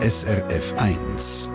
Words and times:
SRF 0.00 0.74
1. 0.78 1.52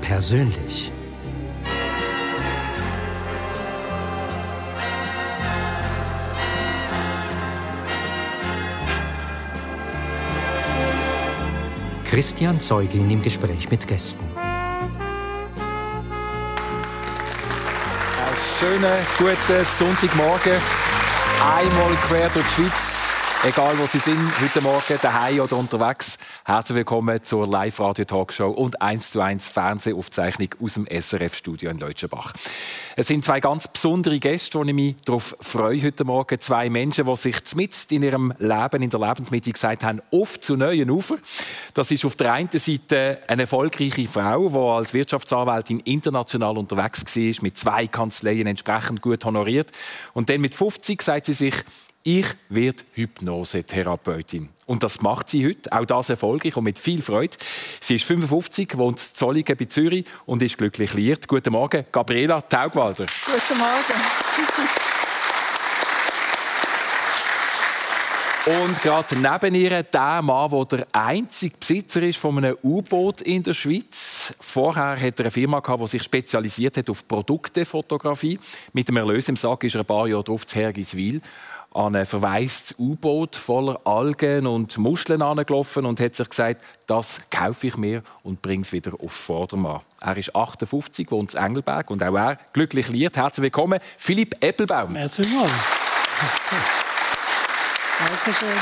Persönlich. 0.00 0.92
Christian 12.08 12.58
Zeugin 12.58 13.10
im 13.10 13.20
Gespräch 13.20 13.68
mit 13.68 13.86
Gästen. 13.86 14.24
Schönen 18.58 18.96
guten 19.18 19.64
Sonntagmorgen. 19.64 20.54
Einmal 21.44 21.94
quer 22.08 22.30
durch 22.30 22.46
die 22.46 22.62
Schweiz. 22.62 23.10
Egal 23.44 23.78
wo 23.78 23.84
Sie 23.86 23.98
sind, 23.98 24.32
heute 24.40 24.62
Morgen 24.62 24.98
daheim 25.02 25.40
oder 25.40 25.58
unterwegs. 25.58 26.16
Herzlich 26.48 26.76
willkommen 26.76 27.22
zur 27.22 27.46
Live-Radio-Talkshow 27.46 28.48
und 28.48 28.80
1 28.80 29.10
zu 29.10 29.20
1 29.20 29.48
Fernsehaufzeichnung 29.48 30.48
aus 30.62 30.72
dem 30.72 30.86
SRF-Studio 30.86 31.68
in 31.68 31.76
Leutschenbach. 31.76 32.32
Es 32.96 33.08
sind 33.08 33.22
zwei 33.22 33.38
ganz 33.40 33.68
besondere 33.68 34.18
Gäste, 34.18 34.58
die 34.62 34.68
ich 34.70 34.74
mich 34.74 34.96
darauf 35.04 35.36
freue 35.42 35.82
heute 35.82 36.04
Morgen. 36.04 36.40
Zwei 36.40 36.70
Menschen, 36.70 37.04
die 37.04 37.16
sich 37.18 37.36
mitten 37.54 37.94
in 37.96 38.02
ihrem 38.02 38.32
Leben, 38.38 38.80
in 38.80 38.88
der 38.88 38.98
Lebensmitte 38.98 39.52
gesagt 39.52 39.84
haben, 39.84 40.00
oft 40.10 40.42
zu 40.42 40.56
neuen 40.56 40.90
Ufer. 40.90 41.18
Das 41.74 41.90
ist 41.90 42.06
auf 42.06 42.16
der 42.16 42.32
einen 42.32 42.48
Seite 42.50 43.18
eine 43.26 43.42
erfolgreiche 43.42 44.08
Frau, 44.08 44.48
die 44.48 44.56
als 44.56 44.94
Wirtschaftsanwältin 44.94 45.80
international 45.80 46.56
unterwegs 46.56 47.04
war, 47.14 47.42
mit 47.42 47.58
zwei 47.58 47.88
Kanzleien 47.88 48.46
entsprechend 48.46 49.02
gut 49.02 49.22
honoriert. 49.26 49.70
Und 50.14 50.30
dann 50.30 50.40
mit 50.40 50.54
50 50.54 51.02
sagt 51.02 51.26
sie 51.26 51.34
sich, 51.34 51.56
ich 52.08 52.26
werde 52.48 52.84
Hypnosetherapeutin. 52.94 54.48
Und 54.64 54.82
das 54.82 55.02
macht 55.02 55.28
sie 55.28 55.46
heute, 55.46 55.70
auch 55.70 55.84
das 55.84 56.08
erfolgreich 56.08 56.56
und 56.56 56.64
mit 56.64 56.78
viel 56.78 57.02
Freude. 57.02 57.36
Sie 57.80 57.96
ist 57.96 58.06
55, 58.06 58.78
wohnt 58.78 58.98
in 58.98 59.14
Zolligen 59.14 59.54
bei 59.58 59.66
Zürich 59.66 60.06
und 60.24 60.42
ist 60.42 60.56
glücklich 60.56 60.94
liiert. 60.94 61.28
Guten 61.28 61.52
Morgen, 61.52 61.84
Gabriela 61.92 62.40
Taugwalder. 62.40 63.04
Guten 63.26 63.58
Morgen. 63.58 64.00
Und 68.62 68.80
gerade 68.80 69.14
neben 69.14 69.54
ihr 69.54 69.82
der 69.82 70.22
Mann, 70.22 70.50
der 70.50 70.64
der 70.64 70.86
einzige 70.92 71.58
Besitzer 71.58 72.02
ist 72.02 72.16
von 72.16 72.38
einem 72.38 72.56
U-Boot 72.62 73.20
in 73.20 73.42
der 73.42 73.52
Schweiz. 73.52 74.32
Vorher 74.40 74.98
hat 74.98 75.18
er 75.18 75.26
eine 75.26 75.30
Firma 75.30 75.60
gehabt, 75.60 75.82
die 75.82 75.86
sich 75.88 76.02
spezialisiert 76.02 76.78
hat 76.78 76.88
auf 76.88 77.06
Produktefotografie. 77.06 78.38
Mit 78.72 78.88
dem 78.88 78.96
Erlös 78.96 79.28
im 79.28 79.36
Sack 79.36 79.64
ist 79.64 79.74
er 79.74 79.80
ein 79.80 79.86
paar 79.86 80.08
Jahre 80.08 80.24
drauf 80.24 80.46
zu 80.46 80.56
Hergiswil 80.56 81.20
an 81.74 81.94
ein 81.94 82.06
verwaistes 82.06 82.78
U-Boot 82.78 83.36
voller 83.36 83.80
Algen 83.84 84.46
und 84.46 84.78
Muscheln 84.78 85.22
angelaufen 85.22 85.86
und 85.86 86.00
hat 86.00 86.14
sich 86.14 86.28
gesagt, 86.28 86.64
das 86.86 87.20
kaufe 87.30 87.66
ich 87.66 87.76
mir 87.76 88.02
und 88.22 88.42
bringe 88.42 88.62
es 88.62 88.72
wieder 88.72 88.92
auf 88.98 89.12
Vordermann. 89.12 89.80
Er 90.00 90.16
ist 90.16 90.34
58, 90.34 91.10
wohnt 91.10 91.34
in 91.34 91.40
Engelberg 91.40 91.90
und 91.90 92.02
auch 92.02 92.14
er 92.14 92.38
glücklich 92.52 92.88
liert. 92.88 93.16
Herzlich 93.16 93.44
willkommen, 93.44 93.80
Philipp 93.96 94.42
Eppelbaum. 94.42 94.96
Herzlich 94.96 95.28
willkommen. 95.30 95.52
Dankeschön. 97.98 98.58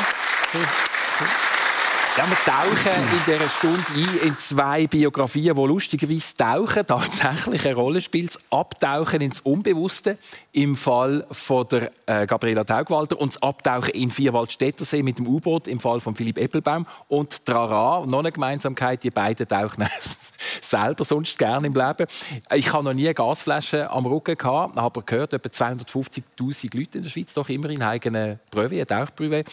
Ja, 2.16 2.24
wir 2.30 2.36
tauchen 2.46 3.02
in 3.12 3.24
dieser 3.26 3.46
Stunde 3.46 3.84
ein 3.94 4.28
in 4.28 4.38
zwei 4.38 4.86
Biografien, 4.86 5.54
die 5.54 5.60
lustigerweise 5.60 6.34
tauchen, 6.34 6.86
tatsächlich 6.86 7.66
eine 7.66 7.74
Rolle 7.74 8.00
spielt. 8.00 8.34
Das 8.34 8.40
Abtauchen 8.50 9.20
ins 9.20 9.40
Unbewusste 9.40 10.16
im 10.52 10.76
Fall 10.76 11.26
von 11.30 11.68
der 11.68 11.92
äh, 12.06 12.26
Gabriela 12.26 12.64
Taugwalder 12.64 13.20
und 13.20 13.34
das 13.34 13.42
Abtauchen 13.42 13.90
in 13.90 14.10
Vierwaldstättersee 14.10 15.02
mit 15.02 15.18
dem 15.18 15.28
U-Boot 15.28 15.68
im 15.68 15.78
Fall 15.78 16.00
von 16.00 16.14
Philipp 16.14 16.38
Eppelbaum 16.38 16.86
und 17.08 17.44
Trara, 17.44 18.06
noch 18.06 18.20
eine 18.20 18.32
Gemeinsamkeit, 18.32 19.04
die 19.04 19.10
beiden 19.10 19.46
tauchen 19.46 19.86
selber 20.62 21.04
sonst 21.04 21.38
gerne 21.38 21.66
im 21.66 21.74
Leben. 21.74 22.06
Ich 22.54 22.72
habe 22.72 22.84
noch 22.84 22.94
nie 22.94 23.06
eine 23.06 23.14
Gasflasche 23.14 23.90
am 23.90 24.06
Rücken 24.06 24.36
gehabt, 24.36 24.76
aber 24.76 25.02
gehört, 25.02 25.32
etwa 25.32 25.48
250'000 25.48 26.76
Leute 26.76 26.98
in 26.98 27.04
der 27.04 27.10
Schweiz 27.10 27.32
doch 27.34 27.48
immer 27.48 27.70
in 27.70 27.82
eigenen 27.82 28.38
Prüfe, 28.50 28.74
eine. 28.76 29.44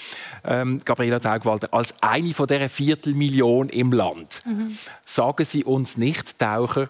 Ähm, 0.44 0.82
Gabriela 0.84 1.20
Taugwalder 1.20 1.74
als 1.74 1.94
eine 2.02 2.34
von 2.34 2.48
dieser 2.48 2.70
Viertelmillion 2.70 3.70
im 3.70 3.92
Land. 3.92 4.42
Mhm. 4.46 4.78
Sagen 5.06 5.46
Sie 5.46 5.64
uns 5.64 5.98
nicht, 5.98 6.38
Taucher, 6.40 6.90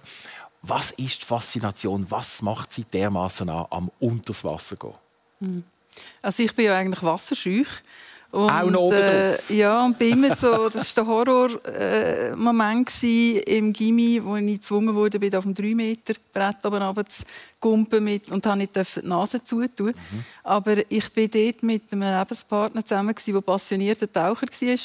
was 0.61 0.91
ist 0.91 1.21
die 1.21 1.25
Faszination? 1.25 2.05
Was 2.09 2.41
macht 2.41 2.71
Sie 2.71 2.85
dermaßen 2.85 3.49
an, 3.49 3.65
am 3.69 3.91
unters 3.99 4.43
Wasser 4.43 4.75
gehen? 4.77 4.93
Mhm. 5.39 5.63
Also 6.21 6.43
ich 6.43 6.55
bin 6.55 6.65
ja 6.65 6.75
eigentlich 6.77 7.03
wasserscheu. 7.03 7.63
Und, 8.33 8.49
auch 8.49 8.71
noch 8.71 8.81
oben 8.81 8.95
äh, 8.95 9.37
Ja, 9.49 9.85
und 9.85 9.99
bei 9.99 10.05
immer 10.05 10.35
so, 10.35 10.67
das 10.67 10.97
war 10.97 11.03
der 11.03 11.13
Horror-Moment 11.13 12.89
äh, 13.03 13.57
im 13.57 13.71
Gimmi, 13.71 14.19
wo 14.23 14.35
ich 14.37 14.55
gezwungen 14.55 14.95
wurde, 14.95 15.19
bin 15.19 15.35
auf 15.35 15.43
dem 15.43 15.53
3 15.53 15.75
Meter 15.75 16.15
Brett 16.33 16.65
oben 16.65 16.81
zu 17.07 17.25
gumpen 17.59 18.03
mit, 18.03 18.31
und 18.31 18.43
habe 18.47 18.57
nicht 18.57 18.75
die 18.75 19.07
Nase 19.07 19.43
zutun. 19.43 19.89
Mhm. 19.89 20.25
Aber 20.43 20.77
ich 20.89 21.15
war 21.15 21.27
dort 21.27 21.61
mit 21.61 21.83
einem 21.91 22.01
Lebenspartner 22.01 22.83
zusammen, 22.83 23.13
der 23.23 23.41
passionierter 23.41 24.11
Taucher 24.11 24.47
war. 24.47 24.77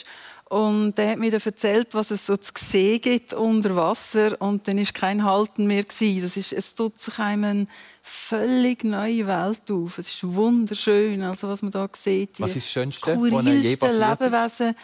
Und 0.51 0.99
er 0.99 1.11
hat 1.11 1.19
mir 1.19 1.31
dann 1.31 1.41
erzählt, 1.43 1.89
was 1.93 2.11
es 2.11 2.27
so 2.27 2.37
zu 2.37 2.53
sehen 2.55 3.01
gibt 3.01 3.33
unter 3.33 3.77
Wasser. 3.77 4.41
Und 4.43 4.69
dann 4.69 4.79
war 4.79 4.85
kein 4.93 5.25
Halten 5.25 5.67
mehr. 5.67 5.85
Das 5.85 6.37
ist, 6.37 6.53
es 6.53 6.75
tut 6.75 7.01
sich 7.01 7.19
einem 7.19 7.45
eine 7.45 7.67
völlig 8.09 8.85
neue 8.85 9.27
Welt 9.27 9.71
auf. 9.71 9.99
Es 9.99 10.09
ist 10.09 10.25
wunderschön, 10.25 11.23
also 11.23 11.49
was 11.49 11.63
man 11.63 11.71
da 11.71 11.89
sieht. 11.93 12.41
Was 12.41 12.57
ist 12.57 12.67
das 12.67 12.73
Schönste, 12.73 13.17
was 13.17 13.45
je 13.45 13.77
passiert 13.77 14.21
Lebewesen. 14.21 14.75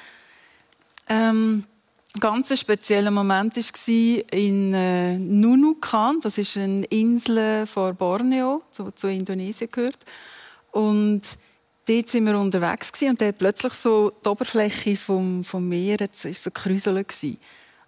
Ähm, 1.08 1.64
ein 2.16 2.20
ganz 2.20 2.58
spezieller 2.58 3.10
Moment 3.10 3.56
war 3.56 4.32
in 4.32 4.74
äh, 4.74 5.18
Nunukan. 5.18 6.20
Das 6.20 6.38
ist 6.38 6.56
eine 6.56 6.84
Insel 6.86 7.66
vor 7.66 7.92
Borneo, 7.94 8.62
die 8.78 8.94
zu 8.94 9.08
Indonesien 9.08 9.70
gehört. 9.70 9.98
Und 10.70 11.22
dort 11.86 12.08
sind 12.08 12.26
wir 12.26 12.38
unterwegs 12.38 12.92
und 13.02 13.20
da 13.20 13.32
plötzlich 13.32 13.72
so 13.72 14.12
die 14.24 14.28
Oberfläche 14.28 14.96
vom, 14.96 15.42
vom 15.44 15.68
Meer 15.68 15.98
war 15.98 16.08
so 16.12 16.50
kräuseln. 16.50 17.04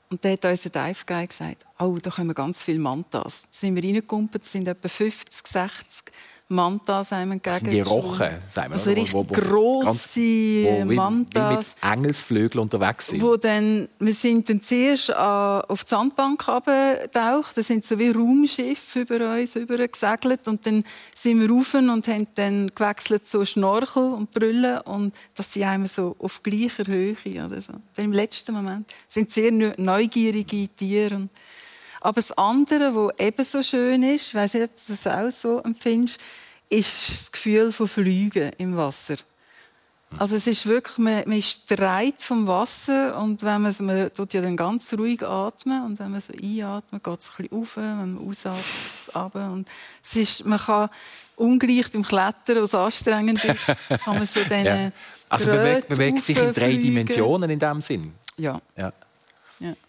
Und 0.08 0.24
da 0.24 0.30
hat 0.30 0.44
uns 0.44 0.62
der 0.62 0.70
Dive 0.70 1.04
Guy 1.04 1.26
gesagt, 1.26 1.66
oh, 1.78 1.98
da 2.00 2.10
kommen 2.10 2.34
ganz 2.34 2.62
viele 2.62 2.78
Mantas. 2.78 3.42
Da 3.42 3.48
sind 3.50 3.74
wir 3.74 3.82
reingekumpelt, 3.82 4.44
sind 4.44 4.68
etwa 4.68 4.88
50, 4.88 5.46
60 5.46 6.04
Mantas 6.48 7.12
einem 7.12 7.32
entgegen. 7.32 7.70
Die 7.70 7.80
Rochen, 7.80 8.30
sagen 8.48 8.70
wir. 8.70 8.74
Also 8.74 8.90
richtig 8.90 9.14
wo, 9.14 9.28
wo, 9.28 9.34
grosse 9.34 10.84
Mantas. 10.84 11.50
Wie 11.50 11.56
mit 11.56 11.92
Engelsflügeln 11.92 12.62
unterwegs 12.62 13.08
sind. 13.08 13.20
Wo 13.20 13.36
dann, 13.36 13.88
wir 13.98 14.14
sind 14.14 14.48
dann 14.48 14.62
zuerst 14.62 15.14
auf 15.14 15.82
die 15.82 15.88
Sandbank 15.88 16.48
abgetaucht. 16.48 17.56
Da 17.56 17.62
sind 17.62 17.84
so 17.84 17.98
wie 17.98 18.10
Raumschiffe 18.10 19.00
über 19.00 19.34
uns 19.34 19.56
über 19.56 19.76
gesegelt. 19.88 20.46
Und 20.46 20.64
dann 20.66 20.84
sind 21.14 21.40
wir 21.40 21.50
rauf 21.50 21.74
und 21.74 22.06
haben 22.06 22.26
dann 22.36 22.70
gewechselt 22.72 23.26
so 23.26 23.44
Schnorchel 23.44 24.12
und 24.12 24.30
Brüllen. 24.30 24.80
Und 24.82 25.14
das 25.34 25.52
sind 25.52 25.64
einmal 25.64 25.88
so 25.88 26.14
auf 26.20 26.44
gleicher 26.44 26.86
Höhe. 26.86 27.16
Oder 27.26 27.60
so. 27.60 27.72
Dann 27.94 28.04
im 28.04 28.12
letzten 28.12 28.54
Moment 28.54 28.86
sind 29.08 29.32
sehr 29.32 29.50
neugierige 29.50 30.68
Tiere. 30.68 31.28
Aber 32.00 32.14
das 32.14 32.32
andere, 32.32 32.94
was 32.94 33.14
ebenso 33.18 33.62
schön 33.62 34.02
ist, 34.02 34.28
ich 34.28 34.34
weiß 34.34 34.54
nicht, 34.54 34.64
ob 34.64 34.70
du 34.76 34.82
das 34.88 35.06
auch 35.06 35.30
so 35.30 35.60
empfindest, 35.60 36.20
ist 36.68 37.10
das 37.10 37.32
Gefühl 37.32 37.72
von 37.72 37.88
Fliegen 37.88 38.52
im 38.58 38.76
Wasser. 38.76 39.16
Also 40.18 40.36
es 40.36 40.46
ist 40.46 40.66
wirklich, 40.66 40.98
man, 40.98 41.24
man 41.26 41.38
ist 41.38 41.64
streit 41.64 42.22
vom 42.22 42.46
Wasser 42.46 43.18
und 43.20 43.42
wenn 43.42 43.60
man, 43.60 43.74
man 43.80 44.14
tut 44.14 44.34
ja 44.34 44.40
dann 44.40 44.56
ganz 44.56 44.94
ruhig 44.94 45.22
atmen 45.22 45.84
und 45.84 45.98
wenn 45.98 46.12
man 46.12 46.20
so 46.20 46.32
einatmet, 46.32 47.02
geht 47.02 47.20
es 47.20 47.30
ein 47.30 47.48
bisschen 47.48 47.60
auf, 47.60 47.76
wenn 47.76 47.96
man 47.96 48.28
ausatmet, 48.28 48.64
ab 49.14 49.34
und 49.34 49.68
es 50.02 50.16
ist, 50.16 50.46
man 50.46 50.58
kann 50.58 50.88
ungleich 51.34 51.90
beim 51.90 52.02
Klettern, 52.02 52.62
was 52.62 52.74
anstrengend 52.74 53.44
ist, 53.44 53.66
kann 54.04 54.16
man 54.16 54.26
so 54.26 54.40
dann 54.48 54.64
ja. 54.64 54.92
Also 55.28 55.46
bewegt, 55.50 55.88
bewegt 55.88 56.24
sich 56.24 56.38
in 56.38 56.54
drei 56.54 56.76
Dimensionen 56.76 57.50
in 57.50 57.58
dem 57.58 57.80
Sinn. 57.80 58.12
Ja. 58.38 58.60
ja. 58.76 58.92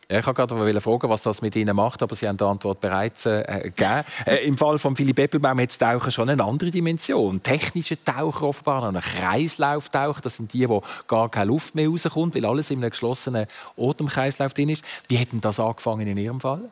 Ja. 0.09 0.19
Ich 0.19 0.25
wollte 0.25 0.48
gerade 0.48 0.81
fragen, 0.81 1.09
was 1.09 1.24
das 1.24 1.42
mit 1.42 1.56
Ihnen 1.56 1.75
macht, 1.75 2.01
aber 2.01 2.15
Sie 2.15 2.27
haben 2.27 2.38
die 2.38 2.44
Antwort 2.44 2.80
bereits 2.80 3.25
äh, 3.25 3.62
gegeben. 3.63 4.04
Äh, 4.25 4.48
Im 4.48 4.57
Fall 4.57 4.80
von 4.80 4.95
Philipp 4.95 5.19
Eppelbaum 5.19 5.59
hat 5.59 5.69
das 5.69 5.77
Tauchen 5.77 6.12
schon 6.12 6.30
eine 6.30 6.44
andere 6.44 6.71
Dimension. 6.71 7.44
Technische 7.44 8.01
Taucher 8.01 8.44
offenbar, 8.44 8.83
ein 8.83 9.00
Kreislauftaucher, 9.01 10.21
das 10.21 10.38
sind 10.38 10.54
die, 10.54 10.68
wo 10.69 10.81
gar 11.07 11.30
keine 11.30 11.48
Luft 11.48 11.75
mehr 11.75 11.89
rauskommt, 11.89 12.36
weil 12.36 12.45
alles 12.45 12.71
in 12.71 12.80
einem 12.80 12.92
geschlossenen 12.92 13.48
Atemkreislauf 13.77 14.54
drin 14.54 14.69
ist. 14.69 14.83
Wie 15.09 15.19
hat 15.19 15.33
denn 15.33 15.42
das 15.42 15.59
angefangen 15.59 16.07
in 16.07 16.18
Ihrem 16.18 16.39
Fall? 16.39 16.69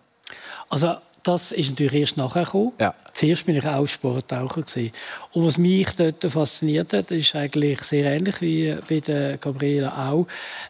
Also 0.69 0.95
das 1.23 1.51
ist 1.51 1.69
natürlich 1.71 1.93
erst 1.93 2.17
nachher 2.17 2.45
gekommen. 2.45 2.73
Ja. 2.79 2.93
Zuerst 3.11 3.45
bin 3.45 3.55
ich 3.55 3.65
auch 3.65 3.87
Sporttaucher 3.87 4.61
gewesen. 4.61 4.91
Und 5.33 5.45
was 5.45 5.57
mich 5.57 5.89
dort 5.95 6.23
fasziniert 6.23 6.93
hat, 6.93 7.11
ist 7.11 7.35
eigentlich 7.35 7.81
sehr 7.81 8.05
ähnlich 8.13 8.39
wie 8.41 8.77
bei 8.87 8.99
der 8.99 9.37
Gabriela 9.37 10.09
auch, 10.09 10.27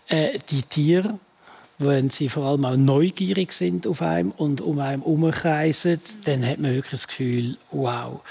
äh, 0.08 0.40
die 0.50 0.64
Tiere 0.64 1.20
wenn 1.78 2.10
sie 2.10 2.30
vor 2.30 2.46
allem 2.46 2.64
auch 2.66 2.78
neugierig 2.78 3.52
sind 3.52 3.86
auf 3.86 4.02
einem 4.02 4.32
und 4.32 4.62
um 4.62 4.80
einem 4.80 5.02
herumkreisen, 5.02 6.00
dann 6.24 6.46
hat 6.46 6.60
man 6.60 6.74
wirklich 6.74 6.92
das 6.92 7.08
Gefühl, 7.08 7.58
wow. 7.72 8.22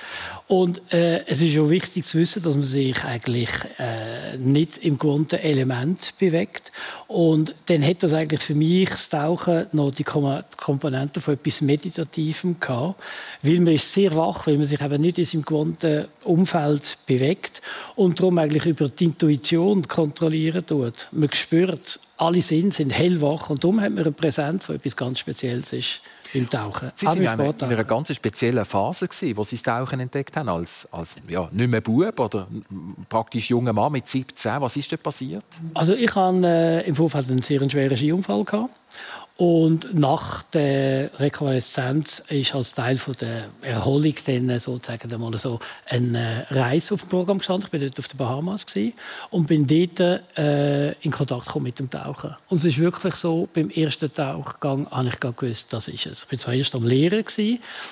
Und 0.47 0.81
äh, 0.93 1.25
es 1.27 1.43
ist 1.43 1.59
auch 1.59 1.69
wichtig 1.69 2.05
zu 2.05 2.19
wissen, 2.19 2.43
dass 2.43 2.55
man 2.55 2.63
sich 2.63 3.05
eigentlich 3.05 3.51
äh, 3.79 4.37
nicht 4.39 4.79
im 4.79 4.99
gewohnten 4.99 5.41
Element 5.41 6.15
bewegt. 6.19 6.73
Und 7.07 7.55
dann 7.67 7.85
hat 7.85 8.03
das 8.03 8.15
eigentlich 8.15 8.43
für 8.43 8.55
mich 8.55 8.89
das 8.91 9.09
Tauchen 9.09 9.67
noch 9.73 9.91
die 9.91 10.05
Komponente 10.05 11.21
von 11.21 11.35
etwas 11.35 11.61
Meditativem 11.61 12.59
gehabt, 12.61 13.01
weil 13.43 13.61
man 13.61 13.75
ist 13.75 13.93
sehr 13.93 14.15
wach, 14.17 14.47
weil 14.47 14.57
man 14.57 14.67
sich 14.67 14.81
eben 14.81 15.01
nicht 15.01 15.19
in 15.19 15.25
seinem 15.25 15.45
gewohnten 15.45 16.07
Umfeld 16.25 16.99
bewegt 17.07 17.61
und 17.95 18.21
darum 18.21 18.39
eigentlich 18.39 18.67
über 18.67 18.89
die 18.89 19.05
Intuition 19.05 19.87
kontrollieren 19.87 20.67
tut. 20.67 21.09
Man 21.13 21.33
spürt, 21.33 22.01
alle 22.17 22.43
Sinne 22.43 22.73
sind 22.73 22.91
hellwach 22.91 23.51
und 23.51 23.65
darum 23.65 23.81
hat 23.81 23.91
man 23.91 24.05
eine 24.05 24.13
Präsenz, 24.13 24.67
die 24.67 24.75
etwas 24.75 24.97
ganz 24.97 25.19
Spezielles 25.19 25.73
ist 25.73 26.01
beim 26.33 26.49
Tauchen. 26.49 26.93
Sie 26.95 27.07
waren 27.07 27.41
in, 27.41 27.55
in 27.61 27.65
einer 27.65 27.85
ganz 27.85 28.15
speziellen 28.15 28.65
Phase, 28.65 29.09
gewesen, 29.09 29.37
wo 29.37 29.45
Sie 29.45 29.57
das 29.57 29.63
Tauchen 29.63 30.01
entdeckt 30.01 30.37
haben, 30.37 30.49
als, 30.49 30.89
als 30.91 31.15
ja, 31.29 31.49
nicht 31.53 31.71
mehr 31.71 31.81
Bub 31.81 32.19
oder 32.19 32.47
praktisch 33.09 33.51
junger 33.51 33.73
Mann 33.73 33.93
mit 33.93 34.07
17. 34.07 34.61
Was 34.61 34.77
ist 34.77 34.91
dort 34.91 35.03
passiert? 35.03 35.45
Also 35.75 35.95
ich 35.95 36.15
hatte 36.15 36.47
äh, 36.47 36.87
im 36.87 36.95
Vorfeld 36.95 37.31
einen 37.31 37.43
sehr 37.43 37.69
schweren 37.71 37.97
Skiunfall. 37.97 38.45
Gehabt. 38.45 38.71
Und 39.37 39.93
nach 39.95 40.45
der 40.45 41.11
Rekonvaleszenz 41.19 42.21
ist 42.29 42.55
als 42.55 42.73
Teil 42.73 42.97
von 42.99 43.17
der 43.21 43.47
Erholung 43.63 44.15
dann 44.27 44.61
sozusagen 44.61 45.13
einmal 45.13 45.37
so 45.37 45.59
eine 45.87 46.47
Reise 46.51 46.95
auf 46.95 47.01
dem 47.01 47.09
Programm 47.09 47.39
gestanden. 47.39 47.67
Ich 47.67 47.73
war 47.73 47.81
dort 47.81 47.99
auf 47.99 48.07
den 48.07 48.17
Bahamas 48.17 48.65
und 49.31 49.49
bin 49.49 49.67
dort 49.67 50.23
äh, 50.39 50.93
in 51.01 51.11
Kontakt 51.11 51.47
gekommen 51.47 51.65
mit 51.65 51.81
dem 51.81 51.91
Tauchen. 51.91 52.37
Und 52.49 52.59
es 52.59 52.65
ist 52.65 52.79
wirklich 52.79 53.17
so, 53.17 53.49
beim 53.53 53.71
ersten 53.71 54.13
Tauchgang 54.13 54.89
habe 54.93 55.09
ich 55.09 55.19
gewusst, 55.19 55.73
das 55.73 55.89
ist 55.89 56.07
es. 56.07 56.23
Ich 56.23 56.31
war 56.31 56.39
zwar 56.39 56.55
erst 56.55 56.77
am 56.77 56.87
Lehren, 56.87 57.25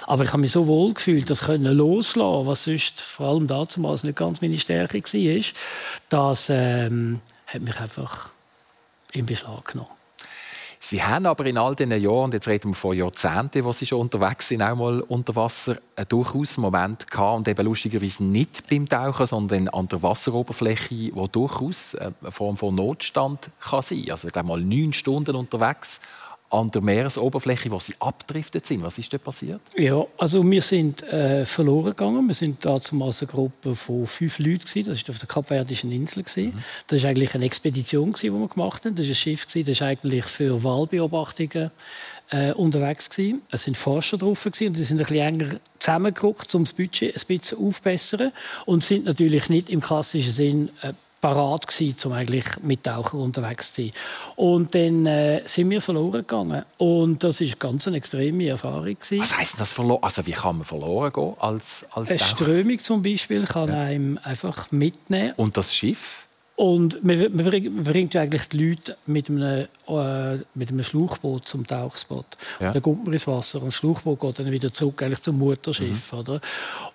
aber 0.06 0.23
ich 0.23 0.31
habe 0.31 0.43
mich 0.43 0.53
so 0.53 0.69
wohl 0.69 0.95
gefühlt, 0.95 1.29
das 1.29 1.41
können 1.41 1.77
loslassen, 1.77 2.47
was 2.47 2.62
sonst 2.62 3.00
vor 3.00 3.31
allem 3.31 3.49
damals 3.49 4.05
nicht 4.05 4.17
ganz 4.17 4.41
meine 4.43 4.59
Stärke 4.59 5.03
war, 5.03 5.45
das 6.09 6.47
ähm, 6.50 7.21
hat 7.47 7.62
mich 7.62 7.81
einfach 7.81 8.29
in 9.11 9.27
Beschlag 9.27 9.65
genommen. 9.65 10.01
Sie 10.84 11.00
haben 11.00 11.26
aber 11.26 11.46
in 11.46 11.58
all 11.58 11.76
diesen 11.76 11.93
Jahren, 11.93 12.25
und 12.25 12.34
jetzt 12.34 12.49
reden 12.49 12.73
wir 12.73 12.75
von 12.75 12.96
Jahrzehnten, 12.96 13.64
wo 13.64 13.70
Sie 13.70 13.87
schon 13.87 14.00
unterwegs 14.00 14.49
sind, 14.49 14.62
auch 14.62 14.75
mal 14.75 15.00
unter 15.02 15.37
Wasser, 15.37 15.76
einen 15.94 16.08
durchaus 16.08 16.58
Moment 16.58 17.08
gehabt, 17.08 17.37
und 17.37 17.46
eben 17.46 17.64
lustigerweise 17.64 18.25
nicht 18.25 18.69
beim 18.69 18.88
Tauchen, 18.88 19.29
sondern 19.29 19.69
an 19.69 19.87
der 19.87 20.02
Wasseroberfläche, 20.02 21.14
wo 21.14 21.29
durchaus 21.29 21.94
eine 21.94 22.32
Form 22.32 22.56
von 22.56 22.75
Notstand 22.75 23.50
kann 23.61 23.81
sein 23.81 24.00
kann. 24.00 24.11
Also 24.11 24.26
ich 24.26 24.32
glaube 24.32 24.49
mal 24.49 24.61
neun 24.61 24.93
Stunden 24.93 25.37
unterwegs 25.37 26.00
an 26.52 26.69
der 26.69 26.82
Meeresoberfläche, 26.82 27.70
wo 27.70 27.78
sie 27.78 27.94
abdriftet 27.99 28.66
sind. 28.66 28.82
Was 28.82 28.99
ist 28.99 29.12
dort 29.12 29.25
passiert? 29.25 29.60
Ja, 29.76 30.04
also 30.19 30.49
wir 30.49 30.60
sind 30.60 31.02
äh, 31.02 31.46
verloren 31.46 31.90
gegangen. 31.90 32.26
Wir 32.26 32.34
sind 32.34 32.62
damals 32.64 33.22
eine 33.22 33.31
Gruppe 33.31 33.75
von 33.75 34.06
fünf 34.06 34.38
Leuten 34.38 34.64
gewesen. 34.64 34.90
Das 34.90 35.02
war 35.02 35.14
auf 35.14 35.19
der 35.19 35.28
Kapverdischen 35.28 35.90
Insel 35.90 36.22
Mhm. 36.22 36.52
Das 36.87 37.02
war 37.02 37.10
eigentlich 37.10 37.34
eine 37.34 37.44
Expedition 37.44 38.12
gewesen, 38.12 38.34
die 38.34 38.40
wir 38.40 38.49
gemacht 38.49 38.84
haben. 38.84 38.94
Das 38.94 39.06
war 39.06 39.10
ein 39.10 39.14
Schiff 39.14 39.46
gewesen, 39.46 39.66
das 39.66 39.72
ist 39.76 39.82
eigentlich 39.82 40.25
für 40.25 40.62
Wahlbeobachtungen 40.62 41.70
äh, 42.31 42.52
unterwegs 42.52 43.10
gewesen. 43.10 43.43
Es 43.50 43.64
sind 43.64 43.76
Forscher 43.76 44.19
drauf 44.19 44.44
gewesen, 44.44 44.69
und 44.69 44.76
die 44.76 44.84
sind 44.84 44.99
ein 44.99 45.06
bisschen 45.06 45.40
enger 45.40 45.60
zusammengerückt, 45.78 46.54
um 46.54 46.64
das 46.64 46.72
Budget 46.72 47.14
ein 47.14 47.38
bisschen 47.38 47.58
aufzubessern 47.58 48.32
und 48.66 48.84
sind 48.84 49.04
natürlich 49.04 49.49
nicht 49.49 49.69
im 49.69 49.81
klassischen 49.81 50.32
Sinn 50.32 50.70
äh, 50.82 50.93
parat 51.23 51.67
gewesen, 51.67 51.97
um 52.05 52.13
eigentlich 52.13 52.45
mit 52.63 52.83
Tauchern 52.83 53.21
unterwegs 53.21 53.73
zu 53.73 53.83
sein. 53.83 53.93
Und 54.37 54.75
dann 54.75 55.07
äh, 55.07 55.43
sind 55.47 55.71
wir 55.71 55.81
verloren 55.81 56.13
gegangen. 56.13 56.65
Und 56.77 57.25
das 57.25 57.41
ist 57.41 57.59
ganz 57.59 57.87
eine 57.89 57.97
extreme 57.97 58.49
Erfahrung 58.49 58.85
gewesen. 58.85 59.21
Was 59.21 59.39
heißt 59.39 59.55
das 59.59 59.73
verloren? 59.73 60.03
Also 60.03 60.27
wie 60.27 60.33
kann 60.33 60.57
man 60.57 60.67
verloren 60.67 61.13
gehen 61.13 61.35
als, 61.39 61.87
als 61.93 62.11
Eine 62.11 62.19
Strömung 62.19 62.79
zum 62.81 63.03
Beispiel 63.03 63.45
kann 63.45 63.69
ja. 63.69 63.81
einem 63.81 64.19
einfach 64.23 64.71
mitnehmen. 64.73 65.33
Und 65.37 65.57
das 65.57 65.75
Schiff? 65.75 66.22
Und 66.54 67.02
man, 67.02 67.19
man, 67.34 67.82
bringt 67.82 68.14
eigentlich 68.14 68.49
die 68.50 68.69
Leute 68.69 68.96
mit 69.06 69.31
einem, 69.31 69.66
äh, 69.88 70.37
mit 70.54 70.69
einem 70.69 70.84
Schlauchboot 70.84 71.49
zum 71.49 71.66
Tauchspot. 71.66 72.26
Ja. 72.60 72.72
Dann 72.72 72.82
kommt 72.82 73.04
man 73.04 73.14
ins 73.14 73.26
Wasser 73.26 73.60
und 73.60 73.69
das 73.69 73.76
Schlauchboot 73.76 74.20
geht 74.20 74.38
dann 74.38 74.52
wieder 74.52 74.72
zurück 74.72 75.02
eigentlich 75.02 75.22
zum 75.22 75.38
Mutterschiff. 75.38 76.12
Mhm. 76.12 76.19
Oder? 76.19 76.40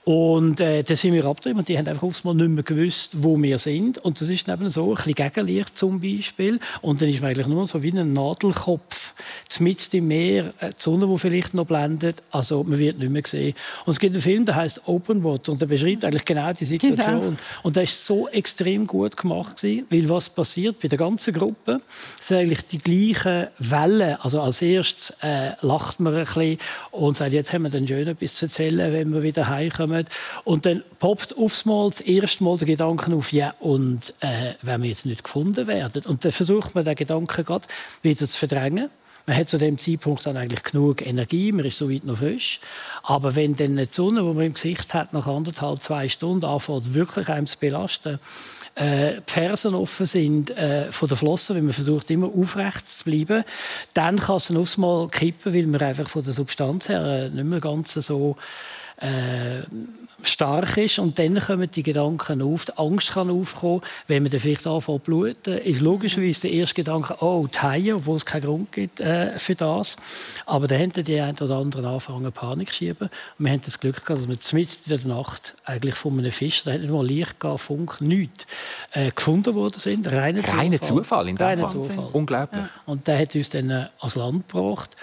Und 0.03 0.61
äh, 0.61 0.83
dann 0.83 0.95
sind 0.95 1.13
wir 1.13 1.25
abgetrieben 1.25 1.59
und 1.59 1.67
die 1.67 1.77
haben 1.77 1.87
einfach 1.87 2.03
aufs 2.03 2.23
Mal 2.23 2.35
nicht 2.35 2.49
mehr 2.49 2.63
gewusst, 2.63 3.23
wo 3.23 3.41
wir 3.41 3.57
sind. 3.57 3.97
Und 3.97 4.21
das 4.21 4.29
ist 4.29 4.47
eben 4.47 4.69
so, 4.69 4.89
ein 4.89 4.95
bisschen 4.95 5.13
Gegenlicht 5.15 5.75
zum 5.75 5.99
Beispiel. 5.99 6.59
Und 6.81 7.01
dann 7.01 7.09
ist 7.09 7.21
man 7.21 7.31
eigentlich 7.31 7.47
nur 7.47 7.65
so 7.65 7.81
wie 7.81 7.91
ein 7.91 8.13
Nadelkopf 8.13 9.15
mitten 9.59 9.97
im 9.97 10.07
Meer, 10.07 10.53
äh, 10.59 10.69
die 10.69 10.75
Sonne, 10.77 11.07
die 11.07 11.17
vielleicht 11.17 11.53
noch 11.55 11.65
blendet. 11.65 12.17
Also 12.29 12.63
man 12.63 12.77
wird 12.77 12.99
nicht 12.99 13.09
mehr 13.09 13.23
gesehen. 13.23 13.55
Und 13.85 13.91
es 13.91 13.99
gibt 13.99 14.13
einen 14.13 14.21
Film, 14.21 14.45
der 14.45 14.55
heißt 14.55 14.87
Open 14.87 15.23
Water 15.23 15.51
und 15.51 15.61
der 15.61 15.65
beschreibt 15.65 16.05
eigentlich 16.05 16.25
genau 16.25 16.53
die 16.53 16.65
Situation. 16.65 17.21
Genau. 17.21 17.37
Und 17.63 17.75
der 17.75 17.83
ist 17.83 18.05
so 18.05 18.27
extrem 18.29 18.85
gut 18.85 19.17
gemacht 19.17 19.46
gemacht 19.47 19.61
gewesen, 19.61 19.85
weil 19.89 20.09
was 20.09 20.29
passiert 20.29 20.79
bei 20.79 20.87
der 20.87 20.97
ganzen 20.97 21.33
Gruppe, 21.33 21.81
sind 22.19 22.37
eigentlich 22.37 22.65
die 22.67 22.77
gleichen 22.79 23.47
Wellen. 23.59 24.17
Also 24.21 24.41
als 24.41 24.61
erstes 24.61 25.13
äh, 25.21 25.51
lacht 25.61 25.99
man 25.99 26.15
ein 26.15 26.25
bisschen 26.25 26.57
und 26.91 27.17
sagt, 27.17 27.33
jetzt 27.33 27.53
haben 27.53 27.63
wir 27.63 27.69
dann 27.69 27.87
schön 27.87 28.07
etwas 28.07 28.35
zu 28.35 28.45
erzählen, 28.45 28.91
wenn 28.91 29.13
wir 29.13 29.23
wieder 29.23 29.47
heimkommen. 29.47 30.05
Und 30.43 30.65
dann 30.65 30.83
poppt 30.99 31.37
aufs 31.37 31.65
Mal 31.65 31.89
das 31.89 32.01
erste 32.01 32.43
Mal 32.43 32.57
der 32.57 32.67
Gedanke 32.67 33.13
auf, 33.15 33.31
ja, 33.31 33.53
und 33.59 34.13
äh, 34.19 34.53
wenn 34.61 34.81
wir 34.81 34.89
jetzt 34.89 35.05
nicht 35.05 35.23
gefunden 35.23 35.67
werden. 35.67 36.03
Und 36.05 36.25
dann 36.25 36.31
versucht 36.31 36.75
man 36.75 36.85
den 36.85 36.95
Gedanken 36.95 37.43
gerade 37.43 37.67
wieder 38.01 38.27
zu 38.27 38.37
verdrängen. 38.37 38.89
Man 39.29 39.35
hat 39.35 39.49
zu 39.49 39.57
dem 39.57 39.77
Zeitpunkt 39.77 40.25
dann 40.25 40.37
eigentlich 40.37 40.63
genug 40.63 41.05
Energie, 41.05 41.51
man 41.51 41.65
ist 41.65 41.77
so 41.77 41.91
weit 41.91 42.05
noch 42.05 42.19
frisch. 42.19 42.61
Aber 43.03 43.35
wenn 43.35 43.57
dann 43.57 43.75
die 43.75 43.85
Sonne, 43.91 44.21
die 44.21 44.27
man 44.27 44.45
im 44.45 44.53
Gesicht 44.53 44.93
hat, 44.93 45.11
nach 45.11 45.27
anderthalb, 45.27 45.81
zwei 45.81 46.07
Stunden 46.07 46.45
anfängt, 46.45 46.93
wirklich 46.93 47.27
einem 47.27 47.45
zu 47.45 47.57
belasten, 47.59 48.19
äh, 48.75 49.15
die 49.15 49.33
Fersen 49.33 49.75
offen 49.75 50.05
sind 50.05 50.51
äh, 50.51 50.93
von 50.93 51.09
der 51.09 51.17
Flosse, 51.17 51.55
wenn 51.55 51.65
man 51.65 51.73
versucht, 51.73 52.09
immer 52.09 52.27
aufrecht 52.33 52.87
zu 52.87 53.03
bleiben, 53.03 53.43
dann 53.93 54.17
kann 54.17 54.37
es 54.37 54.55
aufs 54.55 54.77
Mal 54.77 55.09
kippen, 55.09 55.53
weil 55.53 55.67
man 55.67 55.81
einfach 55.81 56.07
von 56.07 56.23
der 56.23 56.31
Substanz 56.31 56.87
her 56.87 57.03
äh, 57.03 57.29
nicht 57.29 57.43
mehr 57.43 57.59
ganz 57.59 57.95
so 57.95 58.37
äh, 58.97 59.61
stark 60.23 60.77
ist 60.77 60.99
und 60.99 61.19
dann 61.19 61.39
kommen 61.39 61.69
die 61.69 61.83
Gedanken 61.83 62.41
auf, 62.41 62.65
die 62.65 62.77
Angst 62.77 63.11
kann 63.11 63.29
aufkommen, 63.29 63.81
wenn 64.07 64.23
man 64.23 64.31
dann 64.31 64.41
vielleicht 64.41 64.65
anfängt 64.65 65.05
zu 65.05 65.11
bluten, 65.11 65.57
ist 65.59 65.81
logischerweise 65.81 66.41
der 66.41 66.51
erste 66.51 66.75
Gedanke, 66.75 67.15
oh, 67.19 67.47
die 67.47 67.59
Haie, 67.59 67.95
obwohl 67.95 68.17
es 68.17 68.25
keinen 68.25 68.43
Grund 68.43 68.71
gibt 68.71 68.99
äh, 68.99 69.37
für 69.37 69.55
das. 69.55 69.95
Aber 70.45 70.67
dann 70.67 70.81
haben 70.81 70.91
die 70.91 71.19
einen 71.19 71.37
oder 71.37 71.57
anderen 71.57 71.85
angefangen 71.85 72.31
Panik 72.31 72.69
zu 72.69 72.75
schieben. 72.75 73.09
Und 73.37 73.45
wir 73.45 73.51
haben 73.51 73.61
das 73.63 73.79
Glück 73.79 74.03
gehabt, 74.03 74.09
dass 74.09 74.27
wir 74.27 74.59
mitten 74.59 74.91
in 74.91 75.01
der 75.01 75.07
Nacht 75.07 75.55
eigentlich 75.65 75.95
von 75.95 76.17
einem 76.17 76.31
Fisch, 76.31 76.63
da 76.63 76.73
hat 76.73 76.81
nicht 76.81 76.89
mal 76.91 77.05
Licht 77.05 77.39
gehabt, 77.39 77.61
Funk, 77.61 78.01
nichts, 78.01 78.47
äh, 78.93 79.11
gefunden 79.11 79.53
worden 79.53 79.79
sind. 79.79 80.07
Reiner 80.07 80.41
Zufall. 80.41 80.57
Reiner 80.57 80.81
Zufall 80.81 81.29
in 81.29 81.35
dem 81.35 81.45
Reiner 81.45 81.69
Zufall. 81.69 82.09
Unglaublich. 82.13 82.61
Ja. 82.61 82.69
Und 82.85 83.07
der 83.07 83.19
hat 83.19 83.35
uns 83.35 83.49
dann 83.51 83.69
äh, 83.69 83.85
ans 83.99 84.15
Land 84.15 84.47
gebracht. 84.47 84.95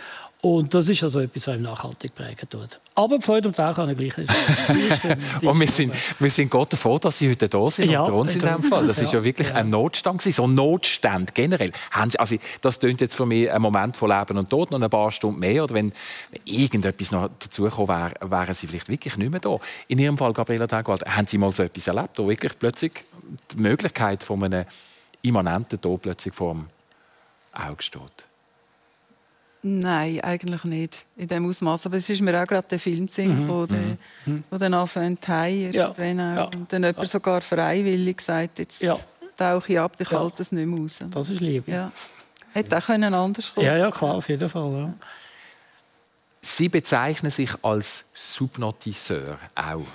Und 0.44 0.74
das 0.74 0.86
ist 0.90 1.02
also 1.02 1.20
etwas, 1.20 1.46
was 1.46 1.56
ihm 1.56 1.62
nachhaltig 1.62 2.14
prägen 2.14 2.46
tut. 2.50 2.78
Aber 2.94 3.18
Freude 3.18 3.48
am 3.48 3.54
Tag 3.54 3.76
kann 3.76 3.96
gleich 3.96 4.12
Und 5.42 5.58
wir 5.58 5.66
sind, 5.66 5.94
wir 6.18 6.30
sind 6.30 6.50
Gott 6.50 6.70
davor, 6.70 7.00
dass 7.00 7.18
Sie 7.18 7.30
heute 7.30 7.48
da 7.48 7.70
sind 7.70 7.90
ja, 7.90 8.02
uns 8.02 8.34
in 8.34 8.40
diesem 8.40 8.62
Fall. 8.62 8.86
Das 8.86 9.00
ist 9.00 9.14
ja 9.14 9.24
wirklich 9.24 9.48
ja. 9.48 9.54
ein 9.54 9.70
Notstand 9.70 10.20
so 10.20 10.46
ein 10.46 10.54
Notstand 10.54 11.34
generell. 11.34 11.72
Also 11.90 12.36
das 12.60 12.78
klingt 12.78 13.00
jetzt 13.00 13.14
für 13.14 13.24
mich 13.24 13.50
ein 13.50 13.62
Moment 13.62 13.96
von 13.96 14.10
Leben 14.10 14.36
und 14.36 14.50
Tod, 14.50 14.70
noch 14.70 14.82
ein 14.82 14.90
paar 14.90 15.10
Stunden 15.12 15.40
mehr. 15.40 15.64
Oder 15.64 15.76
wenn 15.76 15.94
irgendetwas 16.44 17.10
noch 17.10 17.30
dazugekommen 17.38 17.88
wäre, 17.88 18.30
wären 18.30 18.54
Sie 18.54 18.66
vielleicht 18.66 18.90
wirklich 18.90 19.16
nicht 19.16 19.30
mehr 19.30 19.40
da. 19.40 19.56
In 19.88 19.98
Ihrem 19.98 20.18
Fall, 20.18 20.34
Gabriela 20.34 20.66
Dagwald, 20.66 21.06
haben 21.06 21.26
Sie 21.26 21.38
mal 21.38 21.52
so 21.52 21.62
etwas 21.62 21.86
erlebt, 21.86 22.18
wo 22.18 22.28
wirklich 22.28 22.52
plötzlich 22.58 22.92
die 23.50 23.56
Möglichkeit 23.56 24.22
von 24.22 24.44
einem 24.44 24.66
immanenten 25.22 25.80
Tod 25.80 26.02
plötzlich 26.02 26.34
vor 26.34 26.52
dem 26.52 26.66
Auge 27.54 27.82
steht? 27.82 28.26
Nein, 29.66 30.21
eigentlich 30.21 30.62
nicht 30.64 31.06
in 31.16 31.26
dem 31.26 31.49
Ausmaß. 31.49 31.87
Aber 31.87 31.97
es 31.97 32.11
ist 32.11 32.21
mir 32.21 32.38
auch 32.38 32.47
gerade 32.47 32.68
der 32.68 32.78
Film 32.78 33.06
gesehen, 33.06 33.44
mhm. 33.44 33.49
wo, 33.49 33.64
der, 33.64 33.97
mhm. 34.26 34.44
wo 34.50 34.59
dann 34.59 34.75
anfängt 34.75 35.26
ja. 35.26 35.90
ja. 35.97 36.44
und 36.44 36.71
dann 36.71 36.83
jemand 36.83 36.99
ja. 36.99 37.06
sogar 37.06 37.40
freiwillig 37.40 38.21
sagt, 38.21 38.59
jetzt 38.59 38.83
ja. 38.83 38.94
tauche 39.38 39.73
ich 39.73 39.78
ab, 39.78 39.97
ich 39.99 40.11
ja. 40.11 40.21
halte 40.21 40.42
es 40.42 40.52
nicht 40.52 40.66
mehr 40.66 40.78
raus. 40.78 41.02
Das 41.11 41.30
ist 41.30 41.40
Liebe. 41.40 41.71
Ja. 41.71 41.90
Hätte 42.52 42.76
auch 42.76 42.85
können 42.85 43.14
anders 43.14 43.54
kommen. 43.54 43.66
Ja, 43.66 43.78
ja, 43.78 43.90
klar, 43.90 44.16
auf 44.16 44.28
jeden 44.28 44.50
Fall. 44.50 44.71
Ja. 44.71 44.92
Sie 46.42 46.68
bezeichnen 46.68 47.30
sich 47.30 47.52
als 47.62 48.04
Subnotisseur 48.12 49.38
auch. 49.54 49.87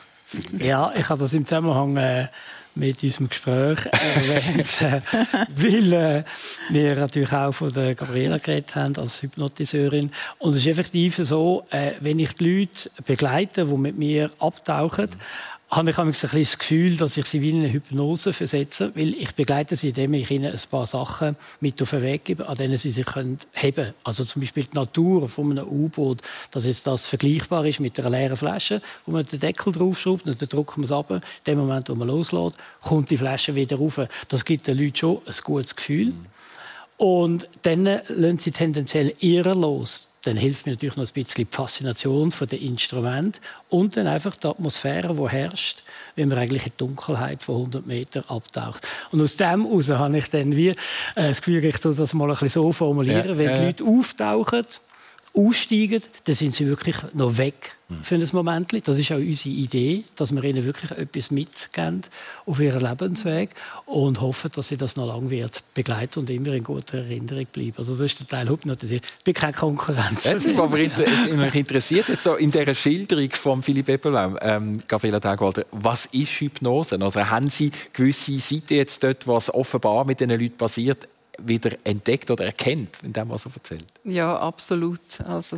Ja, 0.58 0.92
ich 0.96 1.08
habe 1.10 1.20
das 1.20 1.34
im 1.34 1.46
Zusammenhang 1.46 1.96
äh, 1.98 2.28
mit 2.76 3.04
unserem 3.04 3.30
Gespräch 3.30 3.80
erwähnt, 3.86 4.82
äh, 4.82 5.02
weil 5.56 5.94
äh, 5.94 6.24
wir 6.70 6.96
natürlich 6.96 7.32
auch 7.34 7.52
von 7.52 7.74
der 7.74 7.96
Gabriela 7.96 8.38
geredet 8.38 8.76
haben 8.76 8.96
als 8.98 9.22
Hypnotiseurin. 9.22 10.12
Und 10.38 10.52
es 10.52 10.58
ist 10.58 10.68
effektiv 10.68 11.18
so, 11.18 11.66
äh, 11.72 11.94
wenn 12.00 12.20
ich 12.20 12.34
die 12.36 12.60
Leute 12.60 12.92
begleite, 13.06 13.66
die 13.66 13.78
mit 13.78 13.98
mir 13.98 14.32
abtauchen, 14.40 15.10
habe 15.72 15.92
ich 15.92 15.98
ein 16.00 16.08
bisschen 16.08 16.40
das 16.40 16.58
Gefühl, 16.58 16.98
dass 16.98 17.16
ich 17.16 17.26
sie 17.28 17.42
wie 17.42 17.52
in 17.52 17.60
eine 17.60 17.72
Hypnose 17.72 18.34
versetze, 18.34 18.92
weil 18.96 19.14
ich 19.14 19.36
begleite 19.36 19.76
sie, 19.76 19.90
indem 19.90 20.16
ich 20.16 20.32
ihnen 20.32 20.52
ein 20.52 20.60
paar 20.72 20.88
Sachen 20.88 21.36
mit 21.62 21.80
auf 21.82 21.92
den 21.92 22.02
Weg 22.02 22.26
gebe, 22.26 22.48
an 22.50 22.58
denen 22.58 22.78
sie 22.78 22.90
sich 22.90 23.06
können 23.06 23.38
heben 23.54 23.94
Also 24.04 24.24
zum 24.24 24.42
Beispiel 24.42 24.64
die 24.64 24.76
Natur 24.76 25.30
von 25.30 25.52
einem 25.52 25.68
U-Boot, 25.68 26.22
dass 26.52 26.66
jetzt 26.66 26.88
das 26.88 27.06
vergleichbar 27.06 27.66
ist 27.68 27.80
mit 27.80 28.00
einer 28.00 28.10
leeren 28.10 28.36
Flasche, 28.36 28.82
wo 29.06 29.12
man 29.12 29.24
den 29.26 29.40
Deckel 29.40 29.72
draufschraubt 29.72 30.26
und 30.26 30.42
dann 30.42 30.50
drückt 30.50 30.78
man 30.78 30.86
es 30.86 30.92
ab. 30.92 31.12
In 31.12 31.22
dem 31.46 31.60
Moment, 31.60 31.88
wo 31.90 31.96
man 31.96 32.08
loslässt, 32.08 32.58
kommt 32.82 33.12
die 33.12 33.18
Flasche 33.18 33.54
wieder 33.54 33.78
rauf. 33.78 34.02
Das 34.28 34.46
gibt 34.46 34.66
den 34.66 34.78
Leuten 34.78 34.96
schon 34.96 35.22
ein 35.26 35.36
gutes 35.44 35.76
Gefühl. 35.76 36.08
Mhm. 36.08 36.16
Und 36.98 37.48
dann 37.62 37.86
lassen 38.08 38.38
sie 38.38 38.52
tendenziell 38.52 39.14
eher 39.20 39.54
los 39.54 40.09
dann 40.24 40.38
hilft 40.38 40.66
mir 40.66 40.74
natürlich 40.74 40.98
noch 40.98 41.06
ein 41.06 41.14
bisschen 41.14 41.46
die 41.46 41.56
Faszination 41.56 42.32
von 42.32 42.48
den 42.48 42.62
Instrument 42.62 43.40
und 43.70 43.96
dann 43.96 44.08
einfach 44.08 44.36
die 44.36 44.48
Atmosphäre, 44.48 45.16
die 45.16 45.30
herrscht, 45.30 45.84
wenn 46.16 46.30
man 46.30 46.38
eigentlich 46.38 46.66
in 46.66 46.72
die 46.72 46.78
Dunkelheit 46.78 47.42
von 47.42 47.56
100 47.56 47.88
Metern 47.88 48.24
abtaucht. 48.28 48.86
Und 49.12 49.22
aus 49.22 49.36
dem 49.36 49.66
heraus 49.66 49.90
habe 49.90 50.18
ich 50.18 50.30
dann 50.30 50.56
wie 50.56 50.70
äh, 50.70 50.76
das 51.16 51.42
Gefühl, 51.42 51.64
ich 51.64 51.80
das 51.80 52.14
mal 52.14 52.26
ein 52.26 52.30
bisschen 52.32 52.50
so 52.50 52.72
formulieren, 52.72 53.30
ja, 53.30 53.38
wenn 53.38 53.56
die 53.56 53.62
Leute 53.62 53.84
auftauchen, 53.86 54.66
aussteigen, 55.34 56.02
dann 56.26 56.36
sind 56.36 56.54
sie 56.54 56.68
wirklich 56.68 56.96
noch 57.14 57.38
weg 57.38 57.76
für 58.04 58.16
ein 58.16 58.28
Moment. 58.34 58.88
Das 58.88 59.00
ist 59.00 59.12
auch 59.12 59.18
unsere 59.18 59.50
Idee, 59.56 60.04
dass 60.16 60.34
wir 60.34 60.44
ihnen 60.44 60.64
wirklich 60.64 60.92
etwas 60.92 61.32
mitgeben 61.32 62.04
auf 62.46 62.60
ihren 62.60 62.82
Lebensweg 62.82 63.50
und 63.86 64.22
hoffen, 64.22 64.52
dass 64.54 64.68
sie 64.68 64.78
das 64.78 64.96
noch 64.96 65.08
lange 65.08 65.30
wird 65.30 65.64
begleiten 65.74 66.20
und 66.20 66.30
immer 66.30 66.54
in 66.54 66.64
guter 66.64 67.00
Erinnerung 67.00 67.48
bleiben. 67.52 67.74
Also 67.78 67.94
das 67.94 68.02
ist 68.02 68.20
der 68.20 68.28
Teil 68.28 68.50
Hypnotisierung. 68.50 69.04
Ich 69.18 69.24
bin 69.24 69.34
keine 69.34 69.54
Konkurrenz. 69.54 70.26
Jetzt 70.26 70.44
sind 70.44 70.60
aber 70.60 70.78
mich 70.78 71.56
interessiert 71.56 72.10
jetzt 72.10 72.24
so 72.24 72.36
in 72.36 72.52
dieser 72.52 72.76
Schilderung 72.76 73.32
von 73.32 73.64
Philipp 73.64 73.90
Eppelbaum, 73.90 74.38
ähm, 74.42 74.78
Gabriela 74.88 75.20
Tagwalder, 75.20 75.66
was 75.72 76.06
ist 76.08 76.32
Hypnose? 76.40 77.00
Also 77.02 77.28
haben 77.28 77.50
Sie 77.50 77.72
gewisse 77.94 78.38
Seiten 78.40 78.76
jetzt 78.76 79.04
dort, 79.04 79.28
was 79.28 79.52
offenbar 79.54 80.06
mit 80.06 80.20
diesen 80.20 80.40
Leuten 80.40 80.58
passiert, 80.58 81.08
wieder 81.46 81.72
entdeckt 81.84 82.32
oder 82.32 82.46
erkennt, 82.46 83.00
in 83.04 83.14
dem, 83.14 83.30
was 83.30 83.46
er 83.46 83.52
erzählt? 83.54 83.88
Ja, 84.04 84.38
absolut. 84.38 85.22
Also 85.28 85.58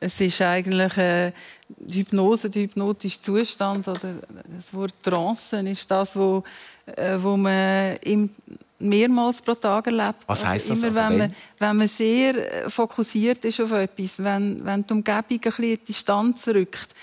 es 0.00 0.20
ist 0.20 0.40
eigentlich 0.40 0.96
äh, 0.96 1.32
die 1.68 2.00
Hypnose, 2.00 2.48
der 2.48 2.62
hypnotische 2.62 3.20
Zustand 3.20 3.86
oder 3.86 4.14
das 4.56 4.72
Wort 4.72 4.94
Trance 5.02 5.58
ist 5.68 5.90
das, 5.90 6.16
wo, 6.16 6.42
äh, 6.86 7.16
wo 7.18 7.36
man 7.36 7.96
im, 7.98 8.30
mehrmals 8.78 9.42
pro 9.42 9.54
Tag 9.54 9.86
erlebt. 9.86 10.24
Was 10.26 10.42
also 10.42 10.70
das? 10.70 10.78
Immer, 10.78 10.88
also 10.88 10.96
wenn, 10.96 11.18
man, 11.18 11.34
wenn 11.58 11.76
man 11.76 11.88
sehr 11.88 12.64
äh, 12.64 12.70
fokussiert 12.70 13.44
ist 13.44 13.60
auf 13.60 13.72
etwas, 13.72 14.22
wenn, 14.24 14.64
wenn 14.64 14.86
die 14.86 14.92
Umgebung 14.92 15.22
ein 15.28 15.38
bisschen 15.38 15.64
in 15.64 15.76
die 15.76 15.84
Distanz 15.84 16.48
rückt, 16.48 16.94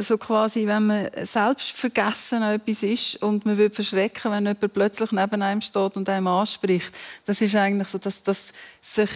so 0.00 0.18
quasi, 0.18 0.66
wenn 0.66 0.86
man 0.86 1.10
selbst 1.22 1.72
vergessen 1.72 2.42
an 2.42 2.54
etwas 2.54 2.82
ist 2.82 3.22
und 3.22 3.46
man 3.46 3.56
wird 3.56 3.74
verschrecken, 3.74 4.32
wenn 4.32 4.46
jemand 4.46 4.72
plötzlich 4.72 5.12
neben 5.12 5.42
einem 5.42 5.60
steht 5.60 5.96
und 5.96 6.08
einem 6.08 6.26
anspricht. 6.26 6.94
Das 7.24 7.40
ist 7.40 7.54
eigentlich 7.54 7.88
so, 7.88 7.98
dass 7.98 8.22
das 8.22 8.52
sich 8.80 9.10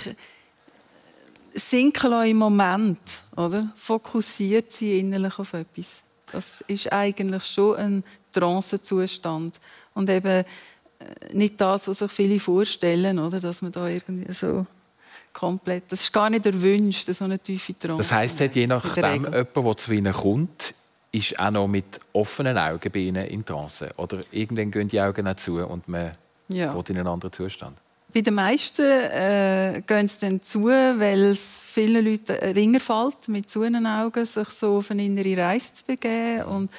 sinken 1.54 2.12
im 2.24 2.36
Moment, 2.36 3.00
oder? 3.36 3.72
Fokussiert 3.74 4.70
sie 4.70 5.00
innerlich 5.00 5.38
auf 5.38 5.52
etwas. 5.54 6.02
Das 6.30 6.60
ist 6.68 6.92
eigentlich 6.92 7.44
schon 7.44 7.76
ein 7.76 8.04
Trancezustand 8.32 9.58
und 9.94 10.08
eben 10.08 10.44
äh, 10.44 10.44
nicht 11.32 11.60
das, 11.60 11.88
was 11.88 11.98
sich 11.98 12.12
viele 12.12 12.38
vorstellen, 12.38 13.18
oder? 13.18 13.40
Dass 13.40 13.62
man 13.62 13.72
da 13.72 13.88
irgendwie 13.88 14.32
so 14.32 14.64
komplett. 15.32 15.84
Das 15.88 16.02
ist 16.02 16.12
gar 16.12 16.30
nicht 16.30 16.46
erwünscht, 16.46 17.12
so 17.12 17.24
eine 17.24 17.38
tiefe 17.38 17.78
Trance. 17.78 17.98
Das 17.98 18.12
heisst, 18.12 18.40
je 18.40 18.66
nachdem, 18.66 19.24
jemand, 19.24 19.56
der 19.56 19.76
zu 19.76 19.92
ihnen 19.92 20.12
kommt, 20.12 20.74
ist 21.12 21.38
auch 21.38 21.50
noch 21.50 21.66
mit 21.66 21.98
offenen 22.12 22.56
Augen 22.56 22.90
bei 22.92 23.00
ihnen 23.00 23.26
in 23.26 23.44
Trance. 23.44 23.90
Oder 23.96 24.18
irgendwann 24.30 24.70
gehen 24.70 24.88
die 24.88 25.00
Augen 25.00 25.26
auch 25.26 25.36
zu 25.36 25.58
und 25.66 25.88
man 25.88 26.12
ja. 26.48 26.72
in 26.72 26.98
einen 26.98 27.06
anderen 27.06 27.32
Zustand. 27.32 27.76
Bei 28.12 28.22
den 28.22 28.34
meisten 28.34 28.82
äh, 28.82 29.82
gehen 29.86 30.08
sie 30.08 30.18
dann 30.20 30.42
zu, 30.42 30.66
weil 30.66 31.30
es 31.30 31.62
vielen 31.64 32.04
Leuten 32.04 32.32
ringer 32.32 32.80
fällt, 32.80 33.28
mit 33.28 33.48
zu 33.48 33.62
Augen 33.62 34.24
sich 34.24 34.48
so 34.48 34.78
auf 34.78 34.90
eine 34.90 35.04
innere 35.04 35.36
Reise 35.36 35.74
zu 35.74 35.84
begeben 35.84 36.42
und 36.42 36.70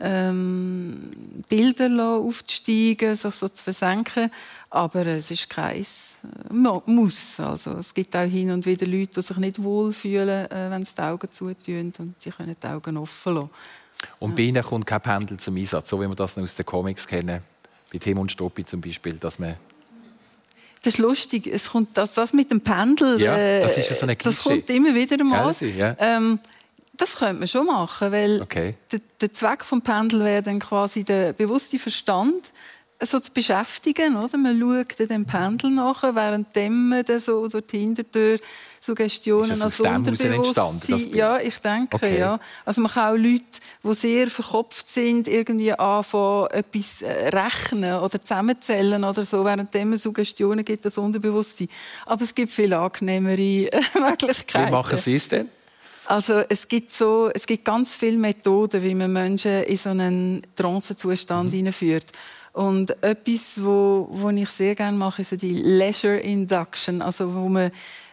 ähm, 0.00 1.10
Bilder 1.48 2.16
aufzusteigen, 2.16 3.14
sich 3.14 3.34
so 3.34 3.48
zu 3.48 3.62
versenken. 3.62 4.30
Aber 4.74 5.04
es 5.04 5.30
ist 5.30 5.50
kein 5.50 5.76
äh, 5.76 5.84
Muss. 6.86 7.38
Also, 7.38 7.72
es 7.72 7.92
gibt 7.92 8.16
auch 8.16 8.22
hin 8.22 8.50
und 8.50 8.64
wieder 8.64 8.86
Leute, 8.86 9.12
die 9.16 9.20
sich 9.20 9.36
nicht 9.36 9.62
wohlfühlen, 9.62 10.50
äh, 10.50 10.70
wenn 10.70 10.82
sie 10.82 10.94
die 10.94 11.02
Augen 11.02 11.30
zutun 11.30 11.92
und 11.98 12.14
sie 12.18 12.30
können 12.30 12.56
die 12.60 12.66
Augen 12.66 12.96
offen 12.96 13.34
lassen. 13.34 13.50
Und 14.18 14.34
bei 14.34 14.44
Ihnen 14.44 14.64
kommt 14.64 14.86
kein 14.86 15.02
Pendel 15.02 15.38
zum 15.38 15.58
Einsatz, 15.58 15.90
so 15.90 16.00
wie 16.00 16.08
wir 16.08 16.14
das 16.14 16.38
aus 16.38 16.54
den 16.54 16.64
Comics 16.64 17.06
kennen, 17.06 17.42
bei 17.92 17.98
Tim 17.98 18.16
und 18.16 18.32
Stoppi 18.32 18.64
zum 18.64 18.80
Beispiel, 18.80 19.14
dass 19.14 19.38
man 19.38 19.56
das 20.82 20.94
ist 20.94 20.98
lustig. 20.98 21.46
Es 21.46 21.70
kommt 21.70 21.96
das, 21.96 22.14
das 22.14 22.32
mit 22.32 22.50
dem 22.50 22.60
Pendel. 22.60 23.20
Ja, 23.20 23.60
das 23.60 23.78
ist 23.78 24.00
so 24.00 24.04
eine 24.04 24.16
Das 24.16 24.42
kommt 24.42 24.68
immer 24.68 24.92
wieder 24.94 25.22
mal. 25.22 25.54
Ja. 25.60 25.94
ähm, 26.00 26.40
das 26.96 27.14
könnte 27.16 27.34
man 27.34 27.46
schon 27.46 27.66
machen, 27.66 28.10
weil 28.10 28.42
okay. 28.42 28.74
der, 28.90 29.00
der 29.20 29.32
Zweck 29.32 29.64
vom 29.64 29.82
Pendel 29.82 30.24
wäre 30.24 30.42
dann 30.42 30.58
quasi 30.58 31.04
der 31.04 31.34
bewusste 31.34 31.78
Verstand 31.78 32.50
so 33.06 33.20
zu 33.20 33.32
beschäftigen. 33.32 34.16
Oder? 34.16 34.36
Man 34.36 34.58
schaut 34.58 35.10
dem 35.10 35.24
Pendel 35.24 35.70
nach, 35.70 36.02
während 36.02 36.54
man 36.54 37.04
dann 37.04 37.20
so 37.20 37.48
durch 37.48 37.66
die 37.66 37.78
Hintertür 37.78 38.38
Suggestionen 38.80 39.52
ist 39.52 39.62
als 39.62 39.80
Unterbewusstsein. 39.80 41.14
Ja, 41.14 41.38
ich 41.38 41.58
denke, 41.58 41.96
okay. 41.96 42.18
ja. 42.18 42.40
Also 42.64 42.80
man 42.80 42.90
kann 42.90 43.14
auch 43.14 43.16
Leute, 43.16 43.44
die 43.84 43.94
sehr 43.94 44.26
verkopft 44.26 44.88
sind, 44.88 45.28
irgendwie 45.28 45.72
anfangen, 45.72 46.48
etwas 46.50 47.02
äh, 47.02 47.28
rechnen 47.28 47.94
oder 47.94 48.20
zusammenzählen 48.20 49.04
oder 49.04 49.24
so, 49.24 49.44
während 49.44 49.72
man 49.72 49.96
Suggestionen 49.96 50.64
gibt, 50.64 50.84
das 50.84 50.98
Unterbewusstsein. 50.98 51.68
Aber 52.06 52.22
es 52.22 52.34
gibt 52.34 52.50
viel 52.52 52.74
angenehmere 52.74 53.36
Möglichkeiten. 53.94 54.68
Wie 54.68 54.72
machen 54.72 54.98
Sie 54.98 55.14
es 55.14 55.28
denn? 55.28 55.48
Also 56.12 56.42
es 56.46 56.68
gibt, 56.68 56.90
so, 56.90 57.30
es 57.32 57.46
gibt 57.46 57.64
ganz 57.64 57.94
viele 57.94 58.18
Methoden, 58.18 58.82
wie 58.82 58.94
man 58.94 59.14
Menschen 59.14 59.62
in 59.62 59.76
so 59.78 59.88
einen 59.88 60.42
Trancezustand 60.54 61.50
mhm. 61.50 61.56
hineinführt. 61.56 62.12
Und 62.52 63.02
etwas, 63.02 63.64
wo, 63.64 64.08
wo 64.10 64.28
ich 64.28 64.50
sehr 64.50 64.74
gerne 64.74 64.98
mache, 64.98 65.22
ist 65.22 65.30
so 65.30 65.36
die 65.36 65.54
Leisure 65.54 66.18
Induction, 66.18 67.00
also 67.00 67.34
wo 67.34 67.48
man 67.48 67.70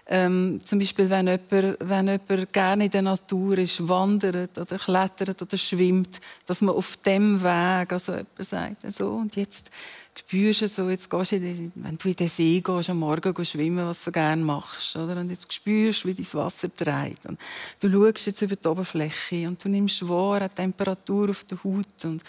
ähm, 0.08 0.62
zum 0.64 0.80
Beispiel, 0.80 1.10
wenn 1.10 1.28
jemand, 1.28 1.78
wenn 1.82 2.08
jemand 2.08 2.54
gerne 2.54 2.86
in 2.86 2.92
der 2.92 3.02
Natur 3.02 3.58
ist, 3.58 3.86
wandert 3.86 4.58
oder 4.58 4.78
klettert 4.78 5.42
oder 5.42 5.58
schwimmt, 5.58 6.22
dass 6.46 6.62
man 6.62 6.76
auf 6.76 6.96
dem 7.06 7.44
Weg, 7.44 7.92
also 7.92 8.14
jemand 8.14 8.28
sagt, 8.40 8.94
so, 8.94 9.10
und 9.10 9.36
jetzt 9.36 9.72
spürst 10.20 10.62
du 10.62 10.68
so, 10.68 10.90
jetzt 10.90 11.10
gehst 11.10 11.32
du 11.32 11.36
in 11.38 11.72
wenn 11.76 11.98
du 11.98 12.10
in 12.10 12.16
den 12.16 12.30
See 12.30 12.62
gehst, 12.62 12.90
am 12.90 13.00
Morgen 13.00 13.46
schwimmen, 13.46 13.86
was 13.88 14.04
du 14.04 14.12
gerne 14.12 14.44
machst, 14.44 14.96
oder? 14.96 15.20
Und 15.20 15.30
jetzt 15.30 15.52
spürst 15.52 16.04
du, 16.04 16.10
wie 16.10 16.14
dein 16.14 16.34
Wasser 16.34 16.70
dreht. 16.70 17.26
Und 17.26 17.40
du 17.80 17.92
schaust 17.92 18.28
jetzt 18.28 18.42
über 18.42 18.56
die 18.56 18.68
Oberfläche 18.68 19.48
und 19.48 19.64
du 19.64 19.70
nimmst 19.70 20.08
wahr, 20.08 20.48
die 20.48 20.56
Temperatur 20.56 21.30
auf 21.30 21.44
der 21.46 21.64
Haut 21.64 22.06
und 22.06 22.22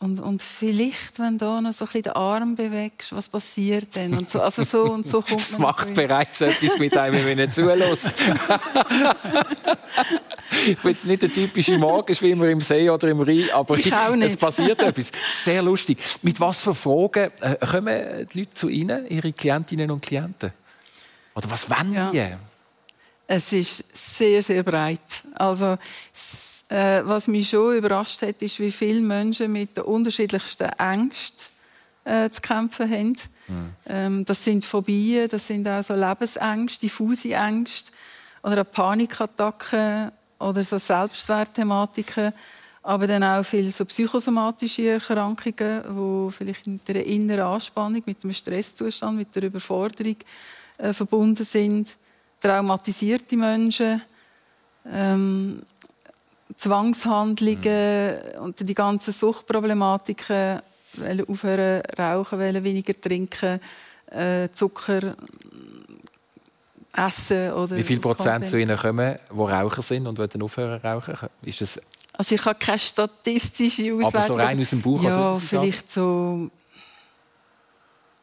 und, 0.00 0.20
und 0.20 0.42
vielleicht, 0.42 1.18
wenn 1.18 1.38
du 1.38 1.60
noch 1.60 1.72
so 1.72 1.84
ein 1.84 1.86
bisschen 1.86 2.02
den 2.02 2.12
Arm 2.12 2.54
bewegst, 2.54 3.12
was 3.12 3.28
passiert 3.28 3.88
dann? 3.96 4.14
Und 4.14 4.30
so, 4.30 4.40
also 4.40 4.62
so 4.62 4.84
und 4.84 5.04
so 5.04 5.22
kommt 5.22 5.40
Es 5.40 5.58
macht 5.58 5.92
bereits 5.92 6.40
etwas 6.40 6.78
mit 6.78 6.96
einem, 6.96 7.24
wenn 7.24 7.36
man 7.36 7.50
zulässt. 7.50 8.06
ich 10.68 10.78
bin 10.78 10.96
nicht 11.02 11.22
der 11.22 11.32
typische 11.32 11.76
Morgenschwimmer 11.78 12.46
im 12.46 12.60
See 12.60 12.88
oder 12.88 13.08
im 13.08 13.20
Rhein, 13.22 13.50
aber 13.52 13.76
es 13.76 14.36
passiert 14.36 14.80
etwas. 14.80 15.10
Sehr 15.32 15.62
lustig. 15.62 15.98
Mit 16.22 16.38
was 16.38 16.62
für 16.62 16.76
Fragen 16.76 17.32
äh, 17.40 17.56
kommen 17.66 18.28
die 18.32 18.38
Leute 18.38 18.54
zu 18.54 18.68
Ihnen, 18.68 19.04
Ihre 19.08 19.32
Klientinnen 19.32 19.90
und 19.90 20.00
Klienten? 20.00 20.52
Oder 21.34 21.50
was 21.50 21.68
wollen 21.68 21.92
ja. 21.92 22.10
die? 22.12 22.36
Es 23.26 23.52
ist 23.52 23.84
sehr, 23.92 24.42
sehr 24.42 24.62
breit. 24.62 25.00
Also, 25.34 25.76
äh, 26.68 27.02
was 27.04 27.28
mich 27.28 27.48
schon 27.48 27.76
überrascht 27.76 28.22
hat, 28.22 28.42
ist, 28.42 28.60
wie 28.60 28.70
viele 28.70 29.00
Menschen 29.00 29.52
mit 29.52 29.76
den 29.76 29.84
unterschiedlichsten 29.84 30.68
Ängsten 30.78 31.52
äh, 32.04 32.28
zu 32.30 32.40
kämpfen 32.40 32.90
haben. 32.90 33.12
Mhm. 33.48 33.70
Ähm, 33.86 34.24
das 34.24 34.44
sind 34.44 34.64
Phobien, 34.64 35.28
das 35.28 35.46
sind 35.46 35.66
auch 35.66 35.82
so 35.82 35.94
Lebensängste, 35.94 36.80
diffuse 36.80 37.32
Ängste 37.32 37.92
oder 38.42 38.64
Panikattacken 38.64 40.12
oder 40.38 40.62
so 40.62 40.78
Selbstwertthematiken, 40.78 42.32
aber 42.82 43.06
dann 43.06 43.24
auch 43.24 43.44
viele 43.44 43.70
so 43.70 43.84
psychosomatische 43.84 44.88
Erkrankungen, 44.88 45.82
wo 45.88 46.30
vielleicht 46.30 46.66
mit 46.66 46.88
einer 46.88 47.02
inneren 47.02 47.40
Anspannung, 47.40 48.02
mit 48.06 48.22
einem 48.22 48.32
Stresszustand, 48.32 49.16
mit 49.16 49.34
der 49.34 49.44
Überforderung 49.44 50.16
äh, 50.78 50.92
verbunden 50.92 51.44
sind. 51.44 51.96
Traumatisierte 52.40 53.36
Menschen, 53.36 54.00
ähm, 54.90 55.62
Zwangshandlungen 56.58 58.16
mhm. 58.36 58.42
und 58.42 58.68
die 58.68 58.74
ganzen 58.74 59.12
Suchtproblematiken 59.12 60.60
aufhören 61.28 61.82
rauchen, 61.98 62.38
weniger 62.38 63.00
trinken, 63.00 63.60
äh, 64.10 64.48
Zucker 64.52 65.14
essen 66.92 67.52
oder 67.52 67.76
Wie 67.76 67.82
viel 67.82 68.00
Prozent 68.00 68.46
zu 68.46 68.58
Ihnen 68.58 68.76
kommen, 68.76 69.18
die 69.30 69.40
Raucher 69.40 69.82
sind 69.82 70.06
und 70.06 70.18
wollen 70.18 70.42
aufhören 70.42 70.80
rauchen? 70.80 71.28
Ist 71.42 71.60
das 71.60 71.80
also 72.14 72.34
ich 72.34 72.44
habe 72.44 72.58
keine 72.58 72.80
statistische 72.80 73.94
Auswertung. 73.94 74.14
Aber 74.14 74.22
so 74.26 74.34
rein 74.34 74.60
aus 74.60 74.70
dem 74.70 74.82
Buch? 74.82 75.00
Ja, 75.04 75.36
vielleicht 75.36 75.92
so 75.92 76.50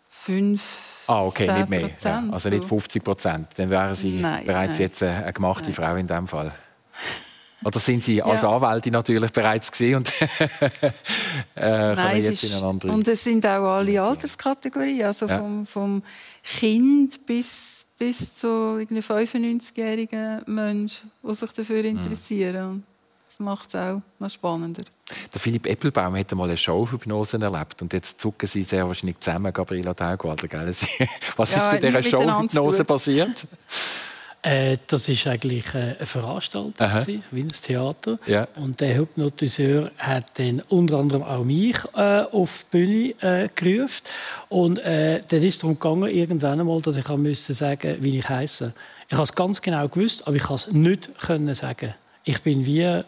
fünf 0.09 0.95
Ah, 1.07 1.23
okay, 1.23 1.51
nicht 1.51 1.69
mehr. 1.69 1.89
Ja, 2.03 2.23
also 2.31 2.49
nicht 2.49 2.65
50 2.65 3.03
Prozent. 3.03 3.47
Dann 3.55 3.69
wären 3.69 3.93
Sie 3.93 4.19
nein, 4.19 4.45
bereits 4.45 4.73
nein. 4.73 4.81
jetzt 4.81 5.03
eine 5.03 5.31
gemachte 5.31 5.65
nein. 5.65 5.73
Frau 5.73 5.95
in 5.95 6.07
dem 6.07 6.27
Fall. 6.27 6.51
Oder 7.65 7.79
sind 7.79 8.03
Sie 8.03 8.21
als 8.21 8.43
ja. 8.43 8.49
Anwältin 8.49 8.93
natürlich 8.93 9.31
bereits 9.31 9.71
gesehen 9.71 9.95
und 9.95 10.13
äh, 11.55 11.95
Nein, 11.95 12.21
jetzt 12.21 12.43
ist, 12.43 12.51
in 12.51 12.57
eine 12.57 12.67
andere 12.67 12.91
Und 12.91 13.07
es 13.07 13.23
sind 13.23 13.43
auch 13.43 13.77
alle 13.77 14.01
Alterskategorien, 14.03 15.07
also 15.07 15.25
ja. 15.25 15.39
vom, 15.39 15.65
vom 15.65 16.03
Kind 16.43 17.25
bis, 17.25 17.87
bis 17.97 18.35
zu 18.35 18.47
95-jährigen 18.47 20.43
Menschen, 20.45 21.09
die 21.27 21.33
sich 21.33 21.51
dafür 21.53 21.79
mhm. 21.79 21.97
interessieren. 21.97 22.71
Mhm. 22.71 22.83
Das 23.27 23.39
macht 23.39 23.69
es 23.69 23.75
auch 23.75 24.01
noch 24.19 24.29
spannender. 24.29 24.83
Der 25.33 25.41
Philipp 25.41 25.65
Eppelbaum 25.65 26.15
hat 26.15 26.31
einmal 26.31 26.47
eine 26.47 26.57
Showhypnose 26.57 27.41
erlebt 27.41 27.81
und 27.81 27.91
jetzt 27.93 28.21
zucken 28.21 28.47
sie 28.47 28.61
sehr 28.61 28.87
wahrscheinlich 28.87 29.19
zusammen, 29.19 29.51
Gabriela 29.51 29.95
Taugwalder. 29.95 30.47
Was 31.35 31.51
ja, 31.55 31.67
ist 31.67 31.73
in 31.73 31.81
dieser 31.81 32.03
Showhypnose 32.03 32.85
passiert? 32.85 33.47
Äh, 34.45 34.77
das 34.85 35.09
war 35.09 35.31
eigentlich 35.31 35.73
äh, 35.73 35.95
eine 35.97 36.05
Veranstaltung, 36.05 36.73
gewesen, 36.73 37.23
wie 37.31 37.41
ein 37.41 37.51
Theater. 37.51 38.19
Ja. 38.27 38.47
Und 38.55 38.79
der 38.79 38.95
Hypnotiseur 38.95 39.89
hat 39.97 40.37
dann 40.37 40.61
unter 40.69 40.99
anderem 40.99 41.23
auch 41.23 41.43
mich 41.43 41.77
äh, 41.95 42.21
auf 42.31 42.65
die 42.71 42.77
Bühne 42.77 43.13
äh, 43.21 43.49
gerufen. 43.55 44.03
Und 44.49 44.77
äh, 44.79 45.21
dann 45.27 45.41
ist 45.41 45.55
es 45.55 45.59
darum 45.59 45.79
gegangen, 45.79 46.15
irgendwann 46.15 46.59
einmal, 46.59 46.79
dass 46.79 46.97
ich 46.97 47.07
müssen 47.07 47.55
sagen 47.55 47.97
wie 48.01 48.19
ich 48.19 48.29
heiße. 48.29 48.73
Ich 49.07 49.13
habe 49.13 49.23
es 49.23 49.33
ganz 49.33 49.61
genau 49.61 49.87
gewusst, 49.87 50.27
aber 50.27 50.35
ich 50.35 50.43
konnte 50.43 50.67
es 50.67 50.73
nicht 50.73 51.17
können 51.19 51.53
sagen. 51.55 51.95
Ich 52.23 52.41
bin 52.43 52.67
wie 52.67 53.01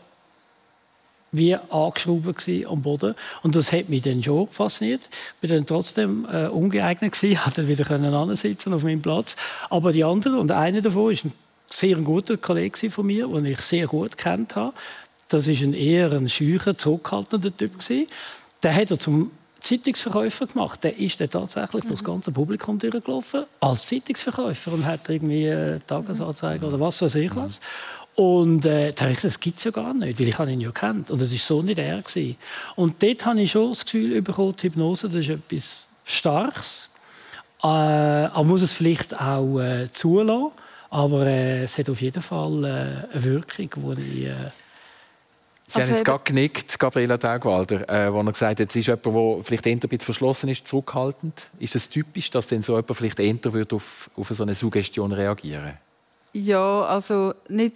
wie 1.32 1.56
angeschraubt 1.56 2.50
am 2.68 2.82
Boden. 2.82 3.16
Und 3.44 3.56
das 3.56 3.72
hat 3.72 3.90
mich 3.90 4.02
dann 4.02 4.24
schon 4.24 4.48
fasziniert. 4.48 5.02
Ich 5.42 5.50
war 5.50 5.58
dann 5.58 5.66
trotzdem 5.66 6.26
äh, 6.32 6.48
ungeeignet 6.48 7.14
gewesen, 7.14 7.40
dann 7.56 7.68
wieder 7.68 8.36
sitzen 8.36 8.74
auf 8.74 8.84
meinem 8.84 9.02
Platz. 9.02 9.36
Aber 9.70 9.92
die 9.92 10.04
anderen, 10.04 10.40
und 10.40 10.52
einer 10.52 10.82
davon 10.82 11.12
ist 11.12 11.26
ein 11.26 11.34
sehr 11.70 11.98
guter 11.98 12.38
Kollege 12.38 12.90
von 12.90 13.06
mir, 13.06 13.28
den 13.28 13.46
ich 13.46 13.62
sehr 13.62 13.88
gut 13.88 14.18
kennt 14.18 14.56
habe. 14.56 14.74
Das 15.28 15.48
ist 15.48 15.62
ein 15.62 15.74
eher 15.74 16.12
ein 16.14 16.30
schücher, 16.30 16.78
zurückhaltender 16.78 17.56
Typ 17.56 17.80
gewesen. 17.80 18.08
Der 18.64 18.74
hat 18.74 18.92
er 18.92 19.00
zum 19.00 19.32
Zeitungsverkäufer 19.60 20.48
gemacht. 20.48 20.84
Der 20.84 20.98
ist 20.98 21.20
dann 21.20 21.30
tatsächlich 21.30 21.84
mhm. 21.84 21.90
das 21.90 22.04
ganze 22.04 22.32
Publikum 22.32 22.80
durchgelaufen 22.80 23.46
als 23.60 23.86
Zeitungsverkäufer 23.86 24.72
und 24.72 24.86
hat 24.86 25.10
irgendwie 25.10 25.50
eine 25.50 25.82
Tagesanzeige 25.86 26.66
oder 26.66 26.80
was 26.80 27.02
weiß 27.02 27.16
ich 27.16 27.36
was. 27.36 27.60
Und 28.18 28.66
äh, 28.66 28.94
da 28.94 29.10
ich, 29.10 29.22
das 29.22 29.40
gibt 29.40 29.60
es 29.60 29.64
ja 29.64 29.70
gar 29.70 29.94
nicht, 29.94 30.20
weil 30.20 30.28
ich 30.28 30.40
ihn 30.40 30.60
ja 30.60 30.72
kennt 30.72 31.12
und 31.12 31.22
es 31.22 31.32
war 31.32 31.38
so 31.38 31.62
nicht 31.62 31.78
er 31.78 32.02
gewesen. 32.02 32.36
Und 32.76 33.04
dort 33.04 33.26
habe 33.28 33.42
ich 33.42 33.52
schon 33.52 33.70
das 33.70 33.86
Gefühl 33.86 34.20
bekommen, 34.24 34.56
die 34.60 34.64
Hypnose, 34.64 35.08
das 35.08 35.18
ist 35.18 35.30
etwas 35.30 35.88
Starkes. 36.04 36.90
Äh, 37.62 37.68
aber 37.68 38.44
muss 38.46 38.64
es 38.64 38.74
vielleicht 38.74 39.22
auch 39.22 39.60
äh, 39.60 39.92
zulassen. 39.92 40.52
Aber 40.90 41.28
äh, 41.28 41.62
es 41.62 41.78
hat 41.78 41.92
auf 41.92 42.02
jeden 42.02 42.24
Fall 42.24 42.64
äh, 42.64 42.68
eine 43.14 43.24
Wirkung, 43.24 43.96
die 43.96 44.22
ich... 44.22 44.26
Äh, 44.26 44.50
Sie 45.70 45.76
also 45.76 45.90
haben 45.90 45.98
jetzt 45.98 46.06
gerade 46.06 46.24
genickt, 46.24 46.80
Gabriela 46.80 47.18
Taugwalder, 47.18 47.88
äh, 47.90 48.12
wo 48.12 48.22
er 48.22 48.32
gesagt 48.32 48.62
hat, 48.62 48.70
es 48.70 48.76
ist 48.78 48.88
jemand, 48.88 49.06
der 49.06 49.44
vielleicht 49.44 49.68
eher 49.68 49.74
ein 49.74 49.80
bisschen 49.80 50.00
verschlossen 50.00 50.50
ist, 50.50 50.66
zurückhaltend. 50.66 51.50
Ist 51.60 51.76
es 51.76 51.90
typisch, 51.90 52.32
dass 52.32 52.48
denn 52.48 52.64
so 52.64 52.78
jemand 52.78 52.96
vielleicht 52.96 53.20
eher 53.20 53.36
auf, 53.74 54.10
auf 54.16 54.30
so 54.30 54.44
eine 54.44 54.56
Suggestion 54.56 55.12
reagieren 55.12 55.66
würde? 55.66 55.78
Ja, 56.34 56.82
also 56.82 57.34
nicht 57.50 57.74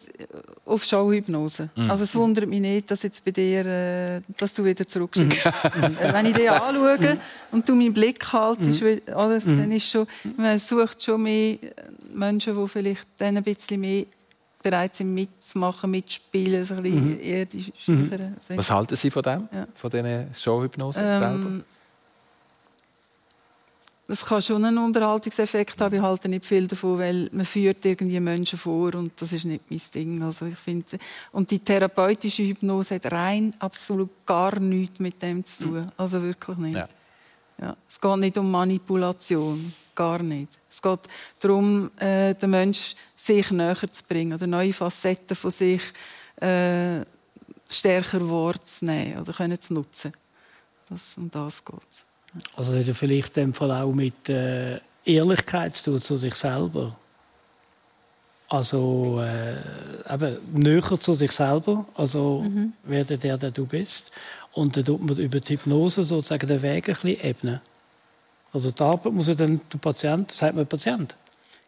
auf 0.66 0.84
Showhypnose. 0.84 1.70
Mhm. 1.76 1.90
Also 1.90 2.04
es 2.04 2.16
wundert 2.16 2.48
mich 2.48 2.62
nicht, 2.62 2.92
dass 2.92 3.04
jetzt 3.04 3.24
bei 3.26 3.32
dir, 3.32 3.66
äh, 3.66 4.22
dass 4.38 4.54
du 4.54 4.64
wieder 4.64 4.88
zurückschickst. 4.88 5.46
Mhm. 5.46 5.98
Wenn 6.14 6.26
ich 6.28 6.34
dich 6.34 6.50
anschaue 6.50 7.18
und 7.52 7.68
du 7.68 7.76
meinen 7.76 7.94
Blick 7.94 8.24
haltest, 8.32 8.82
mhm. 8.82 9.02
oder, 9.08 9.40
dann 9.40 9.66
mhm. 9.68 9.72
ist 9.72 9.90
schon, 9.90 10.06
man 10.38 10.60
sucht 10.60 11.02
schon 11.02 11.24
mehr 11.24 11.58
Menschen, 12.14 12.56
die 12.56 12.68
vielleicht 12.68 13.08
dann 13.18 13.38
ein 13.38 13.44
bisschen 13.44 13.82
mehr 13.82 14.06
bereit 14.62 14.96
sind 14.96 15.14
mitzumachen, 15.14 15.90
mitzuspielen, 15.90 16.64
so 16.64 16.76
ein 16.76 16.84
bisschen 16.84 17.14
mhm. 17.16 17.20
eher 17.20 17.46
die 17.46 17.74
mhm. 17.88 18.36
Was 18.56 18.70
halten 18.70 18.96
Sie 18.96 19.10
von 19.10 19.24
dem, 19.24 19.50
ja. 19.52 19.68
von 19.74 19.90
diesen 19.90 20.28
Showhypnosen 20.36 21.04
ähm, 21.04 21.20
selber? 21.20 21.64
Das 24.08 24.26
kann 24.26 24.42
schon 24.42 24.66
einen 24.66 24.78
Unterhaltungseffekt 24.78 25.80
haben. 25.80 25.96
Ich 25.96 26.02
halte 26.02 26.28
nicht 26.28 26.46
viel 26.46 26.68
davon, 26.68 27.00
weil 27.00 27.30
man 27.32 27.46
führt 27.46 27.86
irgendwie 27.86 28.20
Menschen 28.20 28.60
vor 28.60 28.94
und 28.96 29.14
das 29.22 29.32
ist 29.32 29.46
nicht 29.46 29.64
mein 29.70 29.82
Ding. 29.94 30.22
Also 30.24 30.48
ich 30.48 30.58
finde, 30.58 30.98
und 31.32 31.50
die 31.50 31.60
therapeutische 31.60 32.44
Hypnose 32.44 32.96
hat 32.96 33.12
rein 33.12 33.54
absolut 33.60 34.10
gar 34.26 34.60
nichts 34.60 35.00
mit 35.00 35.22
dem 35.22 35.46
zu 35.46 35.64
tun. 35.64 35.92
Also 35.98 36.22
wirklich 36.22 36.58
nicht. 36.58 36.76
Ja. 36.76 36.90
Ja. 37.62 37.78
Es 37.88 38.02
geht 38.02 38.18
nicht 38.18 38.38
um 38.38 38.50
Manipulation, 38.50 39.72
gar 39.94 40.22
nicht. 40.24 40.60
Es 40.68 40.82
geht 40.82 41.00
darum, 41.40 41.92
äh, 42.00 42.34
den 42.34 42.50
Menschen 42.50 42.98
sich 43.16 43.52
näher 43.52 43.78
zu 43.92 44.04
bringen 44.04 44.34
oder 44.34 44.48
neue 44.48 44.74
Facetten 44.74 45.38
von 45.38 45.52
sich 45.52 45.82
äh, 46.38 47.02
stärker 47.70 48.28
wahrzunehmen 48.30 49.20
oder 49.20 49.32
können 49.32 49.62
zu 49.62 49.76
nutzen. 49.76 50.12
Das, 50.90 51.18
um 51.18 51.30
das 51.30 51.64
geht 51.64 51.76
es. 51.90 52.06
Also 52.56 52.78
hat 52.78 52.86
vielleicht 52.96 53.38
in 53.38 53.46
dem 53.46 53.54
Fall 53.54 53.72
auch 53.72 53.92
mit 53.92 54.30
äh, 54.30 54.80
Ehrlichkeit 55.06 55.76
zu 55.76 55.92
tun, 55.92 56.02
zu 56.02 56.18
sich 56.18 56.36
selber. 56.36 56.96
Also 58.48 59.22
äh, 59.22 60.14
eben 60.14 60.38
näher 60.52 61.00
zu 61.00 61.14
sich 61.14 61.32
selber, 61.32 61.86
also 61.96 62.42
mhm. 62.42 62.74
wer 62.84 63.06
der, 63.06 63.38
der 63.38 63.52
du 63.52 63.66
bist. 63.66 64.12
Und 64.54 64.76
dann 64.76 64.84
tut 64.84 65.02
man 65.02 65.18
über 65.18 65.40
die 65.40 65.54
Hypnose 65.54 66.04
sozusagen 66.04 66.48
den 66.48 66.62
Weg 66.62 66.90
ein 66.90 66.94
bisschen 66.94 67.22
ebnen. 67.22 67.62
Also 68.52 68.72
da 68.72 69.00
muss 69.10 69.30
ja 69.30 69.36
dann 69.36 69.62
der 69.72 69.78
Patient, 69.78 70.30
sagt 70.32 70.56
man 70.56 70.68
Patient? 70.68 71.16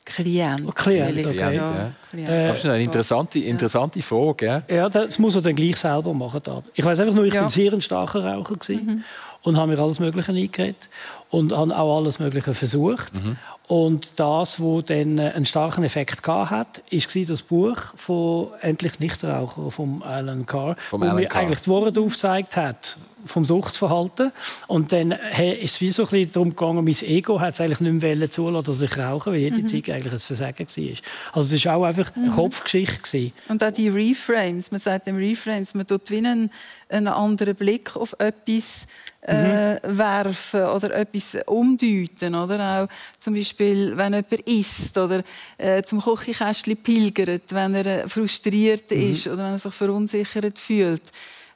Klient. 0.04 0.64
Oh, 0.68 0.72
Klient, 0.72 1.26
okay. 1.26 1.56
Ja. 1.56 1.94
Äh, 2.12 2.50
das 2.50 2.58
ist 2.58 2.66
eine 2.66 2.84
interessante, 2.84 3.40
interessante 3.40 4.02
Frage. 4.02 4.64
Ja, 4.68 4.90
das 4.90 5.18
muss 5.18 5.38
er 5.38 5.42
dann 5.42 5.56
gleich 5.56 5.78
selber 5.78 6.14
machen. 6.14 6.42
Ich 6.74 6.84
weiß 6.84 7.00
einfach 7.00 7.16
nur, 7.16 7.24
ich 7.24 7.34
ja. 7.34 7.44
war 7.44 7.50
sehr 7.50 7.72
ein 7.72 7.82
starker 7.82 8.26
Raucher. 8.26 8.58
Mhm 8.74 9.06
und 9.44 9.58
habe 9.58 9.74
mir 9.74 9.80
alles 9.80 10.00
Mögliche 10.00 10.32
eingeredet 10.32 10.90
und 11.30 11.52
habe 11.52 11.78
auch 11.78 11.98
alles 11.98 12.20
Mögliche 12.20 12.54
versucht. 12.54 13.14
Mhm. 13.14 13.38
Und 13.68 14.20
das, 14.20 14.60
was 14.60 14.86
dann 14.86 15.20
einen 15.20 15.46
starken 15.46 15.84
Effekt 15.84 16.26
hat, 16.28 16.50
war 16.92 17.26
das 17.28 17.42
Buch 17.42 17.78
von 17.96 18.50
«Endlich 18.62 19.00
Nichtraucher» 19.00 19.72
von 19.72 20.04
Alan 20.04 20.46
Carr, 20.46 20.76
vom 20.90 21.02
wo 21.02 21.06
mir 21.06 21.34
eigentlich 21.34 21.62
die 21.62 21.70
Worte 21.70 22.02
aufgezeigt 22.02 22.56
hat 22.58 22.98
vom 23.26 23.46
Suchtverhalten. 23.46 24.32
Und 24.68 24.92
dann 24.92 25.12
ist 25.12 25.76
es 25.76 25.82
wie 25.82 25.92
so 25.92 26.04
ein 26.04 26.10
bisschen 26.10 26.34
darum 26.34 26.50
gegangen, 26.50 26.84
mein 26.84 26.96
Ego 27.02 27.40
hat 27.40 27.54
es 27.54 27.62
eigentlich 27.62 27.80
nicht 27.80 28.02
mehr 28.02 28.32
zulassen, 28.32 28.66
dass 28.66 28.82
ich 28.82 28.98
rauche, 28.98 29.32
weil 29.32 29.40
jede 29.40 29.62
mhm. 29.62 29.68
Zeit 29.68 29.90
eigentlich 29.90 30.14
ein 30.14 30.20
Versagen 30.20 30.68
war. 30.68 30.98
Also 31.32 31.56
es 31.56 31.66
war 31.66 31.76
auch 31.76 31.84
einfach 31.84 32.12
eine 32.16 32.30
mhm. 32.30 32.36
Kopfgeschichte. 32.36 32.98
Gewesen. 32.98 33.34
Und 33.50 33.64
auch 33.64 33.72
die 33.72 33.90
Reframes, 33.90 34.72
man 34.72 34.80
sagt 34.80 35.08
dem 35.08 35.16
Reframes, 35.16 35.74
man 35.74 35.88
tut 35.88 36.10
wie 36.12 36.18
einen, 36.18 36.52
einen 36.90 37.08
anderen 37.08 37.56
Blick 37.56 37.96
auf 37.96 38.14
etwas 38.20 38.88
äh, 39.26 39.74
mhm. 39.74 39.98
werfen 39.98 40.64
oder 40.64 40.96
etwas 40.96 41.38
umdeuten. 41.46 42.36
Oder? 42.36 42.84
Auch 42.84 42.88
zum 43.20 43.34
Beispiel, 43.34 43.96
wenn 43.96 44.14
jemand 44.14 44.40
isst 44.46 44.98
oder 44.98 45.24
äh, 45.58 45.82
zum 45.84 46.02
Kochkästchen 46.02 46.78
pilgert, 46.78 47.54
wenn 47.54 47.76
er 47.76 47.86
äh, 47.86 48.08
frustriert 48.08 48.92
mhm. 48.92 49.12
ist 49.12 49.28
oder 49.28 49.46
wenn 49.46 49.54
er 49.54 49.58
sich 49.58 49.74
verunsichert 49.74 50.60
fühlt. 50.60 51.04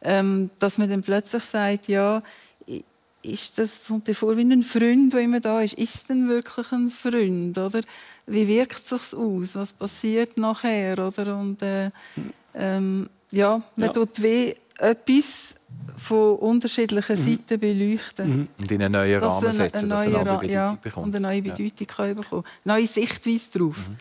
Ähm, 0.01 0.49
dass 0.59 0.77
man 0.77 0.89
dann 0.89 1.01
plötzlich 1.01 1.43
sagt, 1.43 1.87
ja, 1.87 2.21
ist 3.23 3.57
das 3.57 3.87
kommt 3.87 4.07
dir 4.07 4.15
vor 4.15 4.37
wie 4.37 4.41
ein 4.41 4.63
Freund, 4.63 5.11
der 5.13 5.21
immer 5.21 5.39
da 5.39 5.61
ist. 5.61 5.73
Ist 5.73 5.95
es 5.95 6.03
denn 6.05 6.29
wirklich 6.29 6.71
ein 6.71 6.89
Freund? 6.89 7.57
Oder? 7.57 7.81
Wie 8.25 8.47
wirkt 8.47 8.83
es 8.83 8.89
sich 8.89 9.17
aus? 9.17 9.55
Was 9.55 9.73
passiert 9.73 10.37
nachher? 10.37 10.93
Oder? 10.93 11.37
Und, 11.37 11.61
äh, 11.61 11.89
ähm, 12.53 13.09
ja, 13.31 13.61
man 13.75 13.87
ja. 13.87 13.93
tut 13.93 14.21
wie 14.21 14.55
etwas 14.77 15.55
von 15.97 16.35
unterschiedlichen 16.37 17.15
mhm. 17.15 17.29
Seiten 17.29 17.59
beleuchten. 17.59 18.29
Mhm. 18.29 18.47
Und 18.59 18.71
in 18.71 18.81
einen 18.81 18.91
neuen 18.93 19.23
Rahmen 19.23 19.53
setzen, 19.53 19.89
dass 19.89 20.07
eine 20.07 20.23
neue 20.23 20.51
ja, 20.51 20.77
bekommt. 20.81 21.07
Und 21.07 21.15
eine 21.15 21.27
neue 21.27 21.41
Bedeutung 21.41 21.87
ja. 21.89 22.13
bekommen 22.13 22.43
Neue 22.63 22.87
Sichtweise 22.87 23.51
darauf. 23.51 23.77
Mhm. 23.77 23.95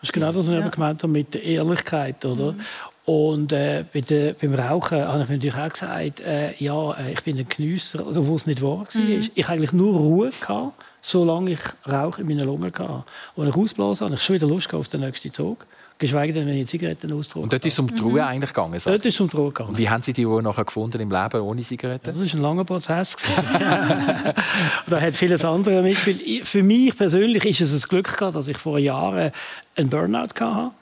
Das 0.00 0.10
ist 0.10 0.12
genau 0.12 0.26
das, 0.26 0.36
was 0.36 0.48
ich 0.48 0.54
ja. 0.54 0.68
gemeint 0.68 1.02
habe 1.02 1.12
mit 1.12 1.34
der 1.34 1.42
Ehrlichkeit. 1.42 2.24
Oder? 2.24 2.52
Mhm. 2.52 2.60
Und 3.04 3.52
äh, 3.52 3.84
bei 3.92 4.00
der, 4.00 4.34
beim 4.34 4.54
Rauchen 4.54 4.98
habe 4.98 5.22
ich 5.22 5.28
mir 5.28 5.36
natürlich 5.36 5.56
auch 5.56 5.68
gesagt, 5.70 6.20
äh, 6.20 6.54
ja, 6.62 6.92
äh, 6.92 7.12
ich 7.12 7.22
bin 7.22 7.38
ein 7.38 7.48
Geniesser, 7.48 8.06
obwohl 8.06 8.36
es 8.36 8.46
nicht 8.46 8.62
wahr 8.62 8.80
war. 8.80 9.02
Mhm. 9.02 9.28
Ich 9.34 9.44
hatte 9.44 9.54
eigentlich 9.54 9.72
nur 9.72 9.96
Ruhe, 9.96 10.30
gehabt, 10.30 10.84
solange 11.00 11.52
ich 11.52 11.60
Rauch 11.88 12.18
in 12.18 12.28
meinen 12.28 12.44
Lungen 12.44 12.70
hatte. 12.70 13.04
Als 13.36 13.48
ich 13.48 13.56
ausblasen 13.56 14.04
habe, 14.04 14.10
habe 14.12 14.14
ich 14.14 14.22
schon 14.22 14.36
wieder 14.36 14.46
Lust 14.46 14.72
auf 14.72 14.88
den 14.88 15.00
nächsten 15.00 15.32
Zug 15.32 15.66
geschweige 15.98 16.32
denn, 16.32 16.46
wenn 16.46 16.56
ich 16.56 16.66
Zigaretten 16.66 17.12
ausdrucke. 17.12 17.44
Und 17.44 17.52
dort 17.52 17.64
ist 17.66 17.72
es 17.72 17.78
um 17.78 17.94
die 17.94 18.00
Ruhe 18.00 18.20
mhm. 18.22 18.28
eigentlich 18.28 18.52
gegangen? 18.52 18.80
Dort 18.82 19.06
ist 19.06 19.14
es 19.14 19.20
um 19.20 19.28
die 19.28 19.36
Ruhe 19.36 19.48
gegangen. 19.48 19.70
Und 19.70 19.78
wie 19.78 19.88
haben 19.88 20.02
Sie 20.02 20.12
die 20.12 20.24
Ruhe 20.24 20.42
nachher 20.42 20.64
gefunden 20.64 21.00
im 21.00 21.10
Leben 21.10 21.40
ohne 21.40 21.62
Zigaretten? 21.62 22.04
Das 22.04 22.18
war 22.18 22.26
ein 22.26 22.42
langer 22.42 22.64
Prozess. 22.64 23.16
da 24.86 25.00
hat 25.00 25.16
vieles 25.16 25.44
andere 25.44 25.82
mitgespielt. 25.82 26.46
Für 26.46 26.62
mich 26.62 26.96
persönlich 26.96 27.44
ist 27.44 27.60
es 27.60 27.84
ein 27.84 27.88
Glück 27.88 28.16
gehabt, 28.16 28.36
dass 28.36 28.48
ich 28.48 28.56
vor 28.56 28.78
Jahren 28.78 29.32
einen 29.76 29.88
Burnout 29.88 30.28
hatte 30.38 30.72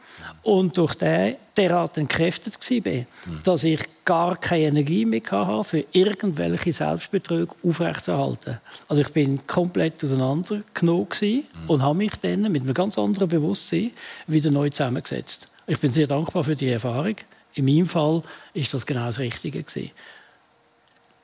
und 0.46 0.78
durch 0.78 0.94
den 0.94 1.34
derart 1.56 1.98
entkräftet 1.98 2.54
war, 2.84 3.04
dass 3.42 3.64
ich 3.64 3.80
gar 4.04 4.36
keine 4.36 4.66
Energie 4.66 5.04
mehr 5.04 5.20
hatte, 5.28 5.64
für 5.64 5.84
irgendwelche 5.90 6.72
Selbstbetrüge 6.72 7.52
aufrechtzuerhalten. 7.64 8.58
Also 8.86 9.02
ich 9.02 9.08
bin 9.08 9.44
komplett 9.48 10.04
auseinandergenommen 10.04 11.08
mhm. 11.20 11.42
und 11.66 11.82
habe 11.82 11.98
mich 11.98 12.12
dann 12.22 12.42
mit 12.52 12.62
einem 12.62 12.74
ganz 12.74 12.96
anderen 12.96 13.28
Bewusstsein 13.28 13.90
wieder 14.28 14.52
neu 14.52 14.70
zusammengesetzt. 14.70 15.48
Ich 15.66 15.80
bin 15.80 15.90
sehr 15.90 16.06
dankbar 16.06 16.44
für 16.44 16.54
die 16.54 16.68
Erfahrung. 16.68 17.16
In 17.54 17.64
meinem 17.64 17.86
Fall 17.86 18.22
ist 18.54 18.72
das 18.72 18.86
genau 18.86 19.06
das 19.06 19.18
Richtige 19.18 19.64
gewesen 19.64 19.90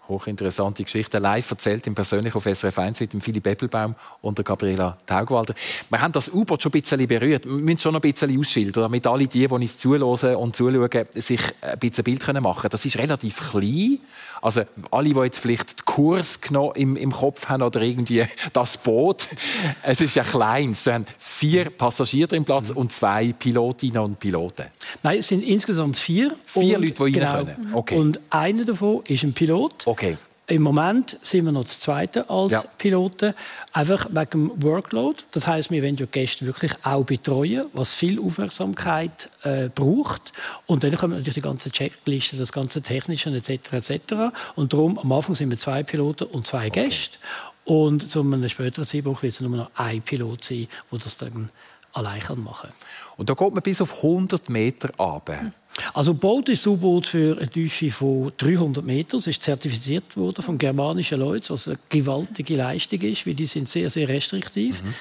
hochinteressante 0.08 0.84
Geschichte 0.84 1.18
live 1.18 1.50
erzählt, 1.50 1.86
im 1.86 1.94
persönlich 1.94 2.34
auf 2.34 2.44
SRF 2.44 2.78
1 2.78 3.00
mit 3.00 3.12
dem 3.12 3.20
Philipp 3.20 3.46
Eppelbaum 3.46 3.94
und 4.20 4.38
der 4.38 4.44
Gabriela 4.44 4.98
Taugwalder. 5.06 5.54
Wir 5.88 6.00
haben 6.00 6.12
das 6.12 6.28
U-Boot 6.28 6.62
schon 6.62 6.70
ein 6.70 6.80
bisschen 6.80 7.06
berührt. 7.06 7.44
Wir 7.44 7.52
müssen 7.52 7.78
schon 7.78 7.94
ein 7.94 8.00
bisschen 8.00 8.38
ausschildern, 8.38 8.82
damit 8.84 9.06
alle 9.06 9.26
die, 9.26 9.46
die 9.46 9.48
uns 9.48 9.78
zuhören 9.78 10.36
und 10.36 10.56
zuschauen, 10.56 11.06
sich 11.14 11.40
ein 11.60 11.78
bisschen 11.78 12.04
Bild 12.04 12.26
machen 12.26 12.62
können. 12.62 12.70
Das 12.70 12.84
ist 12.84 12.98
relativ 12.98 13.50
klein. 13.50 14.00
Also 14.42 14.62
alle, 14.90 15.10
die 15.10 15.20
jetzt 15.20 15.38
vielleicht 15.38 15.78
den 15.78 15.84
Kurs 15.84 16.40
im, 16.74 16.96
im 16.96 17.12
Kopf 17.12 17.48
haben 17.48 17.62
oder 17.62 17.80
irgendwie 17.80 18.24
das 18.52 18.76
Boot, 18.76 19.28
es 19.82 20.00
ist 20.00 20.16
ja 20.16 20.24
klein. 20.24 20.72
Es 20.72 20.86
haben 20.86 21.06
vier 21.16 21.70
Passagiere 21.70 22.34
im 22.34 22.44
Platz 22.44 22.70
und 22.70 22.92
zwei 22.92 23.32
Pilotinnen 23.32 24.02
und 24.02 24.18
Piloten. 24.18 24.66
Nein, 25.04 25.18
es 25.18 25.28
sind 25.28 25.44
insgesamt 25.44 25.96
vier. 25.96 26.34
Vier 26.44 26.78
Leute, 26.78 26.92
die 26.92 27.02
rein 27.02 27.12
genau. 27.12 27.32
können. 27.32 27.70
Okay. 27.72 27.96
Und 27.96 28.20
einer 28.30 28.64
davon 28.64 29.02
ist 29.06 29.22
ein 29.22 29.32
Pilot. 29.32 29.86
Okay. 29.92 30.16
Im 30.46 30.62
Moment 30.62 31.18
sind 31.22 31.44
wir 31.44 31.52
noch 31.52 31.64
das 31.64 31.80
Zweite 31.80 32.28
als 32.30 32.52
ja. 32.52 32.64
Piloten, 32.78 33.34
einfach 33.72 34.06
wegen 34.10 34.48
dem 34.48 34.62
Workload. 34.62 35.22
Das 35.32 35.46
heißt, 35.46 35.70
wir 35.70 35.82
wollen 35.82 35.96
die 35.96 36.06
Gäste 36.06 36.46
wirklich 36.46 36.72
auch 36.82 37.04
betreuen, 37.04 37.66
was 37.74 37.92
viel 37.92 38.18
Aufmerksamkeit 38.18 39.28
äh, 39.42 39.68
braucht. 39.68 40.32
Und 40.66 40.82
dann 40.82 40.96
kommen 40.96 41.12
natürlich 41.12 41.34
die 41.34 41.42
ganze 41.42 41.70
Checkliste, 41.70 42.38
das 42.38 42.52
ganze 42.52 42.80
Technische 42.80 43.30
etc. 43.30 43.72
etc. 43.72 44.14
Und 44.56 44.72
darum 44.72 44.98
am 44.98 45.12
Anfang 45.12 45.34
sind 45.34 45.50
wir 45.50 45.58
zwei 45.58 45.82
Piloten 45.82 46.24
und 46.24 46.46
zwei 46.46 46.68
okay. 46.68 46.84
Gäste. 46.84 47.18
Und 47.66 48.10
zu 48.10 48.20
einem 48.20 48.48
späteren 48.48 48.86
Zeitpunkt 48.86 49.22
wird 49.22 49.34
es 49.34 49.40
nur 49.40 49.56
noch 49.56 49.70
ein 49.74 50.00
Pilot 50.00 50.44
sein, 50.44 50.66
der 50.90 50.98
das 50.98 51.18
dann 51.18 51.50
allein 51.92 52.22
machen 52.36 52.70
kann. 52.70 52.72
Und 53.18 53.28
da 53.28 53.34
geht 53.34 53.52
man 53.52 53.62
bis 53.62 53.80
auf 53.82 53.96
100 53.98 54.48
Meter 54.48 54.90
runter. 54.98 55.52
Also 55.94 56.14
Boot 56.14 56.48
ist 56.48 56.66
U-Boot 56.66 57.06
für 57.06 57.36
eine 57.36 57.48
Tiefe 57.48 57.90
von 57.90 58.32
300 58.36 58.84
Metern. 58.84 59.18
Es 59.18 59.26
ist 59.26 59.42
zertifiziert 59.42 60.16
worden 60.16 60.42
von 60.42 60.58
germanischen 60.58 61.18
Leuten, 61.18 61.50
was 61.50 61.68
eine 61.68 61.78
gewaltige 61.88 62.56
Leistung 62.56 63.00
ist, 63.00 63.26
weil 63.26 63.34
die 63.34 63.46
sind 63.46 63.68
sehr, 63.68 63.88
sehr 63.88 64.08
restriktiv. 64.08 64.82
Mhm. 64.82 64.94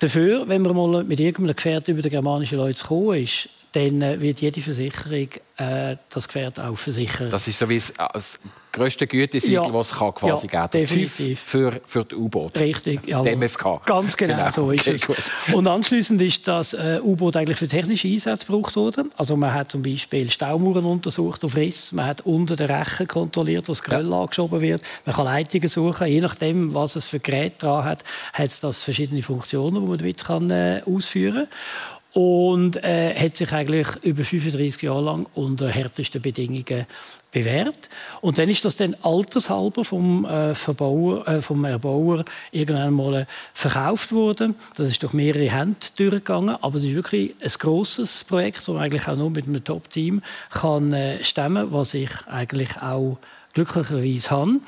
Dafür, 0.00 0.48
wenn 0.48 0.62
man 0.62 0.74
mal 0.74 1.04
mit 1.04 1.20
irgendeinem 1.20 1.54
Gefährt 1.54 1.86
über 1.86 2.02
den 2.02 2.10
germanischen 2.10 2.58
Leute 2.58 2.82
kommen 2.84 3.22
ist, 3.22 3.48
dann 3.72 4.02
äh, 4.02 4.20
wird 4.20 4.40
jede 4.40 4.60
Versicherung 4.60 5.28
äh, 5.56 5.96
das 6.10 6.28
Gefährt 6.28 6.60
auch 6.60 6.76
versichern. 6.76 7.30
Das 7.30 7.48
ist 7.48 7.58
so 7.58 7.68
wie 7.68 7.76
das, 7.76 7.92
das 8.12 8.38
grösste 8.70 9.06
Gütesiegel, 9.06 9.64
ja. 9.66 9.72
was 9.72 9.92
es 9.92 9.96
quasi 9.96 10.48
ja, 10.50 10.66
geben 10.66 10.82
definitiv. 10.82 11.40
für, 11.40 11.80
für 11.84 12.04
die 12.04 12.14
U-Boot. 12.14 12.58
Richtig, 12.58 13.06
ja. 13.06 13.22
MFK. 13.22 13.82
Ganz 13.84 14.16
genau, 14.16 14.36
genau. 14.36 14.50
so 14.50 14.70
ist 14.70 14.82
okay, 14.82 14.92
es. 14.92 15.06
Gut. 15.06 15.16
Und 15.52 15.66
anschließend 15.66 16.20
ist 16.22 16.48
das 16.48 16.72
äh, 16.72 17.00
U-Boot 17.02 17.36
eigentlich 17.36 17.58
für 17.58 17.68
technische 17.68 18.08
Einsätze 18.08 18.46
gebraucht 18.46 18.76
worden. 18.76 19.10
Also 19.16 19.36
man 19.36 19.52
hat 19.52 19.70
zum 19.70 19.82
Beispiel 19.82 20.30
Staumuhren 20.30 20.84
untersucht 20.84 21.44
auf 21.44 21.56
Riss, 21.56 21.92
man 21.92 22.06
hat 22.06 22.22
unter 22.22 22.56
den 22.56 22.70
Rechen 22.70 23.06
kontrolliert, 23.06 23.68
wo 23.68 23.72
das 23.72 23.82
Gröll 23.82 24.08
ja. 24.08 24.20
angeschoben 24.20 24.60
wird. 24.60 24.82
Man 25.04 25.14
kann 25.14 25.24
Leitungen 25.26 25.68
suchen, 25.68 26.06
je 26.06 26.20
nachdem, 26.20 26.74
was 26.74 26.96
es 26.96 27.08
für 27.08 27.20
Geräte 27.20 27.66
dran 27.66 27.84
hat, 27.84 28.04
hat 28.32 28.46
es 28.46 28.60
das 28.60 28.82
verschiedene 28.82 29.22
Funktionen, 29.22 29.82
die 29.82 29.88
man 29.88 29.98
damit 29.98 30.24
kann, 30.24 30.50
äh, 30.50 30.82
ausführen 30.86 31.46
kann 31.48 32.01
und 32.12 32.82
äh, 32.84 33.14
hat 33.14 33.36
sich 33.36 33.52
eigentlich 33.52 33.88
über 34.02 34.22
35 34.22 34.82
Jahre 34.82 35.02
lang 35.02 35.26
unter 35.34 35.68
härtesten 35.68 36.20
Bedingungen 36.20 36.86
bewährt. 37.30 37.88
Und 38.20 38.38
dann 38.38 38.50
ist 38.50 38.64
das 38.64 38.76
dann 38.76 38.94
altershalber 39.02 39.84
vom, 39.84 40.26
äh, 40.26 40.54
Verbauer, 40.54 41.26
äh, 41.26 41.40
vom 41.40 41.64
Erbauer 41.64 42.24
irgendwann 42.50 42.92
mal 42.92 43.26
verkauft 43.54 44.12
worden. 44.12 44.54
Das 44.76 44.90
ist 44.90 45.02
durch 45.02 45.14
mehrere 45.14 45.50
Hände 45.50 45.78
durchgegangen, 45.96 46.56
aber 46.60 46.76
es 46.76 46.84
ist 46.84 46.94
wirklich 46.94 47.34
ein 47.40 47.52
grosses 47.58 48.24
Projekt, 48.24 48.58
das 48.58 48.68
man 48.68 48.78
eigentlich 48.78 49.08
auch 49.08 49.16
nur 49.16 49.30
mit 49.30 49.46
einem 49.46 49.64
Top-Team 49.64 50.20
kann 50.50 50.92
äh, 50.92 51.24
stemmen, 51.24 51.72
was 51.72 51.94
ich 51.94 52.10
eigentlich 52.26 52.76
auch 52.82 53.16
glücklicherweise 53.52 54.30
habe. 54.30 54.60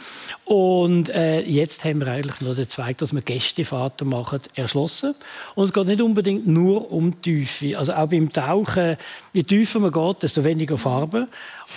Und 0.45 1.09
äh, 1.09 1.41
jetzt 1.41 1.85
haben 1.85 2.01
wir 2.01 2.09
eigentlich 2.09 2.41
nur 2.41 2.55
den 2.55 2.69
Zweig, 2.69 2.99
dass 2.99 3.13
wir 3.13 3.23
Gästefahrten 3.23 4.09
machen, 4.09 4.41
erschlossen. 4.55 5.15
Und 5.55 5.65
es 5.65 5.73
geht 5.73 5.87
nicht 5.87 6.03
unbedingt 6.03 6.47
nur 6.47 6.91
um 6.93 7.13
die 7.23 7.45
Tiefe. 7.45 7.79
Also 7.79 7.95
auch 7.95 8.09
beim 8.09 8.33
Tauchen, 8.33 8.97
je 9.33 9.43
tiefer 9.43 9.81
man 9.81 9.93
geht, 9.93 10.23
desto 10.23 10.45
weniger 10.45 10.79
Farbe, 10.79 11.29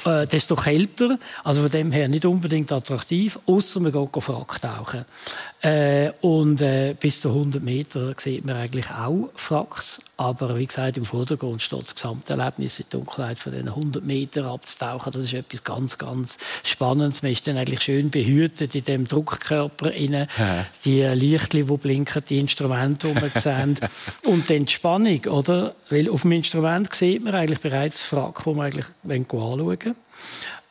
äh, 0.06 0.26
desto 0.26 0.56
kälter. 0.56 1.18
Also 1.44 1.62
von 1.62 1.72
dem 1.72 1.92
her 1.92 2.08
nicht 2.08 2.26
unbedingt 2.26 2.72
attraktiv, 2.72 3.40
außer 3.46 3.80
man 3.80 3.92
geht 3.92 4.24
Fracktauchen. 4.24 5.06
Äh, 5.62 6.12
und 6.22 6.62
äh, 6.62 6.96
bis 7.00 7.22
zu 7.22 7.30
100 7.30 7.64
Meter 7.64 8.14
sieht 8.18 8.46
man 8.46 8.58
eigentlich 8.58 8.90
auch 8.92 9.30
Fracks. 9.36 10.02
Aber 10.18 10.58
wie 10.58 10.66
gesagt, 10.66 10.98
im 10.98 11.06
Vordergrund 11.06 11.62
steht 11.62 11.84
das 11.84 11.96
Gesamterlebnis 11.96 12.80
in 12.80 12.86
der 12.92 13.00
Dunkelheit 13.00 13.40
von 13.40 13.52
den 13.54 13.68
100 13.68 14.04
Meter 14.04 14.46
abzutauchen. 14.46 15.12
Das 15.14 15.24
ist 15.24 15.34
etwas 15.34 15.64
ganz, 15.64 15.98
ganz 15.98 16.38
Spannendes. 16.64 17.22
Man 17.22 17.32
ist 17.32 17.48
dann 17.48 17.58
eigentlich 17.58 17.82
schön 17.82 18.10
behütet 18.10 18.76
in 18.76 18.84
dem 18.84 19.08
Druckkörper. 19.08 19.88
Rein. 19.88 20.28
Ja. 20.38 20.66
Die 20.86 21.02
Lichtli, 21.02 21.64
die 21.64 21.78
blinken, 21.78 22.24
die 22.28 22.40
Instrumente, 22.40 23.08
die 23.08 23.14
man 23.14 23.32
sieht. 23.36 23.82
Und 24.24 24.50
dann 24.50 24.66
die 24.66 24.72
Spannung, 24.72 25.26
oder? 25.26 25.76
Weil 25.90 26.10
auf 26.10 26.24
dem 26.24 26.32
Instrument 26.34 26.94
sieht 26.94 27.24
man 27.24 27.36
eigentlich 27.36 27.60
bereits 27.60 28.00
das 28.00 28.08
Frack, 28.08 28.44
das 28.44 28.56
man 28.56 28.66
eigentlich 28.66 28.86
anschauen 29.08 29.68
will. 29.68 29.77
Okay. 29.78 29.94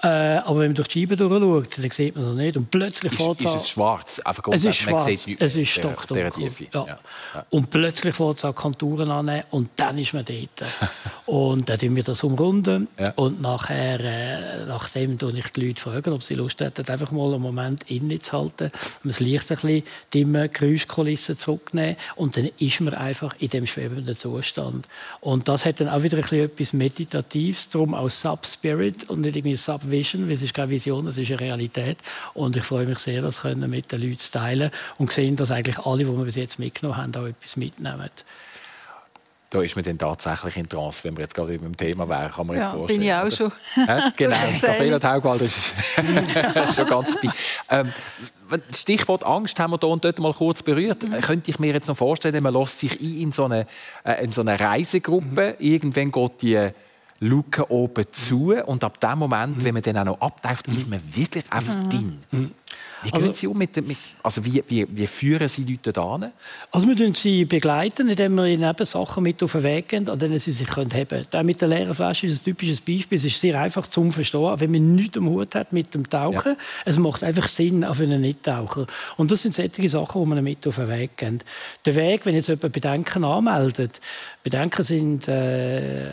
Äh, 0.03 0.09
aber 0.09 0.61
wenn 0.61 0.69
man 0.69 0.75
durch 0.75 0.89
die 0.89 1.01
Scheibe 1.01 1.17
durchschaut, 1.17 1.79
dann 1.79 1.91
sieht 1.91 2.17
man 2.17 2.25
das 2.27 2.35
nicht. 2.35 2.57
Und 2.59 2.71
plötzlich 2.71 3.13
ist, 3.13 3.19
fährt 3.19 3.39
es 3.39 3.45
ist 3.47 3.55
es 3.63 3.69
schwarz? 3.71 4.19
Einfach 4.21 4.43
es 4.53 4.65
ist 4.65 4.77
schwarz. 4.77 5.27
Es 5.39 5.57
ist 5.57 5.69
stockdunkel. 5.71 6.51
Ja. 6.73 6.87
Ja. 7.35 7.47
Und 7.49 7.71
plötzlich 7.71 8.15
fährt 8.15 8.37
es 8.37 8.45
auch 8.45 8.55
Konturen 8.55 9.11
an 9.11 9.43
und 9.51 9.71
dann 9.77 9.97
ist 9.97 10.13
man 10.13 10.25
dort. 10.25 10.71
und 11.27 11.69
dann 11.69 11.79
tun 11.79 11.97
wir 11.97 12.03
das 12.03 12.23
umrunden. 12.23 12.89
Ja. 12.99 13.13
Und 13.17 13.41
nachher, 13.41 14.01
äh, 14.01 14.67
nachdem 14.67 15.19
tue 15.19 15.33
ich 15.39 15.49
die 15.53 15.67
Leute 15.67 15.81
fragen, 15.81 16.13
ob 16.13 16.23
sie 16.23 16.35
Lust 16.35 16.61
hätten, 16.61 16.87
einfach 16.87 17.11
mal 17.11 17.33
einen 17.33 17.43
Moment 17.43 17.91
innezuhalten, 17.91 18.71
das 19.03 19.21
Licht 19.21 19.51
ein 19.51 19.57
bisschen 19.57 19.83
dimmen, 20.13 20.51
Geräuschkulissen 20.53 21.39
zurücknehmen 21.39 21.97
und 22.17 22.37
dann 22.37 22.51
ist 22.59 22.81
man 22.83 22.93
einfach 22.93 23.35
in 23.39 23.49
dem 23.49 23.67
schwebenden 23.67 24.15
Zustand. 24.15 24.87
Und 25.21 25.49
das 25.49 25.65
hat 25.65 25.81
dann 25.81 25.89
auch 25.89 26.03
wieder 26.03 26.19
ein 26.19 26.23
bisschen 26.23 26.45
etwas 26.45 26.73
Meditatives, 26.75 27.71
darum 27.71 27.95
auch 27.95 28.11
Sub-Spirit 28.11 29.09
und 29.09 29.23
nicht 29.23 29.37
irgendwie 29.37 29.57
Sub 29.57 29.86
Vision, 29.91 30.27
weil 30.27 30.35
es 30.35 30.43
ist 30.43 30.55
keine 30.55 30.71
Vision, 30.71 31.07
es 31.07 31.19
ist 31.19 31.31
eine 31.31 31.41
Realität. 31.41 31.99
Und 32.35 32.57
ich 32.57 32.65
freue 32.65 32.87
mich 32.87 32.99
sehr, 32.99 33.23
das 33.23 33.43
können 33.43 33.69
mit 33.71 33.93
den 33.93 34.03
Leuten 34.03 34.19
teilen 34.33 34.71
und 34.99 35.13
sehen, 35.13 35.37
dass 35.37 35.51
eigentlich 35.51 35.79
alle, 35.79 36.05
die 36.05 36.17
wir 36.17 36.25
bis 36.25 36.37
jetzt 36.37 36.59
mitgenommen 36.59 37.01
haben, 37.01 37.15
auch 37.17 37.27
etwas 37.27 37.57
mitnehmen. 37.57 38.11
Da 39.49 39.63
ist 39.63 39.77
man 39.77 39.85
dann 39.85 39.97
tatsächlich 39.97 40.57
in 40.57 40.69
Trance, 40.69 41.05
wenn 41.05 41.17
wir 41.17 41.23
jetzt 41.23 41.35
gerade 41.35 41.57
beim 41.59 41.77
Thema 41.77 42.09
wären, 42.09 42.33
kann 42.33 42.47
man 42.49 42.57
ja, 42.57 42.63
jetzt 42.65 42.73
vorstellen. 42.73 43.01
bin 43.01 43.09
ich 43.09 43.15
auch 43.15 43.31
schon. 43.31 43.53
Ja, 43.77 44.13
genau, 44.17 44.37
Gabriela 44.61 44.99
Taugwald 44.99 45.43
ist 45.43 45.73
schon 46.75 46.87
ganz 46.87 47.15
dabei. 47.15 47.35
Ähm, 47.71 47.93
Stichwort 48.75 49.25
Angst 49.25 49.59
haben 49.61 49.73
wir 49.73 49.79
hier 49.81 49.89
und 49.89 50.05
dort 50.05 50.19
mal 50.19 50.33
kurz 50.33 50.65
berührt. 50.65 51.05
Mhm. 51.05 51.21
Könnte 51.21 51.51
ich 51.51 51.61
mir 51.61 51.73
jetzt 51.73 51.87
noch 51.87 51.97
vorstellen, 51.97 52.43
man 52.43 52.55
lässt 52.55 52.81
sich 52.81 53.01
ein 53.01 53.21
in 53.21 53.33
so 53.33 53.45
eine, 53.45 53.67
äh, 54.05 54.25
in 54.25 54.33
so 54.33 54.41
eine 54.41 54.59
Reisegruppe. 54.59 55.57
Mhm. 55.59 55.65
Irgendwann 55.65 56.11
geht 56.11 56.43
die 56.43 56.69
Luke 57.21 57.71
oben 57.71 58.05
zu 58.11 58.55
und 58.67 58.85
ab 58.85 59.01
dem 59.01 59.19
Moment, 59.19 59.65
wenn 59.65 59.75
man 59.75 59.83
dann 59.83 59.99
auch 59.99 60.05
noch 60.05 60.21
abtaucht, 60.21 60.69
ist 60.69 60.89
man 60.89 61.01
wirklich 61.15 61.45
einfach 61.51 61.77
mhm. 61.77 61.89
drin. 61.89 62.19
Mhm. 62.31 62.51
Wie 63.03 63.13
also, 63.13 63.33
Sie 63.33 63.47
um 63.47 63.57
mit, 63.57 63.77
mit, 63.77 63.97
also 64.23 64.45
wie, 64.45 64.65
wie, 64.69 64.87
wie 64.89 65.07
führen 65.07 65.49
Sie 65.49 65.65
Leute 65.65 65.93
da 65.93 66.19
Also 66.71 66.89
wir 66.89 66.95
begleiten 66.95 67.15
sie, 67.15 67.45
begleiten, 67.45 68.09
indem 68.09 68.35
wir 68.35 68.47
ihnen 68.47 68.69
eben 68.69 68.85
Sachen 68.85 69.23
mit 69.23 69.43
auf 69.43 69.53
den 69.53 69.63
Weg 69.63 69.89
geben, 69.89 70.09
an 70.09 70.19
denen 70.19 70.39
sie 70.39 70.53
sich 70.53 70.77
heben 70.77 70.89
können. 70.89 71.47
Mit 71.47 71.61
der 71.61 71.69
leeren 71.69 71.95
Flasche 71.95 72.27
ist 72.27 72.41
ein 72.41 72.45
typisches 72.45 72.81
Beispiel. 72.81 73.19
Es 73.19 73.25
ist 73.25 73.41
sehr 73.41 73.61
einfach 73.61 73.87
zum 73.87 74.13
Verstehen, 74.13 74.59
wenn 74.59 74.71
man 74.71 74.95
nichts 74.95 75.19
am 75.19 75.29
Hut 75.29 75.55
hat 75.55 75.73
mit 75.73 75.95
dem 75.95 76.09
Tauchen. 76.09 76.53
Ja. 76.53 76.59
Es 76.85 76.99
macht 76.99 77.23
einfach 77.23 77.49
Sinn 77.49 77.87
für 77.93 78.03
einen 78.03 78.23
Nicht-Taucher. 78.23 78.87
Und 79.17 79.31
das 79.31 79.43
sind 79.43 79.55
solche 79.55 79.89
Sachen, 79.89 80.23
die 80.23 80.29
man 80.29 80.43
mit 80.43 80.67
auf 80.67 80.77
den 80.77 80.89
Weg 80.89 81.17
geben. 81.19 81.39
Der 81.85 81.95
Weg, 81.95 82.25
wenn 82.25 82.35
jetzt 82.35 82.49
jemand 82.49 82.73
Bedenken 82.73 83.25
anmeldet, 83.25 84.01
Bedenken 84.47 84.85
sind 84.85 85.27
äh, 85.27 86.07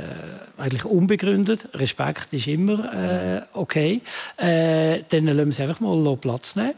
eigentlich 0.57 0.85
unbegründet. 0.85 1.67
Respekt 1.75 2.33
ist 2.33 2.47
immer 2.47 2.91
äh, 2.91 3.41
okay. 3.53 4.01
Äh, 4.37 5.03
dann 5.09 5.25
lassen 5.25 5.45
wir 5.45 5.51
sie 5.51 5.61
einfach 5.61 5.79
mal 5.81 6.17
Platz 6.17 6.55
nehmen 6.55 6.73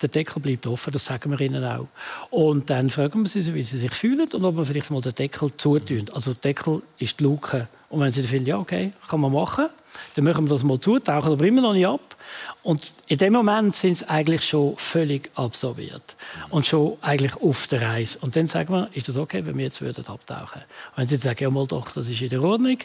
der 0.00 0.10
Deckel 0.10 0.40
bleibt 0.40 0.64
offen, 0.68 0.92
das 0.92 1.06
sagen 1.06 1.30
wir 1.30 1.40
ihnen 1.40 1.64
auch. 1.64 1.88
Und 2.30 2.70
dann 2.70 2.88
fragen 2.88 3.22
wir 3.22 3.28
sie, 3.28 3.52
wie 3.52 3.64
sie 3.64 3.78
sich 3.78 3.90
fühlen 3.90 4.28
und 4.32 4.44
ob 4.44 4.56
wir 4.56 4.64
vielleicht 4.64 4.92
mal 4.92 5.00
den 5.00 5.12
Deckel 5.12 5.50
zutun. 5.56 6.08
Also 6.12 6.34
der 6.34 6.52
Deckel 6.52 6.82
ist 6.98 7.18
die 7.18 7.24
Luke. 7.24 7.66
Und 7.90 8.00
wenn 8.00 8.10
sie 8.10 8.22
finden, 8.22 8.48
ja, 8.48 8.58
okay, 8.58 8.92
kann 9.08 9.20
man 9.20 9.32
machen, 9.32 9.68
dann 10.14 10.24
machen 10.24 10.44
wir 10.44 10.50
das 10.50 10.62
mal 10.62 10.78
zu, 10.78 10.98
tauchen 10.98 11.32
aber 11.32 11.44
immer 11.44 11.62
noch 11.62 11.72
nicht 11.72 11.86
ab. 11.86 12.16
Und 12.62 12.92
in 13.06 13.18
dem 13.18 13.32
Moment 13.32 13.74
sind 13.74 13.96
sie 13.98 14.08
eigentlich 14.08 14.46
schon 14.46 14.76
völlig 14.76 15.30
absorbiert 15.34 16.16
und 16.50 16.66
schon 16.66 16.98
eigentlich 17.00 17.34
auf 17.36 17.66
der 17.68 17.80
Reise. 17.80 18.18
Und 18.20 18.36
dann 18.36 18.46
sagen 18.46 18.74
wir, 18.74 18.90
ist 18.92 19.08
das 19.08 19.16
okay, 19.16 19.46
wenn 19.46 19.56
wir 19.56 19.64
jetzt 19.64 19.80
würden 19.80 20.06
abtauchen? 20.06 20.62
Und 20.62 20.96
wenn 20.96 21.08
sie 21.08 21.16
sagen, 21.16 21.42
ja 21.42 21.50
mal 21.50 21.66
doch, 21.66 21.90
das 21.90 22.08
ist 22.08 22.20
in 22.20 22.28
der 22.28 22.42
Ordnung, 22.42 22.78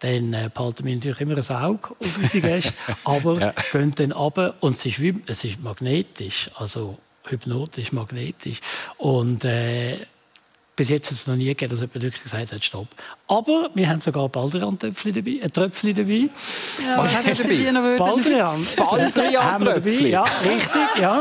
dann 0.00 0.32
äh, 0.32 0.50
behalten 0.52 0.84
wir 0.84 0.94
natürlich 0.94 1.20
immer 1.20 1.36
ein 1.36 1.56
Auge 1.56 1.90
auf 1.98 2.18
unsere 2.18 2.48
Gäste, 2.48 2.74
aber 3.04 3.40
ja. 3.40 3.54
gehen 3.72 3.94
dann 3.94 4.12
runter 4.12 4.54
und 4.60 4.74
es 4.74 4.84
ist, 4.84 5.00
wie, 5.00 5.22
es 5.26 5.44
ist 5.44 5.62
magnetisch, 5.62 6.50
also 6.56 6.98
hypnotisch, 7.24 7.92
magnetisch. 7.92 8.60
Und 8.96 9.44
äh, 9.44 9.98
bis 10.78 10.88
jetzt 10.90 11.06
hat 11.06 11.12
es 11.12 11.26
noch 11.26 11.34
nie 11.34 11.46
gegeben, 11.46 11.70
dass 11.70 11.80
jemand 11.80 12.02
wirklich 12.02 12.22
gesagt 12.22 12.52
hat, 12.52 12.64
stopp. 12.64 12.86
Aber 13.26 13.68
wir 13.74 13.88
haben 13.88 14.00
sogar 14.00 14.28
Baldrian-Tröpfchen 14.28 15.12
dabei. 15.12 15.40
Ein 15.42 15.52
Tröpfchen 15.52 15.92
dabei. 15.92 16.30
Ja, 16.86 16.98
Was 16.98 17.14
hat 17.16 17.26
er 17.26 17.34
dabei? 17.34 17.96
Baldrian. 17.98 18.66
Baldrian-Tröpfchen? 18.76 20.08
Ja, 20.08 20.22
richtig, 20.22 21.02
ja. 21.02 21.20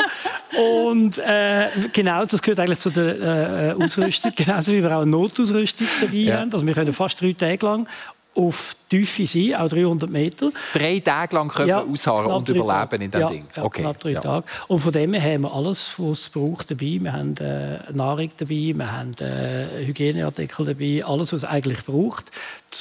Und 0.55 1.17
äh, 1.17 1.69
genau, 1.91 2.23
das 2.23 2.39
gehört 2.41 2.59
eigentlich 2.59 2.79
zu 2.79 2.91
der 2.91 3.75
äh, 3.79 3.83
Ausrüstung. 3.83 4.31
Genauso 4.35 4.71
wie 4.73 4.83
wir 4.83 4.95
auch 4.95 5.01
eine 5.01 5.11
Notausrüstung 5.11 5.87
dabei 6.01 6.17
ja. 6.17 6.39
haben. 6.39 6.53
Also 6.53 6.65
wir 6.65 6.73
können 6.75 6.93
fast 6.93 7.19
drei 7.19 7.33
Tage 7.33 7.65
lang 7.65 7.87
auf 8.37 8.75
Tiefe 8.87 9.25
sein, 9.25 9.55
auch 9.55 9.67
300 9.67 10.09
Meter. 10.09 10.51
Drei 10.73 10.99
Tage 10.99 11.35
lang 11.35 11.49
können 11.49 11.69
ja, 11.69 11.83
wir 11.83 11.91
ausharren 11.91 12.31
und 12.31 12.47
überleben 12.47 12.67
Tage. 12.67 13.03
in 13.03 13.11
diesem 13.11 13.21
ja, 13.21 13.29
Ding? 13.29 13.47
Ja, 13.55 13.63
okay. 13.63 13.81
knapp 13.81 13.99
drei 13.99 14.11
ja. 14.11 14.21
Tage. 14.21 14.45
Und 14.67 14.79
von 14.79 14.91
dem 14.91 15.13
her 15.13 15.33
haben 15.33 15.41
wir 15.41 15.53
alles, 15.53 15.93
was 15.97 16.19
es 16.19 16.29
braucht, 16.29 16.71
dabei. 16.71 16.99
Wir 17.01 17.13
haben 17.13 17.35
äh, 17.37 17.79
Nahrung 17.91 18.29
dabei, 18.37 18.73
wir 18.75 18.91
haben 18.91 19.11
äh, 19.19 19.85
Hygieneartikel 19.85 20.65
dabei, 20.65 21.03
alles, 21.03 21.33
was 21.33 21.43
es 21.43 21.49
eigentlich 21.49 21.83
braucht, 21.83 22.25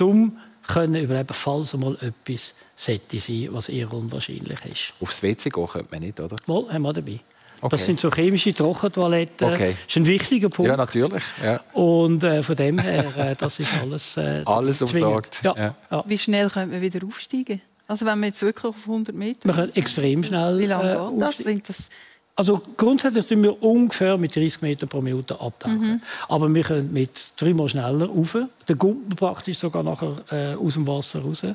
um 0.00 0.36
können 0.66 0.96
überleben, 1.02 1.32
falls 1.32 1.74
mal 1.74 1.96
etwas 2.00 2.54
sollte 2.74 3.20
sein, 3.20 3.48
was 3.52 3.68
eher 3.68 3.92
unwahrscheinlich 3.92 4.64
ist. 4.64 4.92
Aufs 5.00 5.22
WC 5.22 5.48
gehen 5.48 5.66
könnte 5.66 5.88
man 5.90 6.00
nicht, 6.00 6.18
oder? 6.20 6.36
Mal 6.46 6.72
haben 6.72 6.82
wir 6.82 6.92
dabei. 6.92 7.20
Okay. 7.66 7.76
Das 7.76 7.84
sind 7.84 8.00
so 8.00 8.10
chemische 8.10 8.54
Trockentoiletten. 8.54 9.52
Okay. 9.52 9.76
Das 9.84 9.88
ist 9.88 9.96
ein 9.96 10.06
wichtiger 10.06 10.48
Punkt. 10.48 10.70
Ja, 10.70 10.76
natürlich. 10.76 11.22
Ja. 11.42 11.60
Und 11.72 12.22
äh, 12.22 12.42
von 12.42 12.56
dem 12.56 12.78
her, 12.78 13.04
äh, 13.16 13.34
das 13.36 13.60
ist 13.60 13.70
alles 13.80 14.16
äh, 14.16 14.42
Alles 14.46 14.82
umsorgt. 14.82 15.42
Ja. 15.42 15.74
Ja. 15.90 16.04
Wie 16.06 16.18
schnell 16.18 16.48
können 16.48 16.70
wir 16.70 16.80
wieder 16.80 17.04
aufsteigen? 17.04 17.60
Also 17.88 18.06
wenn 18.06 18.18
wir 18.20 18.28
jetzt 18.28 18.42
wirklich 18.42 18.64
auf 18.64 18.76
100 18.82 19.14
Meter... 19.14 19.48
Wir 19.48 19.54
können 19.54 19.74
extrem 19.76 20.22
schnell 20.22 20.58
Wie 20.58 20.66
lange 20.66 21.10
geht 21.10 21.22
das? 21.22 21.38
Sind 21.38 21.68
das 21.68 21.90
also 22.38 22.60
grundsätzlich 22.76 23.24
tun 23.24 23.42
wir 23.42 23.62
ungefähr 23.62 24.18
mit 24.18 24.36
30 24.36 24.60
Meter 24.60 24.86
pro 24.86 25.00
Minute 25.00 25.40
abtauchen. 25.40 25.80
Mhm. 25.80 26.02
Aber 26.28 26.54
wir 26.54 26.62
können 26.62 26.92
mit 26.92 27.30
dreimal 27.38 27.66
schneller 27.66 28.06
rauf. 28.06 28.36
Der 28.68 28.76
kommt 28.76 29.16
praktisch 29.16 29.58
sogar 29.58 29.82
nachher 29.82 30.16
äh, 30.30 30.54
aus 30.54 30.74
dem 30.74 30.86
Wasser 30.86 31.22
raus. 31.22 31.46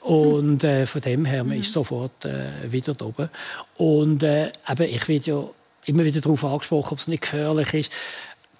Und 0.00 0.62
äh, 0.62 0.86
von 0.86 1.00
dem 1.00 1.24
her, 1.24 1.42
man 1.42 1.56
mhm. 1.56 1.62
ist 1.62 1.72
sofort 1.72 2.24
äh, 2.24 2.70
wieder 2.70 2.94
da 2.94 3.06
oben. 3.06 3.30
Und 3.76 4.22
äh, 4.22 4.52
eben, 4.68 4.82
ich 4.84 5.08
werde 5.08 5.30
ja 5.30 5.44
immer 5.86 6.04
wieder 6.04 6.20
darauf 6.20 6.44
angesprochen, 6.44 6.92
ob 6.92 6.98
es 7.00 7.08
nicht 7.08 7.22
gefährlich 7.22 7.74
ist. 7.74 7.92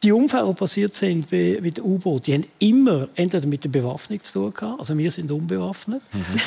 Die 0.04 0.10
Unfälle, 0.10 0.48
die 0.48 0.54
passiert 0.54 0.96
sind 0.96 1.30
mit 1.30 1.76
dem 1.76 1.84
U-Boot, 1.84 2.26
die 2.26 2.34
haben 2.34 2.44
immer 2.58 3.06
entweder 3.14 3.46
mit 3.46 3.62
der 3.62 3.68
Bewaffnung 3.68 4.22
zu 4.24 4.32
tun 4.32 4.54
gehabt, 4.54 4.80
also 4.80 4.98
wir 4.98 5.10
sind 5.12 5.30
unbewaffnet. 5.30 6.02
Mhm. 6.12 6.38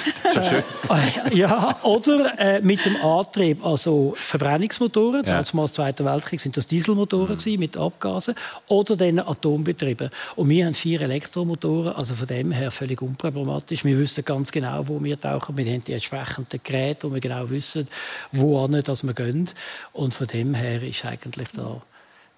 schön. 0.43 0.63
Äh, 0.89 1.35
ja, 1.37 1.79
oder 1.83 2.37
äh, 2.37 2.59
mit 2.59 2.85
dem 2.85 2.97
Antrieb, 2.97 3.65
also 3.65 4.13
Verbrennungsmotoren, 4.17 5.25
ja. 5.25 5.41
damals 5.41 5.71
im 5.71 5.75
Zweiten 5.75 6.03
Weltkrieg 6.03 6.41
sind 6.41 6.57
das 6.57 6.67
Dieselmotoren 6.67 7.37
mhm. 7.45 7.59
mit 7.59 7.77
Abgasen, 7.77 8.35
oder 8.67 8.97
dann 8.97 9.19
Atombetriebe. 9.19 10.09
Und 10.35 10.49
wir 10.49 10.65
haben 10.65 10.73
vier 10.73 10.99
Elektromotoren, 10.99 11.93
also 11.93 12.13
von 12.13 12.27
dem 12.27 12.51
her 12.51 12.71
völlig 12.71 13.01
unproblematisch. 13.01 13.85
Wir 13.85 13.97
wissen 13.97 14.25
ganz 14.25 14.51
genau, 14.51 14.85
wo 14.89 15.01
wir 15.01 15.17
tauchen. 15.17 15.55
Wir 15.55 15.65
haben 15.71 15.83
die 15.85 15.93
entsprechenden 15.93 16.59
Geräte, 16.61 17.09
wo 17.09 17.13
wir 17.13 17.21
genau 17.21 17.49
wissen, 17.49 17.87
wo 18.33 18.67
dass 18.67 19.03
wir 19.03 19.13
gehen. 19.13 19.49
Und 19.93 20.13
von 20.13 20.27
dem 20.27 20.55
her 20.55 20.83
ist 20.83 21.05
eigentlich 21.05 21.49
da 21.55 21.81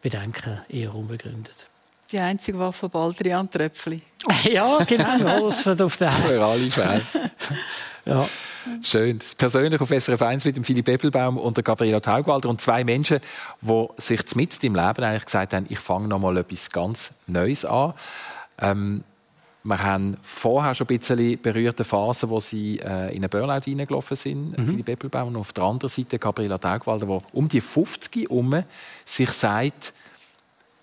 Bedenken 0.01 0.61
eher 0.69 0.93
unbegründet. 0.93 1.67
Die 2.11 2.19
einzige 2.19 2.59
Waffe 2.59 2.87
Baldrian 2.87 3.49
Tröpfli. 3.51 3.97
ja, 4.43 4.77
genau. 4.85 5.25
Alles 5.25 5.59
für 5.59 5.83
auf 5.83 5.97
der 5.97 6.11
Für 6.11 6.45
alle 6.45 6.71
Fälle. 6.71 7.01
ja. 8.05 8.27
Schön. 8.81 9.19
Das 9.19 9.35
persönlich 9.35 9.79
auf 9.81 9.89
SRF 9.89 10.21
1 10.21 10.45
mit 10.45 10.55
dem 10.55 10.63
Philipp 10.63 10.87
Eppelbaum 10.87 11.37
und 11.37 11.57
der 11.57 11.63
Gabriela 11.63 11.99
Taugwalder 11.99 12.49
und 12.49 12.61
zwei 12.61 12.83
Menschen, 12.83 13.19
die 13.61 13.87
sich 13.97 14.35
mit 14.35 14.63
im 14.63 14.75
Leben 14.75 15.03
eigentlich 15.03 15.25
gesagt 15.25 15.53
haben, 15.53 15.65
ich 15.69 15.79
fange 15.79 16.07
noch 16.07 16.19
mal 16.19 16.37
etwas 16.37 16.69
ganz 16.69 17.11
Neues 17.27 17.65
an. 17.65 17.93
Ähm, 18.59 19.03
wir 19.63 19.83
haben 19.83 20.17
vorher 20.21 20.75
schon 20.75 20.87
ein 20.87 20.97
bisschen 20.97 21.41
berührte 21.41 21.83
Phasen, 21.83 22.29
wo 22.29 22.39
sie 22.39 22.79
äh, 22.79 23.15
in 23.15 23.23
einen 23.23 23.29
Burnout 23.29 23.65
hineingelaufen 23.65 24.15
sind, 24.15 24.57
mhm. 24.57 24.65
Philipp 24.65 24.89
Eppelbaum. 24.89 25.29
Und 25.29 25.35
auf 25.35 25.51
der 25.51 25.65
anderen 25.65 25.89
Seite 25.89 26.19
Gabriela 26.19 26.57
Taugwalder, 26.57 27.05
die 27.05 27.19
um 27.33 27.49
die 27.49 27.61
50 27.61 28.29
herum 28.29 28.63
sich 29.03 29.29
sagt, 29.31 29.93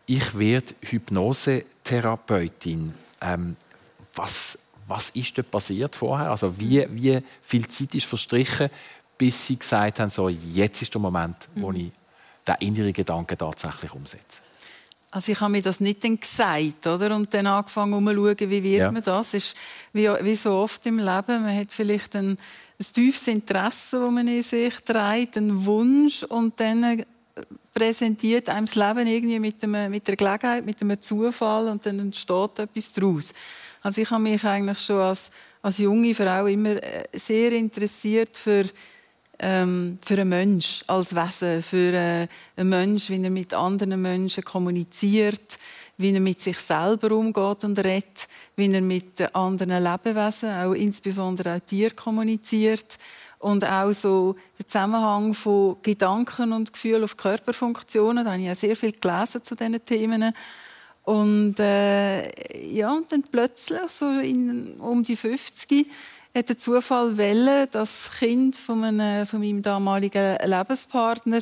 ich 0.07 0.39
werde 0.39 0.75
Hypnosetherapeutin. 0.83 2.93
Ähm, 3.23 3.57
was, 4.15 4.59
was 4.87 5.09
ist 5.11 5.39
dort 5.39 5.51
passiert 5.51 5.97
vorher? 5.97 6.31
Also 6.31 6.61
wie, 6.61 6.87
wie 6.91 7.21
viel 7.43 7.67
Zeit 7.69 7.95
ist 7.95 8.07
verstrichen, 8.07 8.69
bis 9.17 9.47
sie 9.47 9.59
gesagt 9.59 10.01
haben, 10.01 10.11
so, 10.11 10.29
jetzt 10.29 10.83
ist 10.83 10.93
der 10.93 11.01
Moment, 11.01 11.49
wo 11.55 11.71
mhm. 11.71 11.77
ich 11.77 11.91
den 12.47 12.57
inneren 12.61 12.93
Gedanken 12.93 13.39
tatsächlich 13.39 13.95
umsetze? 13.95 14.44
Also 15.15 15.31
ich 15.31 15.41
habe 15.41 15.53
mir 15.53 15.63
das 15.63 15.79
nicht 15.79 16.03
dann 16.03 16.19
gesagt, 16.19 16.89
oder? 16.89 17.15
Und 17.15 17.33
dann 17.33 17.47
angefangen, 17.47 17.95
um 17.95 18.05
zu 18.05 18.15
schauen, 18.15 18.51
wie 18.51 18.63
wird 18.65 18.81
ja. 18.81 18.91
man 18.91 19.01
das. 19.01 19.33
Ist 19.33 19.57
wie, 19.93 20.09
wie, 20.09 20.35
so 20.35 20.55
oft 20.55 20.85
im 20.87 20.99
Leben, 20.99 21.43
man 21.43 21.57
hat 21.57 21.71
vielleicht 21.71 22.17
ein, 22.17 22.31
ein 22.31 22.87
tiefes 22.93 23.29
Interesse, 23.29 24.01
das 24.01 24.11
man 24.11 24.27
in 24.27 24.43
sich 24.43 24.75
trägt, 24.81 25.37
einen 25.37 25.65
Wunsch 25.65 26.25
und 26.25 26.59
dann 26.59 26.83
äh, 26.83 27.05
präsentiert 27.73 28.49
einem 28.49 28.67
das 28.67 28.75
Leben 28.75 29.07
irgendwie 29.07 29.39
mit, 29.39 29.63
einem, 29.63 29.89
mit 29.89 30.09
einer 30.09 30.17
Gelegenheit, 30.17 30.67
mit 30.67 30.83
einem 30.83 31.01
Zufall 31.01 31.69
und 31.69 31.87
dann 31.87 32.01
entsteht 32.01 32.59
etwas 32.59 32.93
daraus. 32.93 33.33
Also 33.83 34.01
ich 34.01 34.11
habe 34.11 34.21
mich 34.21 34.43
eigentlich 34.43 34.81
schon 34.81 34.99
als, 34.99 35.31
als 35.63 35.79
junge 35.79 36.13
Frau 36.13 36.47
immer 36.47 36.83
äh, 36.83 37.05
sehr 37.13 37.53
interessiert 37.53 38.37
für 38.37 38.65
ähm, 39.39 39.99
für 40.05 40.15
einen 40.15 40.29
Mensch 40.29 40.83
als 40.87 41.15
Wesen, 41.15 41.63
für 41.63 41.93
äh, 41.93 42.29
einen 42.57 42.69
Mensch, 42.69 43.11
wie 43.11 43.23
er 43.23 43.31
mit 43.31 43.55
anderen 43.55 44.01
Menschen 44.01 44.45
kommuniziert, 44.45 45.59
wie 45.97 46.13
er 46.13 46.21
mit 46.21 46.41
sich 46.41 46.59
selber 46.59 47.15
umgeht 47.15 47.65
und 47.65 47.79
redet, 47.79 48.29
wie 48.57 48.73
er 48.73 48.81
mit 48.81 49.35
anderen 49.35 49.83
Lebewesen, 49.83 50.51
auch 50.51 50.73
insbesondere 50.73 51.57
auch 51.57 51.61
Tieren 51.61 51.97
kommuniziert 51.97 52.99
und 53.39 53.65
auch 53.65 53.93
so 53.93 54.37
der 54.59 54.67
Zusammenhang 54.67 55.35
von 55.35 55.77
Gedanken 55.83 56.53
und 56.53 56.73
Gefühlen 56.73 57.05
auf 57.05 57.17
Körperfunktionen. 57.17 58.25
Da 58.25 58.33
habe 58.33 58.43
ich 58.43 58.51
auch 58.51 58.55
sehr 58.55 58.75
viel 58.75 58.93
gelesen 58.93 59.45
zu 59.45 59.55
diesen 59.55 59.85
Themen. 59.85 60.33
Und 61.03 61.61
äh, 61.61 62.73
ja, 62.73 62.91
und 62.91 63.13
dann 63.13 63.23
plötzlich, 63.23 63.79
so 63.89 64.09
in, 64.21 64.81
um 64.81 65.05
die 65.05 65.17
50, 65.17 65.87
hat 66.35 66.49
der 66.49 66.59
Zufall 66.59 67.17
wählen, 67.17 67.69
dass 67.71 68.05
das 68.05 68.19
Kind 68.19 68.57
von, 68.57 68.83
einem, 68.83 69.27
von 69.27 69.41
meinem 69.41 69.63
damaligen 69.63 70.37
Lebenspartner 70.45 71.41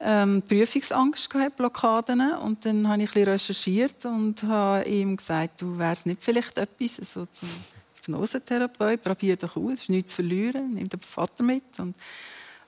ähm, 0.00 0.42
Prüfungsangst 0.42 1.30
gehabt, 1.30 1.56
Blockaden. 1.56 2.32
Und 2.34 2.64
dann 2.64 2.86
habe 2.88 3.02
ich 3.02 3.16
ein 3.16 3.24
recherchiert 3.24 4.04
und 4.04 4.42
habe 4.42 4.84
ihm 4.84 5.16
gesagt, 5.16 5.62
du 5.62 5.78
wärst 5.78 6.06
nicht 6.06 6.22
vielleicht 6.22 6.58
etwas 6.58 6.96
so 6.96 7.26
zum 7.32 7.48
Hypnosetherapeut, 7.96 9.02
probier 9.02 9.36
doch 9.36 9.56
aus, 9.56 9.72
es 9.72 9.80
ist 9.82 9.88
nichts 9.88 10.10
zu 10.10 10.16
verlieren, 10.16 10.74
nimm 10.74 10.88
den 10.88 11.00
Vater 11.00 11.42
mit. 11.42 11.78
Und, 11.78 11.94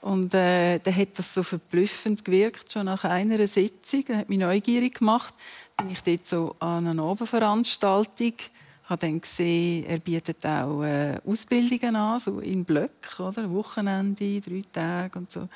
und 0.00 0.32
äh, 0.32 0.78
dann 0.78 0.96
hat 0.96 1.18
das 1.18 1.34
so 1.34 1.42
verblüffend 1.42 2.24
gewirkt, 2.24 2.72
schon 2.72 2.86
nach 2.86 3.04
einer 3.04 3.46
Sitzung. 3.46 4.04
Er 4.08 4.18
hat 4.18 4.28
mich 4.30 4.38
neugierig 4.38 4.98
gemacht. 4.98 5.34
Dann 5.76 5.88
bin 5.88 5.94
ich 5.94 6.02
dort 6.02 6.26
so 6.26 6.56
an 6.58 6.86
einer 6.86 7.02
Abendveranstaltung 7.02 8.32
habe 8.86 9.00
dann 9.00 9.20
gesehen, 9.20 9.84
er 9.86 9.98
bietet 9.98 10.44
auch 10.46 10.82
äh, 10.82 11.18
Ausbildungen 11.26 11.96
an, 11.96 12.20
so 12.20 12.40
in 12.40 12.64
Blöcken, 12.64 13.26
oder? 13.26 13.50
Wochenende, 13.50 14.40
drei 14.40 14.62
Tage 14.72 15.18
und 15.18 15.30
so. 15.30 15.48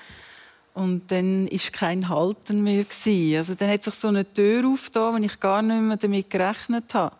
Und 0.75 1.11
dann 1.11 1.47
ist 1.49 1.73
kein 1.73 2.09
Halten 2.09 2.63
mehr 2.63 2.85
gewesen. 2.85 3.37
Also 3.37 3.55
dann 3.55 3.71
hat 3.71 3.83
sich 3.83 3.95
so 3.95 4.09
eine 4.09 4.31
Tür 4.31 4.69
aufgetan, 4.69 5.15
wenn 5.15 5.25
ich 5.25 5.39
gar 5.39 5.63
nicht 5.63 5.81
mehr 5.81 5.97
damit 5.97 6.31
gerechnet 6.31 6.93
habe. 6.95 7.17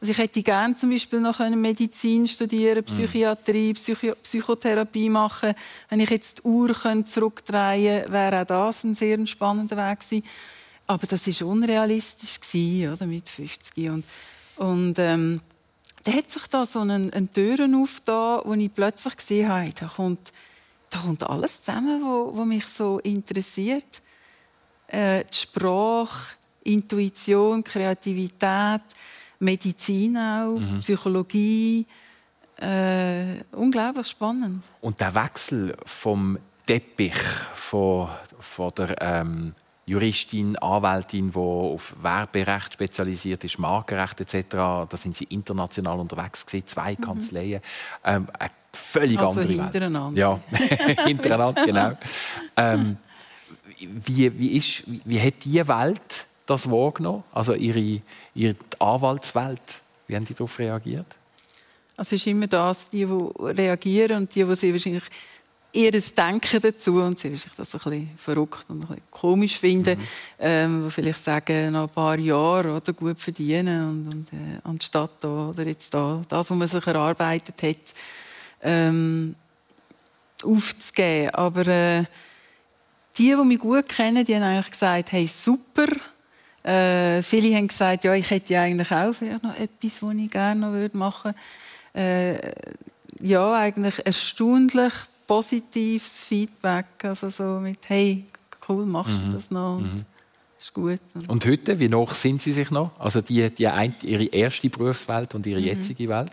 Also 0.00 0.12
ich 0.12 0.18
hätte 0.18 0.42
gerne 0.42 0.76
zum 0.76 0.90
Beispiel 0.90 1.20
noch 1.20 1.40
Medizin 1.40 2.28
studieren, 2.28 2.84
Psychiatrie, 2.84 3.72
Psycho 3.72 4.14
Psychotherapie 4.22 5.08
machen. 5.08 5.54
Wenn 5.88 6.00
ich 6.00 6.10
jetzt 6.10 6.38
die 6.38 6.42
Uhr 6.42 6.72
zurückdrehen 7.04 8.02
könnte, 8.02 8.12
wäre 8.12 8.42
auch 8.42 8.46
das 8.46 8.84
ein 8.84 8.94
sehr 8.94 9.26
spannender 9.26 9.76
Weg 9.76 10.00
gewesen. 10.00 10.24
Aber 10.86 11.06
das 11.06 11.26
war 11.26 11.48
unrealistisch 11.48 12.40
gewesen, 12.40 12.92
oder 12.92 13.06
mit 13.06 13.28
50 13.28 13.90
und 13.90 14.04
und 14.58 14.98
ähm, 14.98 15.40
da 16.04 16.12
hat 16.12 16.30
sich 16.30 16.46
da 16.46 16.64
so 16.66 16.80
eine, 16.80 16.94
eine 17.12 17.30
Türen 17.30 17.74
aufgetan, 17.74 18.42
wo 18.44 18.54
ich 18.54 18.74
plötzlich 18.74 19.16
gesehen 19.16 19.48
habe, 19.48 19.72
da 19.78 19.86
kommt, 19.86 20.32
da 20.90 20.98
kommt 20.98 21.22
alles 21.22 21.62
zusammen, 21.62 22.02
was 22.02 22.46
mich 22.46 22.66
so 22.66 22.98
interessiert. 23.00 24.02
äh, 24.88 25.24
die 25.24 25.36
Sprache, 25.36 26.36
Intuition, 26.64 27.62
Kreativität, 27.62 28.82
Medizin 29.38 30.16
auch, 30.16 30.58
mhm. 30.58 30.80
Psychologie. 30.80 31.86
Äh, 32.60 33.44
unglaublich 33.52 34.08
spannend. 34.08 34.64
Und 34.80 35.00
der 35.00 35.14
Wechsel 35.14 35.76
vom 35.84 36.38
Teppich 36.66 37.14
von, 37.54 38.08
von 38.40 38.72
der 38.76 39.00
ähm, 39.00 39.54
Juristin, 39.88 40.56
Anwältin, 40.58 41.30
die 41.30 41.38
auf 41.38 41.94
Werberecht 42.02 42.74
spezialisiert 42.74 43.42
ist, 43.44 43.58
Markenrecht 43.58 44.20
etc. 44.20 44.44
Da 44.50 44.86
sind 44.92 45.16
sie 45.16 45.24
international 45.24 45.98
unterwegs 45.98 46.44
gewesen, 46.44 46.66
zwei 46.66 46.92
mhm. 46.92 47.00
Kanzleien. 47.00 47.62
Ähm, 48.04 48.26
eine 48.38 48.50
völlig 48.72 49.18
also 49.18 49.40
andere 49.40 49.64
hintereinander. 49.64 50.40
Welt. 50.50 50.98
Ja, 50.98 51.04
hintereinander, 51.04 51.64
genau. 51.64 51.92
Ähm, 52.56 52.98
wie, 53.78 54.38
wie, 54.38 54.56
ist, 54.58 54.86
wie, 54.86 55.00
wie 55.04 55.20
hat 55.20 55.34
diese 55.42 55.66
Welt 55.66 56.26
das 56.44 56.70
wahrgenommen? 56.70 57.24
Also 57.32 57.54
ihre, 57.54 58.02
ihre 58.34 58.56
Anwaltswelt. 58.78 59.80
Wie 60.06 60.16
haben 60.16 60.24
die 60.24 60.34
darauf 60.34 60.58
reagiert? 60.58 61.06
Also 61.96 62.14
es 62.14 62.22
ist 62.22 62.26
immer 62.26 62.46
das, 62.46 62.90
die, 62.90 63.06
die 63.06 63.28
reagieren 63.42 64.18
und 64.18 64.34
die, 64.34 64.44
die 64.44 64.54
sie 64.54 64.72
wahrscheinlich 64.72 65.04
ihr 65.72 65.90
Denken 65.90 66.60
dazu 66.60 67.02
und 67.02 67.18
sie 67.18 67.30
wahrscheinlich 67.30 67.56
das 67.56 67.74
ein 67.74 67.90
bisschen 67.90 68.10
verrückt 68.16 68.64
und 68.68 68.76
ein 68.76 68.88
bisschen 68.88 69.02
komisch 69.10 69.58
finden, 69.58 69.98
mhm. 69.98 70.04
ähm, 70.38 70.90
vielleicht 70.90 71.20
sagen, 71.20 71.72
nach 71.72 71.82
ein 71.82 71.88
paar 71.88 72.18
Jahren 72.18 72.72
oder, 72.72 72.92
gut 72.92 73.20
verdienen 73.20 73.88
und, 73.88 74.14
und 74.14 74.32
äh, 74.32 74.60
anstatt 74.64 75.10
da, 75.20 75.48
oder 75.48 75.66
jetzt 75.66 75.92
da, 75.92 76.22
das, 76.28 76.50
was 76.50 76.56
man 76.56 76.68
sich 76.68 76.86
erarbeitet 76.86 77.62
hat, 77.62 77.94
ähm, 78.62 79.34
aufzugeben. 80.42 81.30
Aber 81.34 81.66
äh, 81.66 82.04
die, 83.16 83.34
die 83.34 83.44
mich 83.44 83.58
gut 83.58 83.88
kennen, 83.88 84.24
die 84.24 84.34
haben 84.34 84.42
eigentlich 84.42 84.70
gesagt, 84.70 85.12
hey, 85.12 85.26
super. 85.26 85.86
Äh, 86.62 87.22
viele 87.22 87.56
haben 87.56 87.68
gesagt, 87.68 88.04
ja, 88.04 88.14
ich 88.14 88.30
hätte 88.30 88.54
ja 88.54 88.62
eigentlich 88.62 88.90
auch 88.90 89.20
noch 89.42 89.56
etwas, 89.56 90.02
was 90.02 90.14
ich 90.14 90.30
gerne 90.30 90.60
noch 90.60 90.94
machen 90.94 91.34
würde. 91.34 91.38
Äh, 91.94 92.52
ja, 93.20 93.54
eigentlich 93.54 94.04
erstaunlich 94.04 94.92
positives 95.28 96.18
Feedback. 96.18 96.86
Also 97.04 97.28
so 97.28 97.60
mit, 97.60 97.78
hey, 97.86 98.24
cool, 98.68 98.84
machst 98.84 99.12
du 99.12 99.26
mhm. 99.26 99.32
das 99.34 99.50
noch? 99.52 99.76
Und 99.76 99.94
mhm. 99.94 100.04
ist 100.58 100.74
gut. 100.74 101.00
Und 101.28 101.46
heute, 101.46 101.78
wie 101.78 101.88
noch 101.88 102.12
sind 102.12 102.40
Sie 102.42 102.52
sich 102.52 102.72
noch? 102.72 102.90
Also 102.98 103.20
die, 103.20 103.48
die 103.54 103.68
ein, 103.68 103.94
Ihre 104.02 104.24
erste 104.24 104.68
Berufswelt 104.68 105.36
und 105.36 105.46
Ihre 105.46 105.60
mhm. 105.60 105.66
jetzige 105.66 106.08
Welt? 106.08 106.32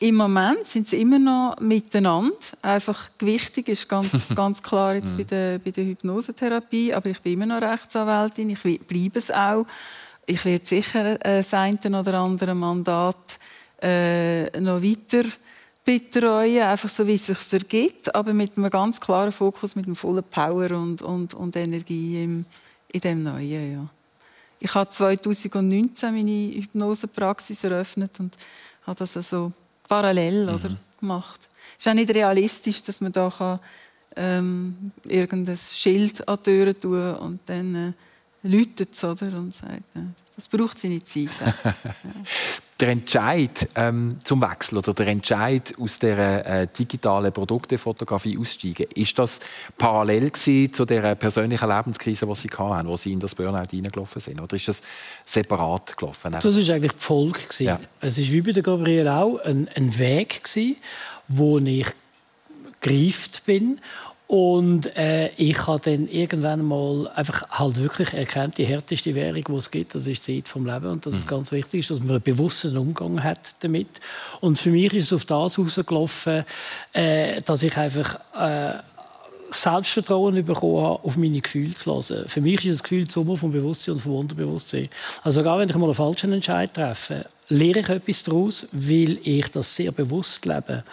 Im 0.00 0.16
Moment 0.16 0.66
sind 0.66 0.88
sie 0.88 1.00
immer 1.00 1.20
noch 1.20 1.60
miteinander. 1.60 2.34
Einfach 2.60 3.08
gewichtig 3.18 3.68
ist 3.68 3.88
ganz, 3.88 4.10
ganz 4.34 4.60
klar 4.60 4.96
jetzt 4.96 5.16
bei, 5.16 5.22
der, 5.22 5.60
bei 5.60 5.70
der 5.70 5.84
Hypnosetherapie. 5.84 6.92
Aber 6.92 7.08
ich 7.08 7.20
bin 7.20 7.34
immer 7.34 7.46
noch 7.46 7.62
Rechtsanwältin. 7.62 8.50
Ich 8.50 8.60
bleibe 8.60 9.18
es 9.20 9.30
auch. 9.30 9.64
Ich 10.26 10.44
werde 10.44 10.66
sicher 10.66 11.24
äh, 11.24 11.38
das 11.38 11.54
eine 11.54 11.78
oder 12.00 12.14
andere 12.14 12.52
Mandat 12.52 13.38
äh, 13.80 14.60
noch 14.60 14.82
weiter 14.82 15.22
betreuen, 15.84 16.62
einfach 16.62 16.88
so, 16.88 17.06
wie 17.06 17.14
es 17.14 17.26
sich 17.26 17.52
ergibt, 17.52 18.14
aber 18.14 18.32
mit 18.32 18.56
einem 18.56 18.70
ganz 18.70 19.00
klaren 19.00 19.32
Fokus, 19.32 19.74
mit 19.74 19.86
einem 19.86 19.96
vollen 19.96 20.22
Power 20.22 20.70
und, 20.72 21.02
und, 21.02 21.34
und 21.34 21.56
Energie 21.56 22.22
im, 22.24 22.44
in 22.92 23.00
dem 23.00 23.22
Neuen. 23.22 23.72
Ja. 23.72 23.88
Ich 24.60 24.74
habe 24.74 24.88
2019 24.88 26.14
meine 26.14 26.54
Hypnosepraxis 26.54 27.64
eröffnet 27.64 28.12
und 28.20 28.36
habe 28.86 28.98
das 28.98 29.16
also 29.16 29.52
parallel 29.88 30.46
mhm. 30.46 30.54
oder, 30.54 30.76
gemacht. 31.00 31.48
Es 31.78 31.86
ist 31.86 31.90
auch 31.90 31.94
nicht 31.94 32.14
realistisch, 32.14 32.82
dass 32.82 33.00
man 33.00 33.10
da 33.10 33.32
kann, 33.36 33.58
ähm, 34.14 34.92
irgendein 35.04 35.56
Schild 35.56 36.28
an 36.28 36.38
die 36.38 36.42
Tür 36.44 36.78
tun 36.78 37.14
und 37.16 37.40
dann 37.46 37.74
äh, 37.74 37.92
läutet 38.42 38.92
es 38.92 39.02
oder, 39.02 39.36
und 39.38 39.54
sagt, 39.54 39.96
äh, 39.96 40.00
das 40.36 40.48
braucht 40.48 40.78
seine 40.78 41.02
Zeit. 41.02 41.30
ja. 41.64 41.74
Der 42.82 42.88
Entscheid 42.88 43.68
ähm, 43.76 44.16
zum 44.24 44.42
Wechsel 44.42 44.78
oder 44.78 44.92
der 44.92 45.06
Entscheid 45.06 45.72
aus 45.78 46.00
der 46.00 46.44
äh, 46.44 46.66
digitalen 46.66 47.32
Produktefotografie 47.32 48.36
auszusteigen, 48.36 48.86
ist 48.96 49.16
das 49.16 49.38
parallel 49.78 50.32
zu 50.32 50.84
der 50.84 51.14
persönlichen 51.14 51.68
Lebenskrise, 51.68 52.26
die 52.26 52.34
Sie 52.34 52.48
hatten, 52.48 52.88
wo 52.88 52.96
Sie 52.96 53.12
in 53.12 53.20
das 53.20 53.36
Burnout 53.36 53.70
hineingelaufen 53.70 54.20
sind? 54.20 54.40
Oder 54.40 54.56
ist 54.56 54.66
das 54.66 54.82
separat 55.24 55.96
gelaufen? 55.96 56.36
Das 56.42 56.56
ist 56.56 56.70
eigentlich 56.70 56.94
die 56.94 56.98
Folge. 56.98 57.38
Ja. 57.60 57.78
Es 58.00 58.18
ist 58.18 58.32
wie 58.32 58.40
bei 58.40 58.50
der 58.50 58.64
Gabriele 58.64 59.14
auch 59.14 59.38
ein, 59.38 59.68
ein 59.76 59.96
Weg, 60.00 60.42
gewesen, 60.42 60.74
wo 61.28 61.60
ich 61.60 61.86
gereift 62.80 63.46
bin 63.46 63.78
und 64.32 64.96
äh, 64.96 65.28
ich 65.36 65.66
habe 65.66 65.78
dann 65.90 66.08
irgendwann 66.08 66.64
mal 66.64 67.06
einfach 67.14 67.50
halt 67.50 67.76
wirklich 67.76 68.14
erkannt, 68.14 68.56
die 68.56 68.64
härteste 68.64 69.14
Währung, 69.14 69.44
die 69.46 69.52
es 69.52 69.70
gibt, 69.70 69.94
das 69.94 70.06
ist 70.06 70.26
die 70.26 70.38
Zeit 70.38 70.48
vom 70.48 70.64
Leben. 70.64 70.86
Und 70.86 71.04
dass 71.04 71.12
mhm. 71.12 71.18
es 71.18 71.26
ganz 71.26 71.52
wichtig 71.52 71.80
ist, 71.80 71.90
dass 71.90 72.00
man 72.00 72.12
einen 72.12 72.22
bewussten 72.22 72.74
Umgang 72.78 73.22
hat 73.22 73.56
damit. 73.60 73.88
Und 74.40 74.58
für 74.58 74.70
mich 74.70 74.94
ist 74.94 75.04
es 75.04 75.12
auf 75.12 75.26
das 75.26 75.58
herausgelaufen, 75.58 76.46
äh, 76.94 77.42
dass 77.42 77.62
ich 77.62 77.76
einfach 77.76 78.20
äh, 78.34 78.78
Selbstvertrauen 79.50 80.42
bekommen 80.46 80.82
habe, 80.82 81.04
auf 81.04 81.18
meine 81.18 81.42
Gefühle 81.42 81.74
zu 81.74 81.92
hören. 81.92 82.26
Für 82.26 82.40
mich 82.40 82.64
ist 82.64 82.80
das 82.80 82.82
Gefühl 82.82 83.04
die 83.04 83.10
Summe 83.10 83.36
vom 83.36 83.52
Bewusstsein 83.52 83.96
und 83.96 84.00
vom 84.00 84.14
Unterbewusstsein. 84.14 84.88
Also 85.24 85.42
gar 85.42 85.58
wenn 85.58 85.68
ich 85.68 85.76
mal 85.76 85.84
einen 85.84 85.94
falschen 85.94 86.32
Entscheid 86.32 86.72
treffe, 86.72 87.26
lehre 87.48 87.80
ich 87.80 87.88
etwas 87.90 88.22
daraus, 88.22 88.66
weil 88.72 89.18
ich 89.22 89.50
das 89.50 89.76
sehr 89.76 89.92
bewusst 89.92 90.46
lebe. 90.46 90.84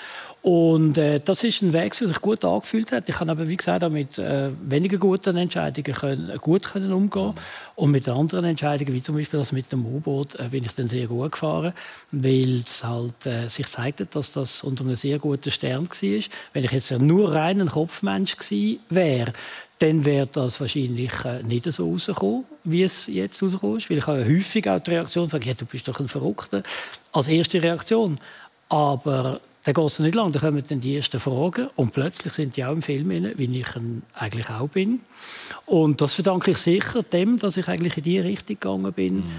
Und 0.41 0.97
äh, 0.97 1.19
das 1.19 1.43
ist 1.43 1.61
ein 1.61 1.73
Weg, 1.73 1.97
der 1.97 2.07
sich 2.07 2.21
gut 2.21 2.45
angefühlt 2.45 2.93
hat. 2.93 3.09
Ich 3.09 3.15
kann 3.15 3.29
aber, 3.29 3.47
wie 3.49 3.57
gesagt, 3.57 3.83
auch 3.83 3.89
mit 3.89 4.17
äh, 4.17 4.49
weniger 4.61 4.97
guten 4.97 5.35
Entscheidungen 5.35 5.93
können, 5.93 6.37
gut 6.37 6.63
können 6.63 6.93
umgehen 6.93 7.33
Und 7.75 7.91
mit 7.91 8.07
anderen 8.07 8.45
Entscheidungen, 8.45 8.93
wie 8.93 9.01
zum 9.01 9.15
Beispiel 9.15 9.39
das 9.39 9.51
mit 9.51 9.69
dem 9.71 9.85
U-Boot, 9.85 10.35
äh, 10.35 10.47
bin 10.49 10.63
ich 10.63 10.73
dann 10.73 10.87
sehr 10.87 11.07
gut 11.07 11.33
gefahren, 11.33 11.73
weil 12.11 12.61
es 12.65 12.85
halt 12.85 13.25
äh, 13.25 13.49
sich 13.49 13.67
zeigte, 13.67 14.05
dass 14.05 14.31
das 14.31 14.63
unter 14.63 14.85
einem 14.85 14.95
sehr 14.95 15.19
guten 15.19 15.51
Stern 15.51 15.89
war. 15.89 16.23
Wenn 16.53 16.63
ich 16.63 16.71
jetzt 16.71 16.91
nur 16.99 17.33
rein 17.33 17.59
ein 17.59 17.67
Kopfmensch 17.67 18.37
gewesen 18.37 18.79
wäre, 18.89 19.33
dann 19.79 20.05
wäre 20.05 20.27
das 20.27 20.61
wahrscheinlich 20.61 21.11
äh, 21.25 21.43
nicht 21.43 21.69
so 21.71 21.91
rausgekommen, 21.91 22.45
wie 22.63 22.83
es 22.83 23.07
jetzt 23.07 23.43
rausgekommen 23.43 23.77
ist. 23.77 23.89
Weil 23.89 23.97
ich 23.97 24.07
habe 24.07 24.25
häufig 24.25 24.69
auch 24.69 24.79
die 24.79 24.91
Reaktion, 24.91 25.29
ja, 25.43 25.53
du 25.53 25.65
bist 25.65 25.87
doch 25.87 25.99
ein 25.99 26.07
Verrückter, 26.07 26.63
als 27.11 27.27
erste 27.27 27.61
Reaktion. 27.61 28.19
Aber 28.69 29.41
dann 29.63 29.73
geht 29.73 29.85
es 29.85 29.99
nicht 29.99 30.15
lang, 30.15 30.31
dann 30.31 30.41
kommen 30.41 30.63
dann 30.67 30.79
die 30.79 30.95
ersten 30.95 31.19
Fragen 31.19 31.67
und 31.75 31.93
plötzlich 31.93 32.33
sind 32.33 32.55
die 32.55 32.63
auch 32.63 32.71
im 32.71 32.81
Film 32.81 33.11
rein, 33.11 33.33
wie 33.35 33.59
ich 33.59 33.67
eigentlich 34.13 34.49
auch 34.49 34.69
bin. 34.69 35.01
Und 35.65 36.01
das 36.01 36.13
verdanke 36.13 36.51
ich 36.51 36.57
sicher 36.57 37.03
dem, 37.03 37.39
dass 37.39 37.57
ich 37.57 37.67
eigentlich 37.67 37.97
in 37.97 38.03
die 38.03 38.19
Richtung 38.19 38.59
gegangen 38.59 38.93
bin, 38.93 39.15
mhm. 39.17 39.31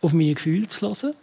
auf 0.00 0.12
meine 0.12 0.34
Gefühle 0.34 0.68
zu 0.68 0.88
hören. 0.88 1.14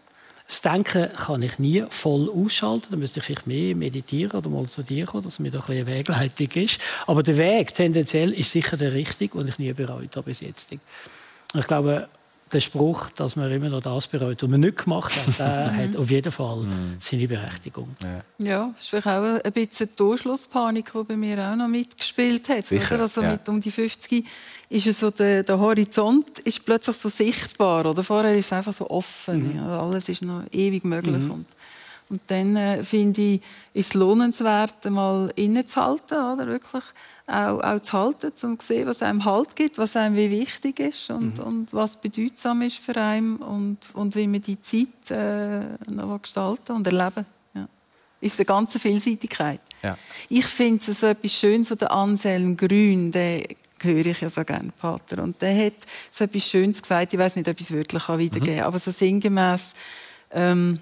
Das 0.46 0.62
Denken 0.62 1.10
kann 1.16 1.42
ich 1.42 1.58
nie 1.58 1.84
voll 1.90 2.30
ausschalten. 2.30 2.88
Da 2.92 2.98
müsste 2.98 3.20
ich 3.20 3.26
vielleicht 3.26 3.48
mehr 3.48 3.76
meditieren 3.76 4.38
oder 4.38 4.50
mal 4.50 4.68
zu 4.68 4.84
dir 4.84 5.06
kommen, 5.06 5.24
dass 5.24 5.40
mir 5.40 5.50
da 5.50 5.60
ein 5.60 5.72
eine 5.72 5.88
Wegleitung 5.88 6.50
ist. 6.62 6.80
Aber 7.08 7.24
der 7.24 7.38
Weg 7.38 7.74
tendenziell 7.74 8.34
ist 8.34 8.52
sicher 8.52 8.78
der 8.78 8.94
richtige 8.94 9.38
und 9.38 9.48
ich 9.48 9.58
nie 9.58 9.72
bereut 9.74 10.16
habe 10.16 10.26
bis 10.26 10.42
jetzt. 10.42 10.72
Ich 10.72 11.68
glaube, 11.68 12.08
der 12.52 12.60
Spruch, 12.60 13.10
dass 13.12 13.36
man 13.36 13.52
immer 13.52 13.70
noch 13.70 13.82
das 13.82 14.08
bereut, 14.08 14.42
was 14.42 14.50
man 14.50 14.60
nicht 14.60 14.84
gemacht 14.84 15.14
hat, 15.16 15.40
der 15.40 15.72
mhm. 15.74 15.78
hat 15.78 15.96
auf 15.96 16.10
jeden 16.10 16.32
Fall 16.32 16.64
mhm. 16.64 16.96
seine 17.00 17.28
Berechtigung. 17.28 17.96
Ja, 18.02 18.46
ja 18.46 18.74
das 18.76 18.84
ist 18.84 18.90
vielleicht 18.90 19.08
auch 19.08 19.44
ein 19.44 19.52
bisschen 19.52 19.90
die 19.90 19.96
Durchschlusspanik, 19.96 20.92
die 20.94 21.04
bei 21.04 21.16
mir 21.16 21.52
auch 21.52 21.56
noch 21.56 21.68
mitgespielt 21.68 22.50
hat. 22.50 22.66
Sicher, 22.66 23.00
Also 23.00 23.22
ja. 23.22 23.32
mit 23.32 23.48
um 23.50 23.60
die 23.60 23.72
50 23.72 24.26
ist 24.70 24.88
es 24.88 25.00
so, 25.00 25.12
der, 25.12 25.44
der, 25.44 25.60
Horizont 25.60 26.40
ist 26.40 26.66
plötzlich 26.66 26.98
so 26.98 27.10
sichtbar. 27.10 27.86
Oder? 27.86 28.04
Vorher 28.04 28.34
ist 28.34 28.48
es 28.48 28.54
einfach 28.54 28.74
so 28.74 28.90
offen. 28.90 29.52
Mhm. 29.52 29.58
Ja, 29.58 29.80
alles 29.80 30.10
ist 30.10 30.22
noch 30.22 30.44
ewig 30.52 30.84
möglich. 30.84 31.18
Mhm. 31.18 31.32
Und, 31.32 31.46
und 32.14 32.22
dann 32.28 32.56
äh, 32.56 32.84
finde 32.84 33.22
ich, 33.22 33.42
ist 33.74 33.88
es 33.88 33.94
lohnenswert, 33.96 34.86
mal 34.92 35.32
innezuhalten, 35.36 36.16
oder? 36.16 36.46
Wirklich 36.46 36.84
auch, 37.26 37.60
auch 37.60 37.80
zu 37.82 37.94
halten, 37.94 38.32
um 38.44 38.60
zu 38.60 38.68
sehen, 38.68 38.88
was 38.88 39.02
einem 39.02 39.26
Halt 39.26 39.56
gibt, 39.56 39.80
was 39.80 39.96
einem 39.96 40.16
wie 40.16 40.30
wichtig 40.30 40.80
ist 40.80 41.10
und, 41.10 41.40
mhm. 41.40 41.44
und 41.44 41.74
was 41.74 42.00
bedeutsam 42.00 42.62
ist 42.62 42.78
für 42.78 42.96
einen 42.98 43.38
und, 43.38 43.80
und 43.94 44.16
wie 44.16 44.28
man 44.28 44.44
die 44.44 44.62
Zeit 44.62 45.10
äh, 45.10 45.62
noch 45.92 46.22
gestalten 46.22 46.74
und 46.74 46.86
erleben 46.86 47.26
ja. 47.56 47.68
Ist 48.22 48.38
eine 48.38 48.46
ganze 48.46 48.78
Vielseitigkeit. 48.78 49.60
Ja. 49.82 49.98
Ich 50.30 50.46
finde 50.46 50.92
es 50.92 51.00
so 51.00 51.08
etwas 51.08 51.34
Schönes, 51.34 51.70
so 51.70 51.76
der 51.76 51.92
Anselm 51.92 52.56
Grün, 52.56 53.12
der 53.12 53.42
höre 53.82 54.06
ich 54.06 54.22
ja 54.22 54.30
so 54.30 54.44
gerne, 54.44 54.72
Pater. 54.80 55.24
Und 55.24 55.42
der 55.42 55.66
hat 55.66 55.74
so 56.12 56.26
etwas 56.26 56.48
Schönes 56.48 56.80
gesagt, 56.80 57.12
ich 57.12 57.20
weiß 57.20 57.38
nicht, 57.38 57.50
ob 57.50 57.60
ich 57.60 57.66
es 57.66 57.72
wirklich 57.72 58.08
wiedergeben 58.08 58.46
kann, 58.46 58.56
mhm. 58.58 58.62
aber 58.62 58.78
so 58.78 58.92
sinngemäß, 58.92 59.74
ähm, 60.32 60.80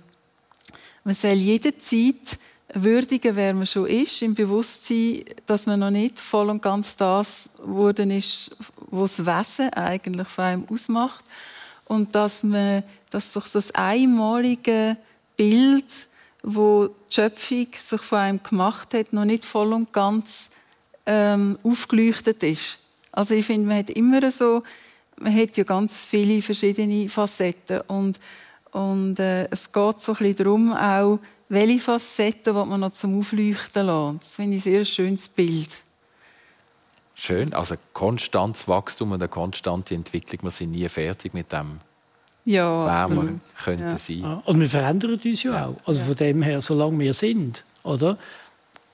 man 1.03 1.13
soll 1.13 1.31
jederzeit 1.31 2.37
würdigen, 2.73 3.35
wer 3.35 3.53
man 3.53 3.65
schon 3.65 3.87
ist, 3.87 4.21
im 4.21 4.33
Bewusstsein, 4.33 5.23
dass 5.45 5.65
man 5.65 5.79
noch 5.79 5.91
nicht 5.91 6.19
voll 6.19 6.49
und 6.49 6.61
ganz 6.61 6.95
das 6.95 7.49
geworden 7.57 8.11
ist, 8.11 8.55
was 8.89 9.17
das 9.17 9.25
Wesen 9.25 9.73
eigentlich 9.73 10.27
von 10.27 10.43
einem 10.43 10.65
ausmacht. 10.69 11.25
Und 11.85 12.15
dass 12.15 12.43
man, 12.43 12.83
dass 13.09 13.33
sich 13.33 13.43
das 13.51 13.75
einmalige 13.75 14.95
Bild, 15.35 16.07
wo 16.43 16.87
die 16.87 17.15
Schöpfung 17.15 17.67
sich 17.73 18.01
von 18.01 18.19
einem 18.19 18.43
gemacht 18.43 18.93
hat, 18.93 19.11
noch 19.11 19.25
nicht 19.25 19.43
voll 19.43 19.73
und 19.73 19.91
ganz 19.91 20.51
ähm, 21.05 21.57
aufgeleuchtet 21.63 22.43
ist. 22.43 22.77
Also 23.11 23.33
ich 23.33 23.45
finde, 23.45 23.67
man 23.67 23.79
hat 23.79 23.89
immer 23.89 24.31
so, 24.31 24.63
man 25.17 25.35
hat 25.35 25.57
ja 25.57 25.63
ganz 25.63 25.97
viele 25.97 26.41
verschiedene 26.41 27.09
Facetten 27.09 27.81
und, 27.87 28.17
und 28.71 29.19
äh, 29.19 29.47
es 29.49 29.71
geht 29.71 30.01
so 30.01 30.13
ein 30.13 30.17
bisschen 30.17 30.35
darum, 30.35 30.73
auch 30.73 31.19
welche 31.49 31.79
Facetten 31.79 32.53
man 32.53 32.79
noch 32.79 32.93
zum 32.93 33.19
Aufleuchten 33.19 33.85
lässt. 33.85 34.21
Das 34.21 34.35
finde 34.35 34.57
ich 34.57 34.65
ein 34.65 34.73
sehr 34.73 34.85
schönes 34.85 35.27
Bild. 35.27 35.81
Schön, 37.13 37.53
also 37.53 37.75
konstantes 37.93 38.67
Wachstum 38.67 39.11
und 39.11 39.21
eine 39.21 39.27
konstante 39.27 39.93
Entwicklung. 39.93 40.43
Wir 40.43 40.51
sind 40.51 40.71
nie 40.71 40.87
fertig 40.89 41.33
mit 41.33 41.51
dem, 41.51 41.79
ja, 42.45 43.07
wer 43.07 43.15
wir 43.15 43.35
könnten 43.63 43.83
ja. 43.83 43.97
sein. 43.97 44.21
Ja, 44.21 44.41
und 44.45 44.59
wir 44.59 44.69
verändern 44.69 45.19
uns 45.23 45.43
ja 45.43 45.67
auch. 45.67 45.75
Also 45.85 46.01
von 46.01 46.15
dem 46.15 46.41
her, 46.41 46.61
solange 46.61 46.97
wir 46.99 47.13
sind, 47.13 47.63
oder, 47.83 48.17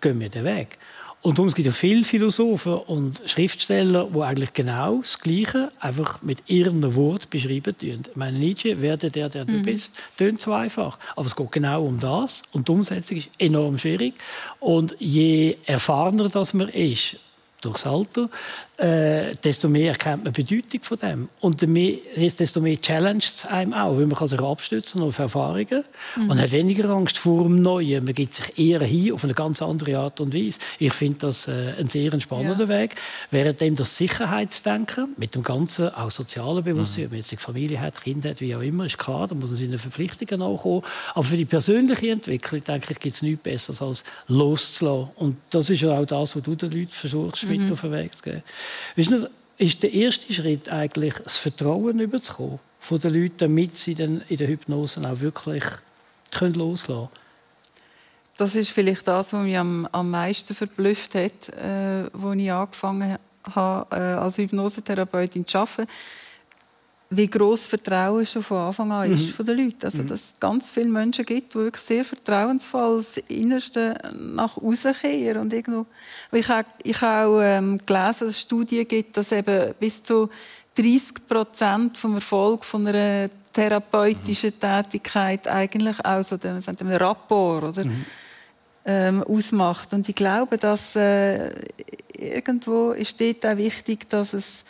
gehen 0.01 0.19
wir 0.19 0.29
den 0.29 0.43
Weg. 0.43 0.77
Und 1.23 1.37
darum, 1.37 1.49
es 1.49 1.55
gibt 1.55 1.65
ja 1.65 1.71
viele 1.71 2.03
Philosophen 2.03 2.73
und 2.73 3.21
Schriftsteller, 3.25 4.07
die 4.13 4.21
eigentlich 4.21 4.53
genau 4.53 4.99
das 4.99 5.19
Gleiche 5.19 5.71
einfach 5.79 6.21
mit 6.21 6.43
ihrem 6.47 6.95
Wort 6.95 7.29
beschreiben. 7.29 7.75
Ich 7.81 8.15
meine, 8.15 8.37
Nietzsche, 8.37 8.81
werde 8.81 9.09
der, 9.09 9.27
der 9.27 9.45
du 9.45 9.53
mhm. 9.53 9.63
bist, 9.63 9.97
tönt 10.17 10.39
so 10.39 10.53
einfach. 10.53 10.97
Aber 11.15 11.25
es 11.25 11.35
geht 11.35 11.51
genau 11.51 11.83
um 11.85 11.99
das. 11.99 12.43
Und 12.53 12.67
die 12.67 12.71
Umsetzung 12.71 13.17
ist 13.17 13.29
enorm 13.39 13.77
schwierig. 13.77 14.13
Und 14.59 14.95
je 14.99 15.57
erfahrener 15.65 16.29
das 16.29 16.53
man 16.53 16.69
ist, 16.69 17.17
durchs 17.61 17.85
Alter, 17.85 18.29
äh, 18.77 19.33
desto 19.43 19.67
mehr 19.69 19.91
erkennt 19.91 20.23
man 20.23 20.33
die 20.33 20.43
Bedeutung 20.43 20.83
von 20.83 20.99
dem. 20.99 21.29
Und 21.39 21.61
desto 21.61 22.61
mehr 22.61 22.79
challenged 22.79 23.33
es 23.37 23.45
einem 23.45 23.73
auch, 23.73 23.97
weil 23.97 24.05
man 24.05 24.15
kann 24.15 24.27
sich 24.27 24.39
abstützen 24.39 25.01
auf 25.01 25.17
Erfahrungen 25.17 25.83
mhm. 26.15 26.29
und 26.29 26.39
hat 26.39 26.51
weniger 26.51 26.89
Angst 26.89 27.17
vor 27.17 27.43
dem 27.43 27.61
Neuen. 27.63 28.05
Man 28.05 28.13
gibt 28.13 28.35
sich 28.35 28.57
eher 28.57 28.81
hin 28.81 29.13
auf 29.13 29.23
eine 29.23 29.33
ganz 29.33 29.63
andere 29.63 29.97
Art 29.97 30.21
und 30.21 30.35
Weise. 30.35 30.59
Ich 30.77 30.93
finde 30.93 31.19
das 31.19 31.47
äh, 31.47 31.73
ein 31.79 31.87
sehr 31.87 32.19
spannender 32.21 32.65
ja. 32.65 32.69
Weg. 32.69 32.95
Währenddem 33.31 33.75
das 33.75 33.97
Sicherheitsdenken 33.97 35.09
mit 35.17 35.33
dem 35.33 35.41
ganzen 35.41 35.89
auch 35.95 36.11
sozialen 36.11 36.63
Bewusstsein, 36.63 37.03
mhm. 37.03 37.07
ob 37.07 37.11
man 37.13 37.19
jetzt 37.19 37.31
eine 37.31 37.39
Familie 37.39 37.81
hat, 37.81 37.99
Kind 38.01 38.25
hat, 38.25 38.41
wie 38.41 38.55
auch 38.55 38.61
immer, 38.61 38.85
ist 38.85 38.99
klar, 38.99 39.27
da 39.27 39.33
muss 39.33 39.49
man 39.49 39.57
seinen 39.57 39.79
Verpflichtungen 39.79 40.39
nachkommen. 40.39 40.83
Aber 41.15 41.23
für 41.23 41.37
die 41.37 41.45
persönliche 41.45 42.11
Entwicklung, 42.11 42.63
denke 42.63 42.93
ich, 42.93 42.99
gibt 42.99 43.15
es 43.15 43.23
nichts 43.23 43.41
Besseres 43.41 43.81
als 43.81 44.03
loszulassen. 44.27 45.09
Und 45.15 45.37
das 45.49 45.71
ist 45.71 45.81
ja 45.81 45.97
auch 45.97 46.05
das, 46.05 46.35
was 46.35 46.43
du 46.43 46.55
den 46.55 46.71
Leuten 46.71 46.91
versuchst, 46.91 47.43
mhm. 47.45 47.49
mit 47.49 47.71
auf 47.71 47.81
den 47.81 47.91
Weg 47.91 48.15
zu 48.15 48.23
geben. 48.23 48.43
Weißt 48.95 49.11
du, 49.11 49.29
ist 49.57 49.83
der 49.83 49.93
erste 49.93 50.31
Schritt 50.31 50.69
eigentlich, 50.69 51.15
das 51.23 51.37
Vertrauen 51.37 51.99
überzukommen 51.99 52.59
von 52.79 52.99
den 52.99 53.13
Leuten, 53.13 53.37
damit 53.37 53.77
sie 53.77 53.95
dann 53.95 54.21
in 54.29 54.37
der 54.37 54.47
Hypnose 54.47 55.01
auch 55.01 55.19
wirklich 55.19 55.63
können 56.31 56.53
loslassen 56.53 57.09
können? 57.09 57.27
Das 58.37 58.53
ist 58.53 58.69
vielleicht 58.69 59.07
das, 59.07 59.33
was 59.33 59.41
mich 59.41 59.57
am, 59.57 59.87
am 59.91 60.11
meisten 60.11 60.53
verblüfft 60.53 61.15
hat, 61.15 61.49
äh, 61.49 62.05
als 62.13 62.35
ich 62.35 62.51
angefangen 62.51 63.17
habe, 63.43 63.95
äh, 63.95 63.99
als 63.99 64.37
Hypnosetherapeutin 64.37 65.47
zu 65.47 65.57
arbeiten 65.57 65.87
wie 67.09 67.27
groß 67.27 67.67
Vertrauen 67.67 68.25
schon 68.25 68.43
von 68.43 68.57
Anfang 68.57 68.91
an 68.91 69.11
ist 69.11 69.27
mhm. 69.27 69.31
von 69.31 69.45
den 69.45 69.57
Leuten. 69.57 69.85
Also, 69.85 70.01
mhm. 70.01 70.07
dass 70.07 70.21
es 70.21 70.39
ganz 70.39 70.69
viele 70.69 70.89
Menschen 70.89 71.25
gibt, 71.25 71.53
die 71.53 71.59
wirklich 71.59 71.83
sehr 71.83 72.03
vertrauensvoll 72.03 72.97
das 72.97 73.17
Innerste 73.17 73.95
nach 74.13 74.57
außen 74.57 74.93
kehren. 74.93 75.41
Und 75.41 75.53
irgendwo, 75.53 75.85
ich 76.31 76.49
habe, 76.49 76.67
ich 76.83 77.01
auch 77.01 77.39
ähm, 77.41 77.77
gelesen, 77.85 78.05
dass 78.05 78.21
es 78.21 78.41
Studien 78.41 78.87
gibt, 78.87 79.15
dass 79.15 79.31
eben 79.31 79.73
bis 79.79 80.03
zu 80.03 80.29
30 80.75 81.27
Prozent 81.27 81.97
vom 81.97 82.15
Erfolg 82.15 82.65
von 82.65 82.85
einer 82.85 83.29
therapeutischen 83.53 84.53
mhm. 84.55 84.59
Tätigkeit 84.59 85.47
eigentlich 85.47 86.03
auch 86.03 86.23
so 86.23 86.37
den, 86.37 86.61
einen 86.65 86.95
Rapport 86.95 87.63
oder, 87.63 87.85
mhm. 87.85 88.05
ähm, 88.85 89.23
ausmacht. 89.23 89.93
Und 89.93 90.09
ich 90.09 90.15
glaube, 90.15 90.57
dass 90.57 90.95
äh, 90.97 91.51
irgendwo 92.17 92.91
ist 92.91 93.19
dort 93.21 93.45
auch 93.45 93.57
wichtig, 93.57 94.09
dass 94.09 94.33
es 94.33 94.65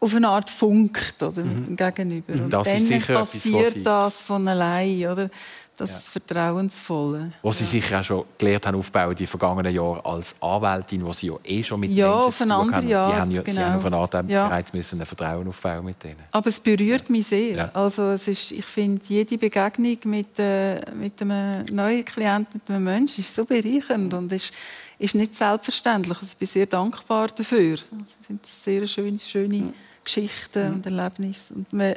auf 0.00 0.14
eine 0.14 0.28
Art 0.28 0.50
funkt 0.50 1.22
oder, 1.22 1.42
mhm. 1.42 1.76
gegenüber. 1.76 2.32
Und 2.34 2.50
das 2.50 2.68
dann 2.68 3.02
passiert 3.02 3.76
etwas, 3.76 3.82
das 3.82 4.22
von 4.22 4.46
allein, 4.46 5.06
oder? 5.08 5.30
Das 5.78 6.06
ja. 6.06 6.20
Vertrauensvolle. 6.20 7.32
Was 7.40 7.58
Sie 7.58 7.64
ja. 7.64 7.70
sicher 7.70 8.00
auch 8.00 8.04
schon 8.04 8.24
gelernt 8.36 8.66
haben 8.66 8.78
aufbauen 8.78 9.14
die 9.14 9.26
vergangenen 9.26 9.72
Jahre 9.72 10.04
als 10.04 10.34
Anwältin, 10.40 11.04
wo 11.04 11.12
Sie 11.12 11.28
ja 11.28 11.34
eh 11.44 11.62
schon 11.62 11.78
mit 11.78 11.92
ja, 11.92 12.22
Menschen 12.22 12.32
zu 12.32 12.44
tun 12.46 12.74
haben. 12.74 12.88
Ja, 12.88 13.16
haben 13.16 13.30
ja, 13.30 13.42
genau. 13.42 13.60
Sie 13.60 13.64
haben 13.64 13.80
von 13.80 13.94
Anfang 13.94 14.20
an 14.22 14.28
ja. 14.28 14.48
bereits 14.48 14.72
müssen 14.72 15.00
ein 15.00 15.06
Vertrauen 15.06 15.46
aufbauen 15.46 15.84
mit 15.84 16.02
denen. 16.02 16.16
Aber 16.32 16.48
es 16.48 16.58
berührt 16.58 17.08
mich 17.10 17.28
sehr. 17.28 17.74
Also 17.76 18.10
es 18.10 18.26
ist, 18.26 18.50
ich 18.50 18.64
finde, 18.64 19.04
jede 19.06 19.38
Begegnung 19.38 19.98
mit, 20.04 20.36
äh, 20.40 20.80
mit 20.96 21.22
einem 21.22 21.64
neuen 21.70 22.04
Klienten, 22.04 22.54
mit 22.54 22.68
einem 22.68 22.82
Menschen, 22.82 23.20
ist 23.20 23.32
so 23.32 23.44
bereichernd 23.44 24.12
und 24.14 24.32
ist, 24.32 24.52
ist 24.98 25.14
nicht 25.14 25.36
selbstverständlich. 25.36 26.18
Also 26.18 26.32
ich 26.32 26.38
bin 26.38 26.48
sehr 26.48 26.66
dankbar 26.66 27.28
dafür. 27.28 27.78
Also 27.92 28.16
ich 28.20 28.26
finde 28.26 28.42
das 28.42 28.64
sehr 28.64 28.84
schöne, 28.88 29.18
schöne 29.20 29.58
mhm. 29.58 29.74
Geschichten 30.08 30.68
mhm. 30.68 30.74
und 30.76 30.86
Erlebnisse. 30.86 31.54
Und 31.54 31.72
man 31.72 31.94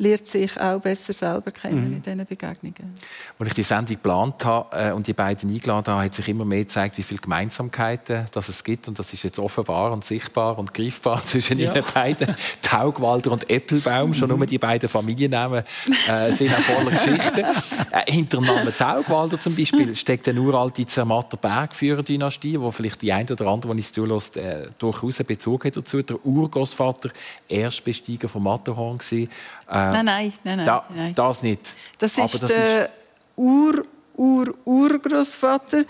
lernt 0.00 0.26
sich 0.26 0.58
auch 0.58 0.80
besser 0.80 1.12
selber 1.12 1.50
kennen 1.50 1.88
mhm. 1.88 1.96
in 1.96 2.02
diesen 2.02 2.26
Begegnungen. 2.26 2.94
Als 3.38 3.48
ich 3.48 3.54
die 3.54 3.62
Sendung 3.62 3.96
geplant 3.96 4.44
habe 4.46 4.88
äh, 4.88 4.92
und 4.92 5.06
die 5.06 5.12
beiden 5.12 5.50
eingeladen 5.50 5.92
habe, 5.92 6.06
hat 6.06 6.14
sich 6.14 6.26
immer 6.28 6.46
mehr 6.46 6.60
gezeigt, 6.60 6.96
wie 6.96 7.02
viele 7.02 7.20
Gemeinsamkeiten 7.20 8.26
dass 8.32 8.48
es 8.48 8.64
gibt. 8.64 8.88
Und 8.88 8.98
das 8.98 9.12
ist 9.12 9.24
jetzt 9.24 9.38
offenbar 9.38 9.92
und 9.92 10.02
sichtbar 10.02 10.58
und 10.58 10.72
greifbar 10.72 11.22
zwischen 11.26 11.58
ja. 11.58 11.72
ihnen 11.72 11.84
beiden. 11.94 12.34
Taugwalder 12.62 13.32
und 13.32 13.50
Äppelbaum, 13.50 14.14
schon 14.14 14.30
nur 14.30 14.46
die 14.46 14.58
beiden 14.58 14.88
Familiennamen 14.88 15.64
äh, 16.08 16.32
sind 16.32 16.52
auch 16.54 16.60
voller 16.60 16.90
Geschichten. 16.90 17.44
Äh, 17.92 18.12
hinter 18.12 18.36
dem 18.36 18.46
Namen 18.46 18.72
Taugwalder 18.76 19.40
zum 19.40 19.56
Beispiel 19.56 19.96
steckt 19.96 20.28
eine 20.28 20.40
uralte 20.40 20.86
Zermatter 20.86 21.36
Bergführerdynastie, 21.36 22.60
wo 22.60 22.70
vielleicht 22.70 23.02
die 23.02 23.12
eine 23.12 23.32
oder 23.32 23.48
andere, 23.48 23.74
die 23.74 23.80
es 23.80 23.92
zulässt, 23.92 24.36
äh, 24.36 24.68
durchaus 24.78 25.18
einen 25.18 25.26
Bezug 25.26 25.64
hat 25.64 25.76
dazu. 25.76 26.00
Der 26.00 26.24
Urgroßvater, 26.24 27.10
Erstbesteiger 27.48 28.28
von 28.28 28.44
Matterhorn 28.44 28.98
war. 28.98 29.28
Äh, 29.70 29.89
nein, 29.90 30.32
nein, 30.44 30.56
nein, 30.56 30.66
da, 30.66 30.84
nein. 30.94 31.14
Das 31.14 31.42
nicht. 31.42 31.74
Das 31.98 32.16
ist 32.16 32.42
das 32.42 32.50
der 32.50 32.84
ist... 32.84 32.90
Ur, 33.36 33.84
Ur, 34.16 34.54
Urgroßvater. 34.64 35.84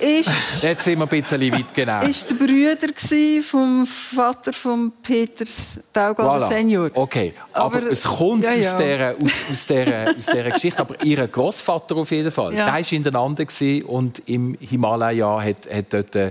Ist, 0.00 0.62
Jetzt 0.62 0.84
sind 0.84 0.98
wir 0.98 1.04
ein 1.04 1.08
bisschen 1.08 1.52
weit, 1.52 1.74
genau. 1.74 2.00
ist 2.00 2.28
der 2.28 2.34
Brüder 2.34 3.42
vom 3.42 3.86
Vater 3.86 4.52
von 4.52 4.92
Peter 5.02 5.44
Taugalder 5.92 6.46
voilà. 6.46 6.48
Senior. 6.48 6.90
Okay, 6.92 7.32
aber, 7.52 7.78
aber, 7.78 7.90
es 7.90 8.04
kommt 8.04 8.44
ja, 8.44 8.52
ja. 8.52 8.72
Aus, 8.72 8.76
dieser, 8.76 9.14
aus, 9.14 9.50
aus, 9.50 9.66
dieser, 9.66 10.10
aus 10.10 10.26
dieser 10.26 10.50
Geschichte. 10.50 10.80
Aber 10.80 11.02
ihr 11.02 11.26
Großvater 11.26 11.96
auf 11.96 12.10
jeden 12.10 12.30
Fall, 12.30 12.54
ja. 12.54 12.66
der 12.66 12.74
war 12.74 12.92
ineinander 12.92 13.46
und 13.86 14.22
im 14.26 14.56
Himalaya 14.60 15.42
hat, 15.42 15.74
hat 15.74 15.86
dort 15.90 16.14
äh, 16.14 16.30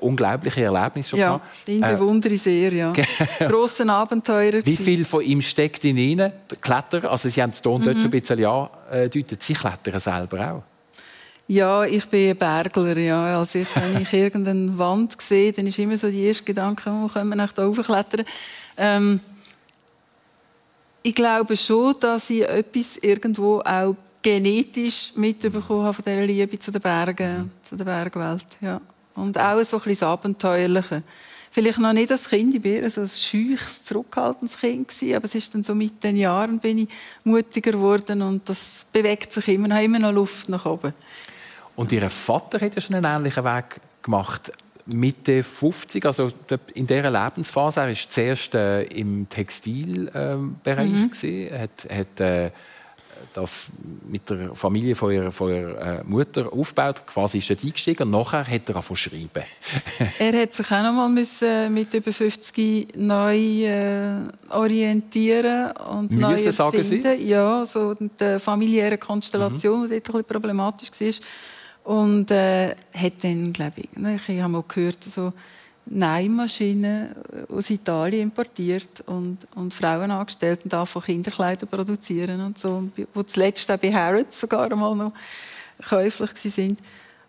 unglaubliche 0.00 0.62
Erlebnisse 0.64 1.10
schon 1.10 1.18
ja, 1.18 1.26
gehabt. 1.28 1.68
ihn 1.68 1.82
äh, 1.82 1.92
bewundere 1.92 2.34
ich 2.34 2.42
sehr, 2.42 2.72
ja. 2.72 2.92
Grossen 3.38 3.90
Abenteurer. 3.90 4.64
Wie 4.64 4.76
viel 4.76 5.04
von 5.04 5.22
ihm 5.22 5.40
steckt 5.40 5.84
in 5.84 5.96
Ihnen? 5.96 6.32
Kletter, 6.60 7.10
also 7.10 7.28
Sie 7.28 7.42
haben 7.42 7.50
es 7.50 7.62
dort 7.62 7.84
mhm. 7.84 7.92
schon 7.92 8.04
ein 8.04 8.10
bisschen 8.10 8.44
angedeutet, 8.44 9.42
Sie 9.42 9.54
klettern 9.54 10.00
selber 10.00 10.52
auch. 10.52 10.62
Ja, 11.48 11.84
ich 11.84 12.06
bin 12.06 12.30
ein 12.30 12.36
Bergler. 12.36 12.96
Ja. 12.96 13.38
Also 13.38 13.58
ich, 13.58 13.68
wenn 13.76 14.00
ich 14.00 14.12
irgendeine 14.12 14.76
Wand 14.78 15.20
sehe, 15.20 15.52
dann 15.52 15.66
ist 15.66 15.78
immer 15.78 15.96
so 15.96 16.10
die 16.10 16.24
erste 16.24 16.44
Gedanke, 16.44 16.90
wo 16.90 17.08
können 17.08 17.30
wir 17.30 17.36
nach 17.36 17.52
da 17.52 17.66
hochklettern. 17.66 18.24
Ähm, 18.76 19.20
ich 21.02 21.14
glaube 21.14 21.56
schon, 21.56 21.96
dass 22.00 22.30
ich 22.30 22.42
etwas 22.42 22.96
irgendwo 22.98 23.60
auch 23.60 23.96
genetisch 24.22 25.12
mitbekommen 25.16 25.82
habe 25.82 25.94
von 25.94 26.04
dieser 26.04 26.22
Liebe 26.22 26.58
zu 26.58 26.70
den 26.70 26.80
Bergen, 26.80 27.38
mhm. 27.38 27.50
zu 27.62 27.76
der 27.76 27.84
Bergwelt. 27.84 28.46
Ja. 28.60 28.80
Und 29.14 29.38
auch 29.38 29.62
so 29.64 29.78
ein 29.78 29.82
bisschen 29.82 30.08
Abenteuerliche. 30.08 31.02
Vielleicht 31.50 31.78
noch 31.80 31.92
nicht 31.92 32.10
als 32.10 32.30
Kind, 32.30 32.54
ich 32.54 32.64
war 32.64 32.88
so 32.88 33.02
ein 33.02 33.08
scheuches, 33.08 33.84
zurückhaltendes 33.84 34.58
Kind, 34.58 34.88
gewesen, 34.88 35.14
aber 35.14 35.26
es 35.26 35.34
ist 35.34 35.54
dann 35.54 35.62
so 35.62 35.74
mit 35.74 36.02
den 36.02 36.16
Jahren 36.16 36.58
bin 36.58 36.78
ich 36.78 36.88
mutiger 37.24 37.72
geworden 37.72 38.22
und 38.22 38.48
das 38.48 38.86
bewegt 38.90 39.34
sich 39.34 39.48
immer, 39.48 39.68
noch 39.68 39.82
immer 39.82 39.98
noch 39.98 40.12
Luft 40.12 40.48
nach 40.48 40.64
oben. 40.64 40.94
Und 41.76 41.92
Ihr 41.92 42.08
Vater 42.08 42.58
hat 42.58 42.74
ja 42.74 42.80
schon 42.80 42.96
einen 42.96 43.04
ähnlichen 43.04 43.44
Weg 43.44 43.80
gemacht. 44.02 44.50
Mitte 44.86 45.42
50, 45.42 46.04
also 46.06 46.32
in 46.74 46.86
dieser 46.86 47.10
Lebensphase, 47.10 47.80
er 47.80 47.88
war 47.88 47.94
zuerst 47.94 48.54
äh, 48.54 48.82
im 48.84 49.28
Textilbereich, 49.28 50.54
mhm. 50.64 51.50
hat, 51.52 51.86
hat 51.90 52.20
äh, 52.20 52.50
das 53.36 53.66
mit 54.08 54.28
der 54.28 54.54
Familie 54.54 54.94
von 54.94 55.12
ihrer, 55.12 55.30
von 55.30 55.50
ihrer 55.50 56.00
äh, 56.00 56.04
Mutter 56.04 56.52
aufgebaut. 56.52 57.02
Quasi 57.06 57.38
ist 57.38 57.50
er 57.50 57.56
eingestiegen 57.62 58.04
und 58.04 58.10
nachher 58.10 58.46
hat 58.46 58.68
er 58.68 58.76
angefangen 58.76 58.96
schreiben. 58.96 59.44
er 60.18 60.42
hat 60.42 60.52
sich 60.52 60.66
auch 60.66 60.82
noch 60.82 60.92
mal 60.92 61.08
müssen 61.08 61.72
mit 61.72 61.92
über 61.94 62.12
50 62.12 62.96
neu 62.96 63.36
äh, 63.36 64.18
orientieren 64.50 65.72
und 65.90 66.10
müssen, 66.10 66.20
neu 66.20 66.52
sagen 66.52 66.82
Sie? 66.82 67.00
Ja, 67.20 67.64
so 67.64 67.94
die 67.94 68.38
familiäre 68.38 68.98
Konstellation, 68.98 69.82
mhm. 69.82 69.88
die 69.88 70.00
dort 70.00 70.08
ein 70.08 70.12
bisschen 70.12 70.24
problematisch 70.24 70.90
war. 71.00 71.12
Und 71.84 72.30
äh, 72.30 72.76
hat 72.94 73.24
dann, 73.24 73.52
glaube 73.52 73.74
ich, 73.76 73.96
ne, 73.96 74.16
ich 74.16 74.40
habe 74.40 74.52
mal 74.52 74.64
gehört, 74.68 75.02
so 75.02 75.32
Nähmaschinen 75.86 77.14
aus 77.48 77.70
Italien 77.70 78.22
importiert 78.22 79.02
und, 79.06 79.38
und 79.54 79.74
Frauen 79.74 80.10
angestellt 80.10 80.60
und 80.64 80.72
davon 80.72 81.02
Kinderkleider 81.02 81.66
produzieren 81.66 82.40
und 82.40 82.58
so, 82.58 82.88
wo 83.12 83.22
zuletzt 83.24 83.70
auch 83.70 83.78
bei 83.78 83.92
Harrods 83.92 84.40
sogar 84.40 84.74
mal 84.74 84.94
noch 84.94 85.12
käuflich 85.88 86.30
sind. 86.34 86.78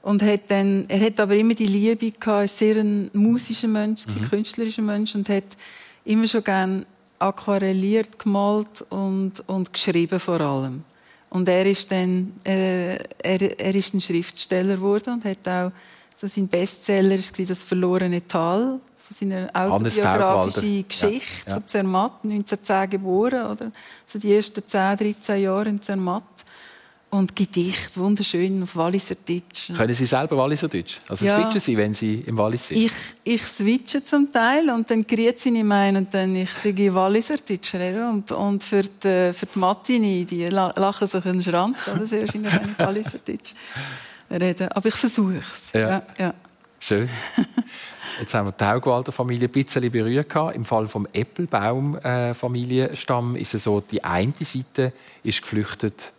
Und 0.02 0.22
hat 0.22 0.52
dann, 0.52 0.86
er 0.90 1.00
hat 1.00 1.20
aber 1.20 1.36
immer 1.36 1.54
die 1.54 1.66
Liebe 1.66 2.12
gehabt, 2.12 2.28
er 2.28 2.34
war 2.34 2.48
sehr 2.48 2.76
ein 2.78 3.10
musischer 3.14 3.70
Mensch, 3.70 4.06
mhm. 4.08 4.30
künstlerischer 4.30 4.82
Mensch 4.82 5.16
und 5.16 5.30
hat 5.30 5.46
immer 6.04 6.28
schon 6.28 6.44
gerne 6.44 6.86
aquarelliert, 7.20 8.20
gemalt 8.20 8.84
und, 8.90 9.48
und 9.48 9.72
geschrieben 9.72 10.20
vor 10.20 10.42
allem. 10.42 10.84
Und 11.30 11.48
er 11.48 11.66
ist 11.66 11.90
dann, 11.92 12.34
er, 12.44 13.00
er, 13.24 13.60
er 13.60 13.76
ist 13.76 13.94
ein 13.94 14.02
Schriftsteller 14.02 14.76
geworden 14.76 15.14
und 15.16 15.26
hat 15.26 15.48
auch 15.48 15.72
so 16.24 16.28
sein 16.28 16.48
Bestseller 16.48 17.18
war 17.18 17.46
das 17.46 17.64
verlorene 17.64 18.26
Tal 18.26 18.80
von 18.96 19.10
seiner 19.10 19.50
autobiografischen 19.54 20.88
Geschichte 20.88 21.44
ja, 21.46 21.50
ja. 21.50 21.54
von 21.56 21.68
Zermatt, 21.68 22.14
1910 22.24 22.90
geboren 22.90 23.46
oder 23.48 23.72
so 24.06 24.20
die 24.20 24.34
ersten 24.34 24.66
10, 24.66 24.98
13 24.98 25.42
Jahre 25.42 25.68
in 25.68 25.82
Zermatt 25.82 26.24
und 27.10 27.36
Gedicht, 27.36 27.98
wunderschön 27.98 28.64
auf 28.64 28.76
Walliser 28.78 29.16
Deutsch. 29.16 29.72
Können 29.76 29.94
Sie 29.94 30.06
selber 30.06 30.38
Walliser 30.38 30.70
Deutsch? 30.70 31.00
Also 31.10 31.26
ja. 31.26 31.42
switchen 31.42 31.60
Sie, 31.60 31.78
wenn 31.78 31.94
Sie 31.94 32.24
im 32.26 32.38
Wallis 32.38 32.70
sind? 32.70 32.78
Ich, 32.78 32.94
ich 33.26 33.44
switche 33.44 34.02
zum 34.04 34.32
Teil 34.32 34.70
und 34.70 34.90
dann 34.90 35.06
sie 35.38 35.52
nicht 35.52 35.72
ein 35.72 35.98
und 35.98 36.14
dann 36.14 36.36
ich 36.38 36.50
kriege 36.56 36.96
Walliser 36.96 37.36
Deutsch 37.38 37.76
reden. 37.76 38.10
Und, 38.10 38.32
und 38.32 38.64
für 38.64 38.84
die, 38.84 39.34
für 39.34 39.46
die 39.46 39.60
Matini, 39.60 40.26
die 40.26 40.46
lachen 40.48 41.06
sich 41.06 41.26
in 41.26 41.34
den 41.34 41.44
Schrank, 41.44 41.76
oder? 41.94 42.06
sehr 42.06 42.22
wahrscheinlich 42.22 42.78
kann 42.78 42.96
ich 42.96 43.08
reden. 44.42 44.70
Aber 44.70 44.88
ich 44.88 44.96
versuche 44.96 45.38
es. 45.38 45.72
Ja. 45.74 45.90
Ja, 45.90 46.02
ja. 46.18 46.34
Schön. 46.80 47.08
Jetzt 48.20 48.34
haben 48.34 48.48
wir 48.48 48.52
die 48.52 48.66
Haugwalder 48.66 49.12
Familie 49.12 49.48
ein 49.48 49.52
bisschen 49.52 49.88
berührt. 49.90 50.36
Im 50.54 50.66
Fall 50.66 50.88
vom 50.88 51.08
Äppelbaum-Familienstamm 51.12 53.36
ist 53.38 53.54
es 53.54 53.64
so, 53.64 53.80
die 53.80 54.04
eine 54.04 54.34
Seite 54.40 54.92
ist 55.24 55.42
geflüchtet 55.42 56.12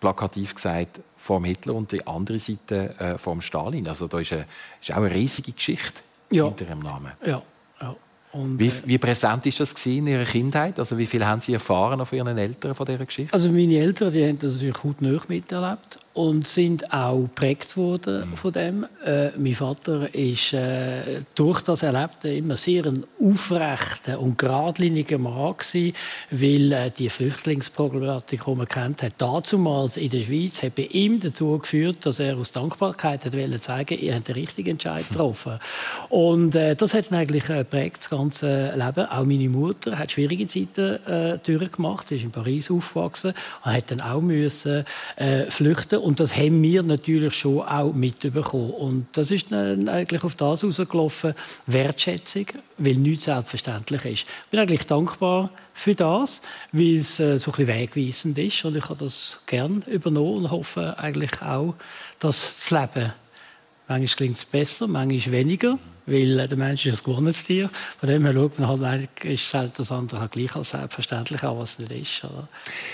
plakativ 0.00 0.54
gesagt, 0.54 1.00
vom 1.16 1.44
Hitler 1.44 1.74
und 1.74 1.92
die 1.92 2.06
andere 2.06 2.38
Seite 2.38 2.98
äh, 2.98 3.18
vom 3.18 3.40
Stalin. 3.40 3.88
Also 3.88 4.06
da 4.06 4.20
ist, 4.20 4.32
eine, 4.32 4.46
ist 4.80 4.92
auch 4.92 4.96
eine 4.96 5.10
riesige 5.10 5.52
Geschichte 5.52 6.02
ja. 6.30 6.44
hinter 6.44 6.66
ihrem 6.66 6.80
Namen. 6.80 7.12
Ja. 7.24 7.42
ja. 7.80 7.96
Und, 8.32 8.58
wie, 8.58 8.68
äh, 8.68 8.72
wie, 8.84 8.98
präsent 8.98 9.46
ist 9.46 9.60
das 9.60 9.86
in 9.86 10.06
Ihrer 10.06 10.24
Kindheit? 10.24 10.78
Also 10.78 10.98
wie 10.98 11.06
viel 11.06 11.24
haben 11.24 11.40
Sie 11.40 11.54
erfahren 11.54 12.04
von 12.04 12.18
Ihren 12.18 12.38
Eltern 12.38 12.74
von 12.74 12.86
dieser 12.86 13.04
Geschichte? 13.04 13.32
Also 13.32 13.50
meine 13.50 13.78
Eltern, 13.78 14.12
die 14.12 14.26
haben 14.26 14.38
das 14.38 14.52
natürlich 14.52 14.84
hautnah 14.84 15.20
miterlebt 15.28 15.98
und 16.16 16.46
sind 16.46 16.94
auch 16.94 17.22
geprägt 17.22 17.76
worden 17.76 18.30
mhm. 18.30 18.36
von 18.36 18.52
dem. 18.52 18.86
Äh, 19.04 19.30
mein 19.36 19.54
Vater 19.54 20.14
ist 20.14 20.54
äh, 20.54 21.20
durch 21.34 21.60
das 21.60 21.82
Erlebte 21.82 22.30
immer 22.30 22.56
sehr 22.56 22.86
ein 22.86 23.04
aufrechter 23.22 24.18
und 24.18 24.38
geradliniger 24.38 25.18
Mann 25.18 25.54
gewesen, 25.58 25.94
weil 26.30 26.72
äh, 26.72 26.90
die 26.90 27.10
Flüchtlingsproblematik, 27.10 28.44
die 28.46 28.54
man 28.54 28.66
kennt 28.66 29.02
hat, 29.02 29.12
damals 29.18 29.98
in 29.98 30.08
der 30.08 30.22
Schweiz, 30.22 30.62
hat 30.62 30.74
bei 30.74 30.84
ihm 30.84 31.20
dazu 31.20 31.58
geführt, 31.58 31.98
dass 32.06 32.18
er 32.18 32.38
aus 32.38 32.50
Dankbarkeit 32.50 33.26
hat 33.26 33.34
wollte 33.34 33.60
zeigen, 33.60 33.98
er 33.98 34.16
hat 34.16 34.28
den 34.28 34.36
richtigen 34.36 34.70
Entscheid 34.70 35.06
getroffen. 35.06 35.58
Und 36.08 36.54
äh, 36.54 36.74
das 36.76 36.94
hat 36.94 37.10
ihn 37.10 37.16
eigentlich 37.16 37.50
äh, 37.50 37.58
geprägt, 37.58 37.98
das 37.98 38.08
ganze 38.08 38.72
Leben. 38.74 39.06
Auch 39.06 39.24
meine 39.24 39.50
Mutter 39.50 39.98
hat 39.98 40.12
schwierige 40.12 40.46
Zeiten 40.46 40.98
äh, 41.06 41.38
durchgemacht, 41.44 42.10
ist 42.10 42.24
in 42.24 42.30
Paris 42.30 42.70
aufgewachsen 42.70 43.34
und 43.64 43.72
hat 43.72 43.90
dann 43.90 44.00
auch 44.00 44.22
müssen 44.22 44.84
flüchten 45.48 45.98
und 46.06 46.20
das 46.20 46.36
haben 46.36 46.62
wir 46.62 46.84
natürlich 46.84 47.34
schon 47.34 47.62
auch 47.62 47.92
mitbekommen. 47.92 48.70
Und 48.70 49.06
das 49.14 49.32
ist 49.32 49.50
dann 49.50 49.88
eigentlich 49.88 50.22
auf 50.22 50.36
das 50.36 50.62
herausgelaufen, 50.62 51.34
Wertschätzung, 51.66 52.46
weil 52.78 52.94
nichts 52.94 53.24
selbstverständlich 53.24 54.04
ist. 54.04 54.12
Ich 54.12 54.26
bin 54.52 54.60
eigentlich 54.60 54.86
dankbar 54.86 55.50
für 55.74 55.96
das, 55.96 56.42
weil 56.70 56.98
es 56.98 57.18
äh, 57.18 57.40
so 57.40 57.50
ein 57.50 57.56
bisschen 57.56 57.66
wegweisend 57.66 58.38
ist. 58.38 58.64
Und 58.64 58.76
ich 58.76 58.88
habe 58.88 59.04
das 59.04 59.40
gern 59.46 59.82
übernommen 59.88 60.44
und 60.44 60.50
hoffe 60.52 60.96
eigentlich 60.96 61.42
auch, 61.42 61.74
dass 62.20 62.54
das 62.54 62.70
Leben 62.70 63.12
manchmal 63.88 64.16
klingt 64.16 64.36
es 64.36 64.44
besser, 64.44 64.86
manchmal 64.86 65.32
weniger 65.32 65.76
weil 66.06 66.46
der 66.46 66.56
Mensch 66.56 66.86
ist 66.86 67.00
ein 67.00 67.04
gewonnenes 67.04 67.44
Tier. 67.44 67.68
Von 67.98 68.08
dem 68.08 68.24
her 68.24 68.32
schaut 68.32 68.58
man 68.58 68.68
halt, 68.68 68.82
eigentlich 68.82 69.42
ist 69.42 69.54
halt 69.54 69.78
das 69.78 69.90
andere 69.90 70.20
halt 70.20 70.32
gleich 70.32 70.54
als 70.54 70.70
selbstverständlich 70.70 71.42
auch, 71.42 71.58
was 71.58 71.78
es 71.78 71.88
nicht 71.90 72.02
ist. 72.02 72.24
Oder? 72.24 72.48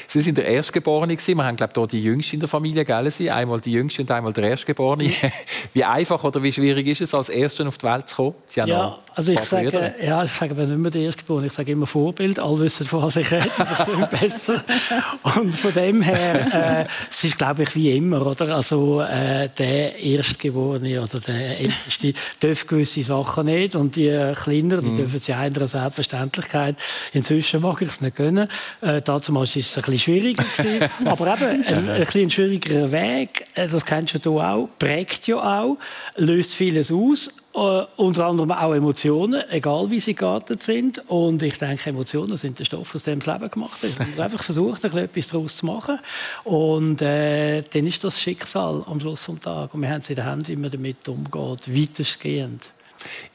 Sie 0.09 0.21
sind 0.21 0.39
der 0.39 0.47
Erstgeborene 0.47 1.15
gewesen. 1.15 1.37
Wir 1.37 1.45
haben, 1.45 1.57
glaube 1.57 1.73
ich, 1.83 1.87
die 1.89 2.03
Jüngste 2.03 2.35
in 2.35 2.41
der 2.41 2.49
Familie, 2.49 2.85
gell? 2.85 3.11
Sie? 3.11 3.31
Einmal 3.31 3.61
die 3.61 3.73
Jüngste 3.73 4.03
und 4.03 4.11
einmal 4.11 4.33
der 4.33 4.45
Erstgeborene. 4.51 5.11
wie 5.75 5.85
einfach 5.85 6.25
oder 6.25 6.43
wie 6.43 6.53
schwierig 6.53 6.87
ist 6.87 7.03
es, 7.03 7.15
als 7.15 7.29
Erster 7.29 7.67
auf 7.69 7.79
die 7.79 7.87
Welt 7.87 8.09
zu 8.09 8.17
kommen? 8.17 8.35
Sie 8.47 8.61
ja, 8.61 8.99
also 9.15 9.33
ich 9.33 9.41
sage, 9.41 9.95
ja, 10.03 10.25
ich 10.25 10.31
sage 10.31 10.55
nicht 10.55 10.79
mehr 10.79 10.91
der 10.91 11.03
Erstgeborene, 11.03 11.47
ich 11.49 11.53
sage 11.53 11.73
immer 11.73 11.87
Vorbild. 11.87 12.39
Alle 12.39 12.61
wissen, 12.61 12.87
von 12.87 13.03
was 13.03 13.17
ich 13.17 13.31
rede, 13.31 13.51
das 13.59 13.81
ist 13.81 14.11
besser. 14.11 14.65
Und 15.37 15.55
von 15.55 15.73
dem 15.73 16.03
her, 16.03 16.85
äh, 16.85 16.87
es 17.11 17.25
ist, 17.25 17.39
glaube 17.39 17.65
ich, 17.65 17.75
wie 17.75 17.97
immer, 17.97 18.27
oder? 18.27 18.55
Also, 18.55 19.03
äh, 19.03 19.49
der 19.59 19.99
Erstgeborene 19.99 21.01
oder 21.03 21.21
der 21.21 21.61
Älteste 21.61 22.15
darf 22.41 22.67
gewisse 22.67 23.03
Sachen 23.03 23.47
nicht 23.47 23.75
und 23.75 23.97
die 23.97 24.33
Kleineren, 24.35 24.85
die 24.85 24.91
mm. 24.93 24.97
dürfen 24.97 25.19
sie 25.19 25.35
einer 25.35 25.69
Selbstverständlichkeit. 25.69 26.77
Inzwischen 27.13 27.61
mag 27.61 27.81
ich 27.83 27.89
es 27.89 28.01
nicht 28.01 28.17
gönnen. 28.17 28.49
Äh, 28.81 29.03
dazu 29.03 29.35
war 29.35 29.43
es 29.43 29.55
ein 29.57 29.63
bisschen 29.63 29.99
schwieriger 29.99 30.43
gewesen. 30.43 30.89
Aber 31.05 31.35
eben, 31.35 31.65
ein, 31.65 31.89
ein 31.89 32.01
bisschen 32.01 32.31
schwierigerer 32.31 32.93
Weg, 32.93 33.45
äh, 33.55 33.69
das 33.69 33.85
kennst 33.85 34.25
du 34.25 34.41
auch, 34.41 34.69
prägt 34.79 35.27
ja 35.27 35.37
auch, 35.37 35.77
löst 36.17 36.55
vieles 36.55 36.91
aus. 36.91 37.31
Uh, 37.55 37.85
unter 37.97 38.29
anderem 38.29 38.51
auch 38.51 38.73
Emotionen, 38.73 39.43
egal 39.51 39.91
wie 39.91 40.01
sie 40.01 40.15
geartet 40.15 40.63
sind. 40.63 41.03
Und 41.11 41.43
ich 41.43 41.59
denke, 41.59 41.91
Emotionen 41.91 42.39
sind 42.39 42.59
der 42.59 42.65
Stoff, 42.65 42.95
aus 42.95 43.03
dem 43.03 43.19
das 43.19 43.27
Leben 43.27 43.51
gemacht 43.51 43.85
ist. 43.85 44.01
Und 44.01 44.19
einfach 44.21 44.43
versucht, 44.43 44.83
etwas 44.85 45.27
daraus 45.27 45.57
zu 45.59 45.67
machen. 45.67 45.99
Und 46.45 47.03
äh, 47.03 47.61
dann 47.61 47.87
ist 47.87 48.03
das 48.05 48.19
Schicksal 48.23 48.83
am 48.87 48.99
Schluss 49.01 49.27
des 49.27 49.41
Tages. 49.41 49.75
Und 49.75 49.83
wir 49.83 49.91
haben 49.91 50.01
es 50.01 50.09
in 50.09 50.17
der 50.17 50.25
Hand, 50.25 50.49
wie 50.49 50.57
man 50.57 50.71
damit 50.71 51.07
umgeht, 51.07 51.69
weitestgehend. 51.77 52.71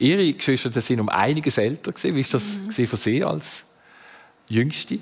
Ihre 0.00 0.32
Geschwister 0.32 0.80
sind 0.80 0.98
um 0.98 1.08
einiges 1.08 1.56
älter. 1.56 1.92
Wie 2.02 2.16
war 2.16 2.30
das 2.32 2.56
mhm. 2.56 2.70
für 2.72 2.96
Sie 2.96 3.22
als 3.22 3.64
Jüngste? 4.48 4.98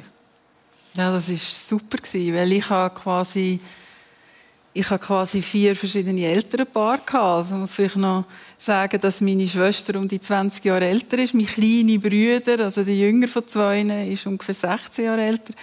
Ja, 0.94 1.12
das 1.12 1.30
war 1.30 1.36
super, 1.36 1.98
weil 2.02 2.52
ich 2.52 2.68
habe 2.68 2.94
quasi 2.94 3.60
ich 4.76 4.90
habe 4.90 5.02
quasi 5.02 5.40
vier 5.40 5.74
verschiedene 5.74 6.26
Elternpaare 6.26 7.00
gehabt. 7.04 7.14
Also 7.14 7.54
muss 7.56 7.74
vielleicht 7.74 7.96
noch 7.96 8.24
sagen, 8.58 9.00
dass 9.00 9.20
meine 9.20 9.48
Schwester 9.48 9.98
um 9.98 10.06
die 10.06 10.20
20 10.20 10.64
Jahre 10.64 10.86
älter 10.86 11.18
ist. 11.18 11.34
Mein 11.34 11.46
kleiner 11.46 11.98
Bruder, 11.98 12.64
also 12.64 12.84
der 12.84 12.94
jünger 12.94 13.28
von 13.28 13.48
zwei, 13.48 13.80
ist 13.82 14.26
ungefähr 14.26 14.54
16 14.54 15.04
Jahre 15.06 15.22
älter. 15.22 15.54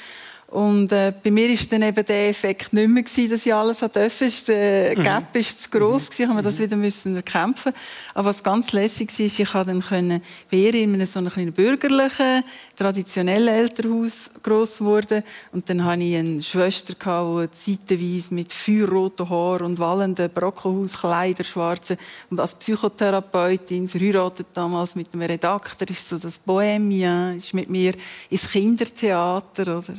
Und 0.53 0.91
äh, 0.91 1.11
bei 1.23 1.31
mir 1.31 1.49
ist 1.49 1.71
dann 1.71 1.81
eben 1.81 2.05
der 2.05 2.29
Effekt 2.29 2.73
nicht 2.73 2.87
mehr 2.87 3.01
gewesen, 3.01 3.31
dass 3.31 3.43
ich 3.43 3.51
alles 3.51 3.79
durfte. 3.79 4.29
Der 4.49 4.95
mhm. 4.95 5.03
Gap 5.03 5.35
ist 5.35 5.63
zu 5.63 5.69
gross 5.71 6.11
gewesen, 6.11 6.29
haben 6.29 6.35
wir 6.35 6.43
das 6.43 6.59
mhm. 6.59 6.63
wieder 6.65 6.75
müssen 6.75 7.15
erkämpfen. 7.15 7.73
Aber 8.13 8.29
was 8.29 8.43
ganz 8.43 8.71
lässig 8.71 9.09
war, 9.17 9.25
ich 9.25 9.51
konnte 9.51 9.67
dann 9.69 9.81
können, 9.81 10.21
ihr 10.51 10.75
in 10.75 10.93
einem 10.93 11.07
so 11.07 11.17
einem 11.17 11.31
kleinen 11.31 11.53
bürgerlichen, 11.53 12.43
traditionellen 12.75 13.47
Elternhaus 13.47 14.29
gross 14.43 14.77
geworden. 14.77 15.23
Und 15.53 15.67
dann 15.71 15.83
hatte 15.85 16.03
ich 16.03 16.17
eine 16.17 16.39
Schwester, 16.43 16.93
die 16.93 17.51
zeitweise 17.51 18.31
mit 18.35 18.53
feuerroten 18.53 19.27
Haaren 19.27 19.65
und 19.65 19.79
wallenden 19.79 20.29
Brockenhauskleidern, 20.29 21.45
schwarzen, 21.45 21.97
und 22.29 22.39
als 22.39 22.53
Psychotherapeutin, 22.53 23.89
verheiratet 23.89 24.45
damals 24.53 24.93
mit 24.93 25.07
einem 25.13 25.23
Redakteur, 25.23 25.89
ist 25.89 26.07
so 26.07 26.19
das 26.19 26.37
Bohemien, 26.37 27.37
ist 27.37 27.55
mit 27.55 27.71
mir 27.71 27.95
ins 28.29 28.51
Kindertheater, 28.51 29.79
oder? 29.79 29.95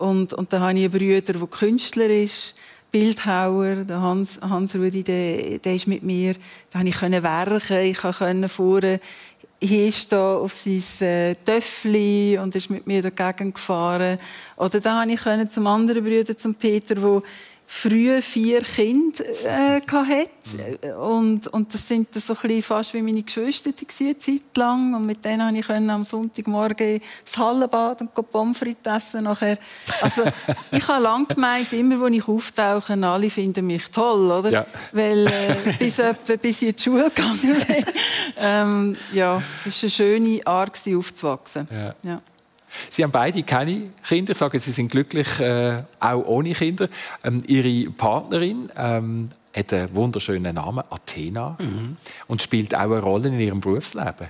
Und, 0.00 0.32
und 0.32 0.50
dann 0.50 0.62
habe 0.62 0.78
ich 0.78 0.84
einen 0.84 0.92
Bruder, 0.92 1.20
der 1.20 1.46
Künstler 1.46 2.06
ist, 2.06 2.54
Bildhauer, 2.90 3.84
der 3.84 4.00
Hans, 4.00 4.40
Hans 4.40 4.74
Rudi, 4.74 5.04
der, 5.04 5.58
der 5.58 5.74
ist 5.74 5.86
mit 5.86 6.02
mir. 6.02 6.34
Da 6.70 6.78
konnte 6.78 6.88
ich 6.88 7.22
werken, 7.22 7.84
ich 7.84 7.98
konnte 7.98 8.48
vorne 8.48 8.98
hinstehen 9.62 10.18
auf 10.18 10.54
sein 10.54 11.06
äh, 11.06 11.34
Töffli 11.34 12.38
und 12.38 12.56
ist 12.56 12.70
mit 12.70 12.86
mir 12.86 13.02
dagegen 13.02 13.52
gefahren. 13.52 14.16
Oder 14.56 14.80
da 14.80 15.04
konnte 15.04 15.42
ich 15.42 15.48
zum 15.50 15.66
anderen 15.66 16.02
Bruder, 16.02 16.34
zum 16.34 16.54
Peter, 16.54 16.94
der 16.94 17.22
früh 17.72 18.20
vier 18.20 18.62
Kinder 18.62 19.24
äh, 19.44 19.80
hatte. 19.80 20.98
Und, 20.98 21.46
und 21.46 21.72
das 21.72 21.86
sind 21.86 22.12
so 22.12 22.34
ein 22.42 22.62
fast 22.62 22.92
wie 22.94 23.00
meine 23.00 23.22
Geschwister 23.22 23.70
eine 23.70 24.18
Zeit 24.18 24.56
lang. 24.56 24.92
Und 24.94 25.06
mit 25.06 25.24
denen 25.24 25.54
konnte 25.54 25.60
ich 25.60 25.90
am 25.90 26.04
Sonntagmorgen 26.04 27.00
das 27.24 27.38
Hallenbad 27.38 28.00
und 28.00 28.30
Pommes 28.30 28.58
frites 28.58 28.92
essen. 28.92 29.24
Nachher. 29.24 29.56
Also, 30.02 30.24
ich 30.72 30.86
habe 30.88 31.02
lange 31.02 31.26
gemeint, 31.26 31.72
immer, 31.72 32.00
wenn 32.02 32.14
ich 32.14 32.26
auftauche, 32.26 32.92
alle 33.06 33.30
finden 33.30 33.66
mich 33.68 33.88
toll, 33.88 34.32
oder? 34.32 34.50
Ja. 34.50 34.66
Weil, 34.90 35.28
äh, 35.28 35.54
bis, 35.78 36.00
etwa, 36.00 36.36
bis 36.36 36.62
ich 36.62 36.68
in 36.68 36.76
die 36.76 36.82
Schule 36.82 37.04
gegangen 37.04 37.38
bin. 37.40 37.84
ähm, 38.36 38.96
ja, 39.12 39.40
es 39.64 39.80
war 39.80 39.86
eine 39.86 39.90
schöne 39.90 40.40
Art, 40.44 40.76
aufzuwachsen. 40.88 41.68
Ja. 41.70 41.94
ja. 42.02 42.20
Sie 42.90 43.02
haben 43.02 43.10
beide 43.10 43.42
keine 43.42 43.90
Kinder. 44.06 44.32
Ich 44.32 44.38
sage, 44.38 44.60
Sie 44.60 44.72
sind 44.72 44.90
glücklich, 44.90 45.40
äh, 45.40 45.82
auch 45.98 46.24
ohne 46.24 46.52
Kinder. 46.52 46.88
Ähm, 47.24 47.42
ihre 47.46 47.90
Partnerin 47.90 48.70
ähm, 48.76 49.30
hat 49.54 49.72
einen 49.72 49.94
wunderschönen 49.94 50.54
Namen, 50.54 50.84
Athena, 50.90 51.56
mhm. 51.60 51.96
und 52.28 52.42
spielt 52.42 52.74
auch 52.74 52.80
eine 52.80 53.00
Rolle 53.00 53.28
in 53.28 53.40
Ihrem 53.40 53.60
Berufsleben. 53.60 54.28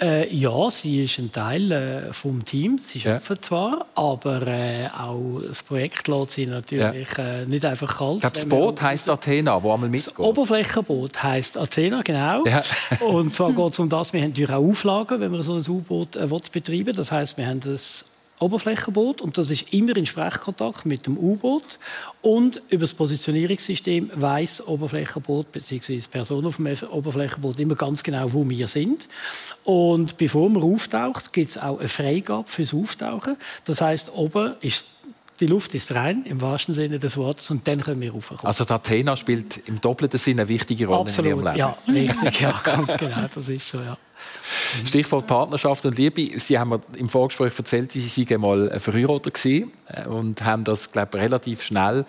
Äh, 0.00 0.34
ja, 0.34 0.70
sie 0.70 1.04
ist 1.04 1.18
ein 1.18 1.30
Teil 1.30 1.70
äh, 1.70 2.12
vom 2.12 2.44
Team. 2.44 2.78
Sie 2.78 3.00
arbeiten 3.08 3.34
ja. 3.34 3.40
zwar, 3.40 3.86
aber 3.94 4.46
äh, 4.46 4.88
auch 4.88 5.40
das 5.46 5.62
Projekt 5.62 6.08
lässt 6.08 6.32
sie 6.32 6.46
natürlich 6.46 7.08
ja. 7.16 7.24
äh, 7.24 7.46
nicht 7.46 7.64
einfach 7.64 7.98
kalt. 7.98 8.16
Ich 8.16 8.20
glaube, 8.22 8.34
das 8.34 8.48
Boot 8.48 8.82
heisst 8.82 9.08
Athena, 9.08 9.62
wo 9.62 9.72
einmal 9.72 9.88
mitgeht. 9.88 10.14
Das 10.14 10.18
Oberflächenboot 10.18 11.22
heisst 11.22 11.56
Athena, 11.56 12.02
genau. 12.02 12.44
Ja. 12.44 12.62
Und 13.00 13.34
zwar 13.34 13.52
geht 13.54 13.72
es 13.72 13.78
um 13.78 13.88
das, 13.88 14.12
wir 14.12 14.20
haben 14.20 14.30
natürlich 14.30 14.50
auch 14.50 14.68
Auflagen, 14.68 15.20
wenn 15.20 15.30
man 15.30 15.42
so 15.42 15.54
ein 15.54 15.64
U-Boot 15.66 16.16
äh, 16.16 16.28
betreiben 16.52 16.94
Das 16.96 17.12
heißt, 17.12 17.36
wir 17.36 17.46
haben 17.46 17.60
das 17.60 18.04
Oberflächenboot 18.40 19.20
und 19.20 19.38
das 19.38 19.50
ist 19.50 19.72
immer 19.72 19.96
in 19.96 20.06
Sprechkontakt 20.06 20.86
mit 20.86 21.06
dem 21.06 21.16
U-Boot 21.16 21.78
und 22.20 22.60
über 22.68 22.82
das 22.82 22.94
Positionierungssystem 22.94 24.10
weiß 24.14 24.66
Oberflächenboot 24.66 25.52
bzw. 25.52 26.00
Person 26.10 26.44
auf 26.46 26.56
dem 26.56 26.66
Oberflächenboot 26.90 27.60
immer 27.60 27.76
ganz 27.76 28.02
genau, 28.02 28.32
wo 28.32 28.48
wir 28.48 28.66
sind. 28.66 29.06
Und 29.62 30.16
bevor 30.16 30.50
man 30.50 30.62
auftaucht, 30.62 31.32
gibt 31.32 31.50
es 31.50 31.58
auch 31.58 31.78
eine 31.78 31.88
Freigabe 31.88 32.48
fürs 32.48 32.74
Auftauchen. 32.74 33.36
Das 33.64 33.80
heißt, 33.80 34.12
oben 34.14 34.54
ist 34.60 34.84
die 35.40 35.46
Luft 35.46 35.74
ist 35.74 35.94
rein, 35.94 36.24
im 36.24 36.40
wahrsten 36.40 36.74
Sinne 36.74 36.98
des 36.98 37.16
Wortes, 37.16 37.50
und 37.50 37.66
dann 37.66 37.80
können 37.80 38.00
wir 38.00 38.12
raufkommen. 38.12 38.44
Also 38.44 38.64
die 38.64 38.72
Athena 38.72 39.16
spielt 39.16 39.66
im 39.66 39.80
doppelten 39.80 40.18
Sinne 40.18 40.42
eine 40.42 40.48
wichtige 40.48 40.86
Rolle 40.86 41.00
Absolut, 41.00 41.32
in 41.32 41.38
Ihrem 41.38 41.46
Leben? 41.46 41.58
ja, 41.58 41.76
richtig, 41.88 42.40
ja, 42.40 42.60
ganz 42.62 42.96
genau, 42.96 43.26
das 43.34 43.48
ist 43.48 43.68
so, 43.68 43.78
ja. 43.78 43.96
Stichwort 44.84 45.26
Partnerschaft 45.26 45.84
und 45.86 45.98
Liebe. 45.98 46.38
Sie 46.38 46.58
haben 46.58 46.70
mir 46.70 46.80
im 46.96 47.08
Vorgespräch 47.08 47.52
erzählt, 47.58 47.92
Sie 47.92 48.30
waren 48.30 48.40
mal 48.40 48.78
verheiratet 48.78 49.34
gewesen 49.34 49.72
äh, 49.88 50.06
und 50.06 50.44
haben 50.44 50.64
das, 50.64 50.92
glaube 50.92 51.18
ich, 51.18 51.24
relativ 51.24 51.62
schnell 51.62 52.04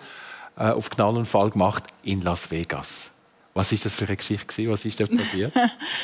äh, 0.56 0.70
auf 0.70 0.90
Knall 0.90 1.16
und 1.16 1.26
Fall 1.26 1.50
gemacht 1.50 1.84
in 2.02 2.22
Las 2.22 2.50
Vegas. 2.50 3.05
Was 3.56 3.72
ist 3.72 3.86
das 3.86 3.94
für 3.94 4.04
eine 4.04 4.16
Geschichte? 4.16 4.68
Was 4.68 4.84
ist 4.84 5.00
da 5.00 5.06
passiert? 5.06 5.50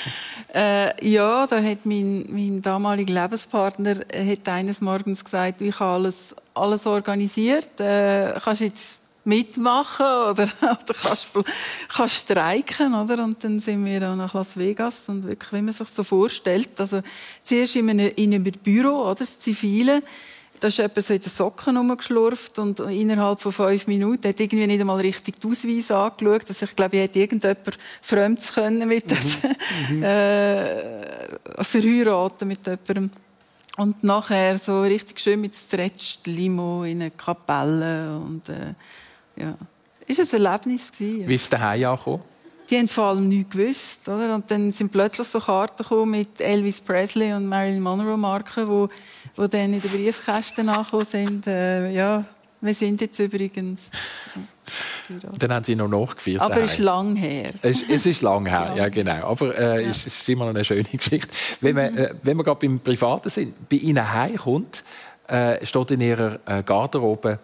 äh, 0.54 1.06
ja, 1.06 1.46
da 1.46 1.62
hat 1.62 1.84
mein, 1.84 2.24
mein 2.30 2.62
damaliger 2.62 3.12
Lebenspartner 3.12 3.96
hat 4.10 4.48
eines 4.48 4.80
Morgens 4.80 5.22
gesagt, 5.22 5.60
ich 5.60 5.78
habe 5.78 5.92
alles, 5.96 6.34
alles 6.54 6.86
organisiert. 6.86 7.78
Äh, 7.78 8.32
kannst 8.42 8.62
jetzt 8.62 8.98
mitmachen 9.24 10.06
oder, 10.30 10.44
oder 10.62 10.94
kannst, 11.02 11.26
kannst 11.94 12.14
streiken, 12.20 12.94
oder? 12.94 13.22
Und 13.22 13.44
dann 13.44 13.60
sind 13.60 13.84
wir 13.84 14.00
nach 14.16 14.32
Las 14.32 14.56
Vegas 14.56 15.10
und 15.10 15.26
wirklich, 15.26 15.52
wie 15.52 15.62
man 15.62 15.74
sich 15.74 15.88
so 15.88 16.02
vorstellt, 16.04 16.70
also 16.80 17.02
zuerst 17.42 17.76
in 17.76 17.90
einem, 17.90 18.10
in 18.16 18.32
einem 18.32 18.44
Büro, 18.44 19.02
oder? 19.02 19.16
Das 19.16 19.38
Zivile, 19.38 20.02
da 20.62 20.68
ist 20.68 20.78
jemand 20.78 21.02
so 21.02 21.12
in 21.12 21.20
den 21.20 21.28
Socken 21.28 21.76
rumgeschlurft 21.76 22.58
und 22.60 22.78
innerhalb 22.78 23.40
von 23.40 23.50
fünf 23.50 23.88
Minuten 23.88 24.28
hat 24.28 24.38
irgendwie 24.38 24.68
nicht 24.68 24.80
einmal 24.80 25.00
richtig 25.00 25.40
die 25.40 25.48
Ausweise 25.48 25.96
angeschaut. 25.96 26.44
Also 26.48 26.66
ich 26.66 26.76
glaube, 26.76 26.96
ich 26.96 27.02
hätte 27.02 27.18
irgendjemand 27.18 27.78
Fremdes 28.00 28.52
können 28.52 28.86
mit 28.86 29.10
mhm. 29.90 30.02
äh, 30.04 31.64
verheiraten 31.64 32.46
mit 32.46 32.64
jemandem. 32.64 33.10
Und 33.76 34.04
nachher 34.04 34.56
so 34.56 34.82
richtig 34.82 35.18
schön 35.18 35.40
mit 35.40 35.56
Stretched 35.56 36.28
Limo 36.28 36.84
in 36.84 37.00
eine 37.00 37.10
Kapelle 37.10 38.16
und 38.18 38.48
äh, 38.48 38.74
ja. 39.34 39.56
Es 40.06 40.18
war 40.18 40.38
ein 40.38 40.44
Erlebnis. 40.44 40.92
Ja. 41.00 41.26
Wie 41.26 41.34
ist 41.34 41.42
es 41.42 41.50
daheim 41.50 41.84
angekommen? 41.84 42.22
Die 42.70 42.78
haben 42.78 42.88
vor 42.88 43.04
allem 43.04 43.28
nichts 43.28 43.50
gewusst. 43.50 44.08
Oder? 44.08 44.34
Und 44.34 44.50
dann 44.50 44.72
sind 44.72 44.90
plötzlich 44.90 45.28
so 45.28 45.40
Karten 45.40 45.82
gekommen 45.82 46.12
mit 46.12 46.40
Elvis 46.40 46.80
Presley 46.80 47.32
und 47.32 47.46
Marilyn 47.46 47.82
Monroe 47.82 48.16
Marken, 48.16 48.68
wo, 48.68 48.88
wo 49.36 49.46
dann 49.46 49.72
in 49.72 49.80
den 49.80 49.90
Briefkästen 49.90 50.68
angekommen 50.68 51.04
sind. 51.04 51.46
Äh, 51.46 51.90
ja, 51.92 52.24
wir 52.62 52.74
sind 52.74 53.00
jetzt 53.00 53.18
übrigens. 53.18 53.90
Dann 55.38 55.52
haben 55.52 55.64
sie 55.64 55.74
noch 55.74 55.88
nachgeführt. 55.88 56.40
Aber 56.40 56.62
es 56.62 56.74
ist 56.74 56.78
lang 56.78 57.16
her. 57.16 57.50
Es, 57.60 57.82
es 57.82 58.06
ist 58.06 58.22
lang 58.22 58.46
her, 58.46 58.72
ja 58.76 58.88
genau. 58.88 59.26
Aber 59.26 59.58
äh, 59.58 59.82
ja. 59.82 59.88
es 59.88 60.06
ist 60.06 60.28
immer 60.28 60.44
noch 60.46 60.54
eine 60.54 60.64
schöne 60.64 60.84
Geschichte. 60.84 61.28
Wenn 61.60 61.76
wir, 61.76 61.84
äh, 61.86 62.14
wenn 62.22 62.36
wir 62.36 62.44
gerade 62.44 62.60
beim 62.60 62.78
Privaten 62.78 63.28
sind, 63.28 63.68
bei 63.68 63.76
Ihnen 63.76 64.12
heimkommt, 64.12 64.84
äh, 65.26 65.64
steht 65.66 65.90
in 65.90 66.00
Ihrer 66.00 66.38
äh, 66.46 66.62
Garderobe 66.62 67.40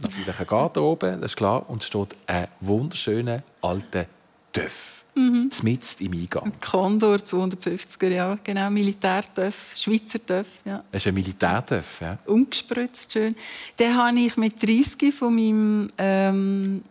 natürlich 0.00 0.36
eine 0.36 0.46
Garderobe, 0.46 1.18
das 1.20 1.32
ist 1.32 1.36
klar, 1.36 1.68
und 1.68 1.82
es 1.82 1.88
steht 1.88 2.16
ein 2.26 2.48
wunderschöner 2.60 3.42
alter 3.60 4.06
Töff. 4.52 5.04
Mhm. 5.14 5.50
Mitten 5.62 6.04
im 6.04 6.12
Eingang. 6.12 6.52
Condor 6.60 7.16
250er, 7.16 8.10
ja, 8.10 8.38
genau. 8.44 8.70
Militärtöff, 8.70 9.72
Schweizer 9.76 10.24
Töff. 10.24 10.46
Ja. 10.64 10.82
Das 10.92 11.02
ist 11.02 11.08
ein 11.08 11.14
Militärtöff, 11.14 12.00
ja. 12.00 12.18
Umgespritzt, 12.26 13.12
schön. 13.12 13.34
Den 13.78 13.96
habe 13.96 14.18
ich 14.18 14.36
mit 14.36 14.62
30 14.62 15.12
von 15.12 15.34
meinem 15.34 15.90
ähm, 15.98 16.82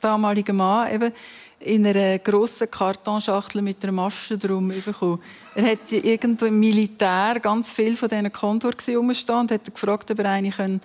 damaligen 0.00 0.56
Mann 0.56 0.92
eben 0.92 1.12
in 1.60 1.86
einer 1.86 2.18
grossen 2.18 2.70
Kartonschachtel 2.70 3.60
mit 3.60 3.82
einer 3.82 3.92
Masche 3.92 4.38
drum 4.38 4.68
bekommen. 4.68 5.20
Er 5.54 5.72
hat 5.72 5.90
irgendwo 5.90 6.46
im 6.46 6.60
Militär 6.60 7.38
ganz 7.40 7.70
viel 7.70 7.96
von 7.96 8.08
diesen 8.08 8.32
Condor 8.32 8.72
rumstehen 8.88 9.38
und 9.38 9.50
hat 9.50 9.64
gefragt, 9.64 10.10
ob 10.10 10.18
er 10.18 10.30
eine 10.30 10.50
können 10.50 10.80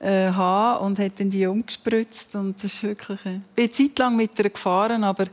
äh, 0.00 0.30
haben 0.30 0.86
und 0.86 0.98
hat 0.98 1.18
dann 1.18 1.30
die 1.30 1.46
umgespritzt 1.46 2.34
und 2.34 2.56
das 2.56 2.74
ist 2.74 2.82
wirklich 2.82 3.24
äh, 3.24 3.36
ich 3.36 3.54
bin 3.54 3.64
eine 3.64 3.68
Zeit 3.70 3.98
lang 3.98 4.16
mit 4.16 4.38
ihr 4.38 4.50
gefahren 4.50 5.04
aber 5.04 5.26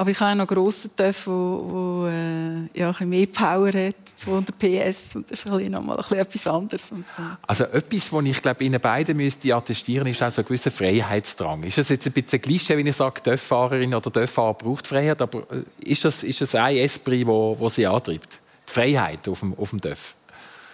aber 0.00 0.12
ich 0.12 0.20
habe 0.20 0.34
noch 0.34 0.46
grossen 0.46 0.96
Töff, 0.96 1.26
wo, 1.26 1.32
wo 1.32 2.06
äh, 2.06 2.68
ja, 2.72 2.94
mehr 3.00 3.26
Power 3.26 3.70
hat, 3.70 3.96
200 4.16 4.58
PS 4.58 5.16
und 5.16 5.30
das 5.30 5.40
ist 5.40 5.46
noch 5.46 5.82
mal 5.82 5.98
ein 5.98 6.18
etwas 6.18 6.46
anderes. 6.46 6.90
Und, 6.92 7.00
äh. 7.00 7.36
Also 7.46 7.64
etwas, 7.64 8.10
was 8.10 8.24
ich 8.24 8.40
glaube, 8.40 8.64
Ihnen 8.64 8.80
beiden 8.80 9.16
müsste 9.16 9.54
attestieren, 9.54 10.06
ist 10.06 10.22
auch 10.22 10.30
so 10.30 10.40
ein 10.40 10.46
gewisser 10.46 10.70
Freiheitsdrang. 10.70 11.64
Ist 11.64 11.76
das 11.76 11.90
jetzt 11.90 12.06
ein 12.06 12.12
bisschen 12.12 12.40
Klischee, 12.40 12.78
wenn 12.78 12.86
ich 12.86 12.96
sage, 12.96 13.22
Töfffahrerin 13.22 13.94
oder 13.94 14.10
Töfffahrer 14.10 14.54
braucht 14.54 14.86
Freiheit, 14.86 15.20
aber 15.20 15.40
äh, 15.50 15.90
ist 15.90 16.02
das, 16.02 16.22
ist 16.22 16.40
das 16.40 16.54
ein 16.54 16.76
Esprit, 16.76 17.26
wo, 17.26 17.54
wo 17.58 17.68
Sie 17.68 17.86
antreibt? 17.86 18.40
Die 18.68 18.72
Freiheit 18.72 19.28
auf 19.28 19.40
dem, 19.40 19.52
auf 19.58 19.68
dem 19.68 19.82
Töff? 19.82 20.14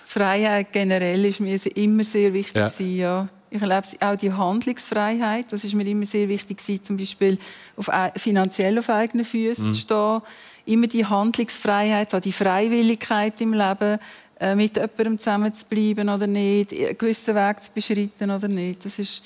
Freiheit 0.06 0.72
generell 0.72 1.24
ist 1.24 1.40
mir 1.40 1.58
immer 1.74 2.04
sehr 2.04 2.32
wichtig. 2.32 2.54
Ja. 2.56 2.68
Gewesen, 2.68 2.96
ja. 2.96 3.28
Ich 3.50 3.60
erlebe 3.60 3.86
auch 4.00 4.16
die 4.16 4.32
Handlungsfreiheit. 4.32 5.52
Das 5.52 5.64
ist 5.64 5.74
mir 5.74 5.84
immer 5.84 6.06
sehr 6.06 6.28
wichtig 6.28 6.58
gewesen, 6.58 6.84
zum 6.84 6.96
Beispiel 6.96 7.38
auf, 7.76 7.90
finanziell 8.14 8.78
auf 8.78 8.88
eigenen 8.88 9.26
Füßen 9.26 9.68
mhm. 9.68 9.74
zu 9.74 9.80
stehen. 9.80 10.20
Immer 10.64 10.86
die 10.86 11.04
Handlungsfreiheit, 11.04 12.24
die 12.24 12.32
Freiwilligkeit 12.32 13.40
im 13.40 13.52
Leben, 13.52 13.98
äh, 14.38 14.54
mit 14.54 14.76
jemandem 14.76 15.18
zusammen 15.18 15.52
zu 15.52 15.64
bleiben 15.66 16.08
oder 16.08 16.28
nicht, 16.28 16.72
einen 16.72 16.96
gewissen 16.96 17.34
Weg 17.34 17.62
zu 17.64 17.72
beschreiten 17.72 18.30
oder 18.30 18.46
nicht. 18.46 18.84
Das 18.84 19.00
ist 19.00 19.24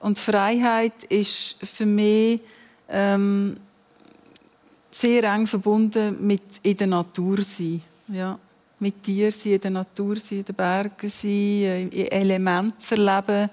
und 0.00 0.18
Freiheit 0.18 1.04
ist 1.04 1.56
für 1.62 1.86
mich 1.86 2.40
ähm, 2.88 3.56
sehr 4.90 5.22
eng 5.24 5.46
verbunden 5.46 6.16
mit 6.26 6.42
in 6.62 6.76
der 6.76 6.86
Natur 6.88 7.42
sein. 7.42 7.80
Ja 8.08 8.38
mit 8.78 9.06
dir 9.06 9.32
sein, 9.32 9.52
in 9.52 9.60
der 9.60 9.70
Natur 9.70 10.16
sein, 10.16 10.38
in 10.38 10.44
den 10.44 10.54
Bergen 10.54 11.08
sein, 11.08 11.88
in 11.90 12.06
Elementen 12.10 12.78
zu 12.78 12.94
erleben. 12.94 13.50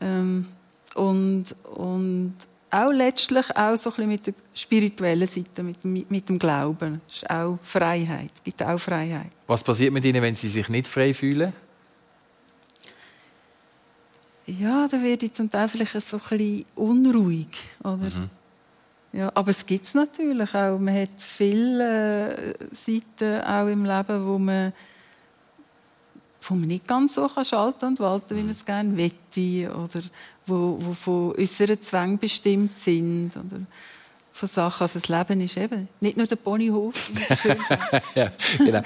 Ähm, 0.00 0.46
und, 0.94 1.44
und 1.74 2.34
auch 2.70 2.90
letztlich 2.90 3.56
auch 3.56 3.76
so 3.76 3.90
ein 3.90 3.94
bisschen 3.94 4.08
mit 4.08 4.26
der 4.26 4.34
spirituellen 4.52 5.26
Seite, 5.26 5.62
mit, 5.62 5.84
mit, 5.84 6.10
mit 6.10 6.28
dem 6.28 6.38
Glauben. 6.38 7.00
Das 7.06 7.16
ist 7.16 7.30
auch 7.30 7.58
Freiheit, 7.62 8.30
gibt 8.42 8.62
auch 8.62 8.78
Freiheit. 8.78 9.30
Was 9.46 9.62
passiert 9.62 9.92
mit 9.92 10.04
Ihnen, 10.04 10.22
wenn 10.22 10.34
Sie 10.34 10.48
sich 10.48 10.68
nicht 10.68 10.86
frei 10.86 11.14
fühlen? 11.14 11.52
Ja, 14.46 14.86
da 14.88 15.02
werde 15.02 15.26
ich 15.26 15.32
zum 15.32 15.48
Teil 15.48 15.68
vielleicht 15.68 16.00
so 16.00 16.16
ein 16.16 16.22
bisschen 16.38 16.64
unruhig. 16.74 17.48
Oder? 17.82 17.96
Mhm. 17.96 18.30
Ja, 19.14 19.30
aber 19.32 19.50
es 19.50 19.64
gibt 19.64 19.84
es 19.84 19.94
natürlich 19.94 20.52
auch. 20.56 20.76
Man 20.76 21.02
hat 21.02 21.20
viele 21.20 22.34
äh, 22.34 22.54
Seiten 22.72 23.42
auch 23.42 23.68
im 23.68 23.84
Leben, 23.84 24.26
wo 24.26 24.38
man, 24.38 24.72
wo 26.42 26.54
man 26.54 26.66
nicht 26.66 26.88
ganz 26.88 27.14
so 27.14 27.28
kann 27.28 27.44
schalten 27.44 27.84
und 27.84 28.00
walten, 28.00 28.36
wie 28.36 28.42
man 28.42 28.50
es 28.50 28.64
gerne 28.64 28.96
wette 28.96 29.72
oder 29.72 30.00
wo, 30.46 30.78
wo 30.80 30.92
von 30.92 31.30
unseren 31.30 31.80
Zwängen 31.80 32.18
bestimmt 32.18 32.76
sind. 32.76 33.36
Oder 33.36 33.60
von 34.34 34.48
Sachen. 34.48 34.82
Also 34.82 34.98
das 34.98 35.08
Leben 35.08 35.40
ist 35.40 35.56
eben 35.56 35.88
nicht 36.00 36.16
nur 36.16 36.26
der 36.26 36.34
Ponyhof. 36.34 36.92
ja, 38.16 38.32
genau. 38.58 38.82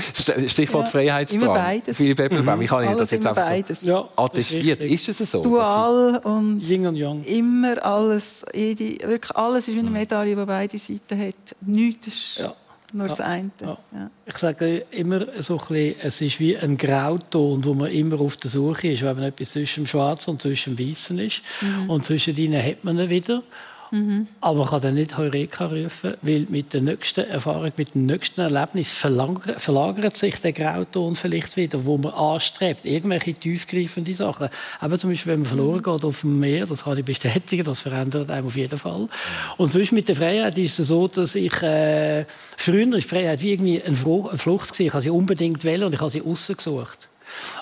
Stichwort 0.47 0.87
ja, 0.87 0.91
Freiheitsdrang. 0.91 1.43
Immer 1.43 1.55
beides. 1.55 1.97
Philipp 1.97 2.21
Eppelbaum, 2.21 2.61
ich 2.61 2.71
habe 2.71 2.85
Ihnen 2.85 2.99
das 2.99 3.11
jetzt 3.11 3.27
einfach 3.27 3.47
beides. 3.47 3.81
so 3.81 3.89
ja, 3.89 4.09
attestiert. 4.15 4.83
Ist, 4.83 5.09
ist 5.09 5.21
es 5.23 5.31
so? 5.31 5.43
Dual 5.43 6.19
und 6.19 6.61
Yin 6.61 6.87
und 6.87 6.97
Yang. 6.97 7.25
Immer 7.25 7.83
alles, 7.83 8.45
jede, 8.53 9.09
wirklich 9.09 9.35
alles 9.35 9.67
ist 9.69 9.75
wie 9.75 9.81
eine 9.81 9.91
Medaille, 9.91 10.37
die 10.37 10.45
beide 10.45 10.77
Seiten 10.77 11.19
hat. 11.19 11.57
Nichts 11.63 12.07
ist 12.09 12.39
ja. 12.41 12.55
nur 12.93 13.07
das 13.07 13.21
eine. 13.23 13.51
Ja. 13.63 13.79
Ich 14.27 14.37
sage 14.37 14.85
immer 14.91 15.41
so 15.41 15.55
ein 15.55 15.67
bisschen, 15.67 15.95
es 16.03 16.21
ist 16.21 16.41
wie 16.41 16.59
ein 16.59 16.77
Grauton, 16.77 17.65
wo 17.65 17.73
man 17.73 17.91
immer 17.91 18.21
auf 18.21 18.37
der 18.37 18.51
Suche 18.51 18.89
ist, 18.89 19.01
wenn 19.01 19.17
man 19.17 19.25
etwas 19.25 19.53
zwischen 19.53 19.85
dem 19.85 19.87
Schwarzen 19.87 20.33
und 20.33 20.43
zwischen 20.43 20.77
dem 20.77 20.91
Weißen 20.91 21.19
ist. 21.19 21.41
Mhm. 21.63 21.89
Und 21.89 22.05
zwischen 22.05 22.37
ihnen 22.37 22.63
hat 22.63 22.85
man 22.85 22.99
ihn 22.99 23.09
wieder. 23.09 23.43
Mhm. 23.91 24.27
Aber 24.41 24.61
man 24.61 24.69
kann 24.69 24.81
dann 24.81 24.95
nicht 24.95 25.17
Heureka 25.17 25.67
rufen, 25.67 26.15
weil 26.23 26.47
mit 26.49 26.73
der 26.73 26.83
nächsten 26.83 27.29
Erfahrung, 27.29 27.73
mit 27.77 27.95
dem 27.95 28.07
nächsten 28.07 28.41
Erlebnis 28.41 28.93
verlagert, 28.93 30.17
sich 30.17 30.41
der 30.41 30.53
Grauton 30.53 31.17
vielleicht 31.17 31.57
wieder, 31.57 31.85
wo 31.85 31.97
man 31.99 32.13
anstrebt. 32.13 32.85
Irgendwelche 32.85 33.35
tiefgreifende 33.35 34.15
Sachen. 34.15 34.49
Aber 34.81 34.99
zum 34.99 35.11
Beispiel, 35.11 35.33
wenn 35.33 35.41
man 35.41 35.49
verloren 35.49 35.83
geht 35.83 36.05
auf 36.05 36.21
dem 36.21 36.39
Meer, 36.39 36.67
das 36.67 36.85
kann 36.85 36.99
ich 36.99 37.05
bestätigen, 37.05 37.65
das 37.65 37.81
verändert 37.81 38.31
einem 38.31 38.47
auf 38.47 38.57
jeden 38.57 38.79
Fall. 38.79 39.09
Und 39.57 39.73
sonst 39.73 39.93
mit 39.93 40.09
der 40.09 40.17
Freiheit 40.17 40.59
ist 40.59 40.79
es 40.79 40.89
so, 40.89 41.09
dass 41.09 41.35
ich 41.35 41.63
äh, 41.63 42.25
früher 42.57 42.97
ist 42.97 43.09
Freiheit 43.09 43.43
wie 43.43 43.53
irgendwie 43.53 43.83
eine 43.83 43.97
Flucht 43.97 44.73
gewesen. 44.73 44.87
Ich 44.87 44.93
habe 44.93 45.03
sie 45.03 45.11
unbedingt 45.11 45.65
wählen 45.65 45.85
und 45.85 45.93
ich 45.93 46.01
habe 46.01 46.11
sie 46.11 46.23
außen 46.23 46.57
gesucht. 46.57 47.09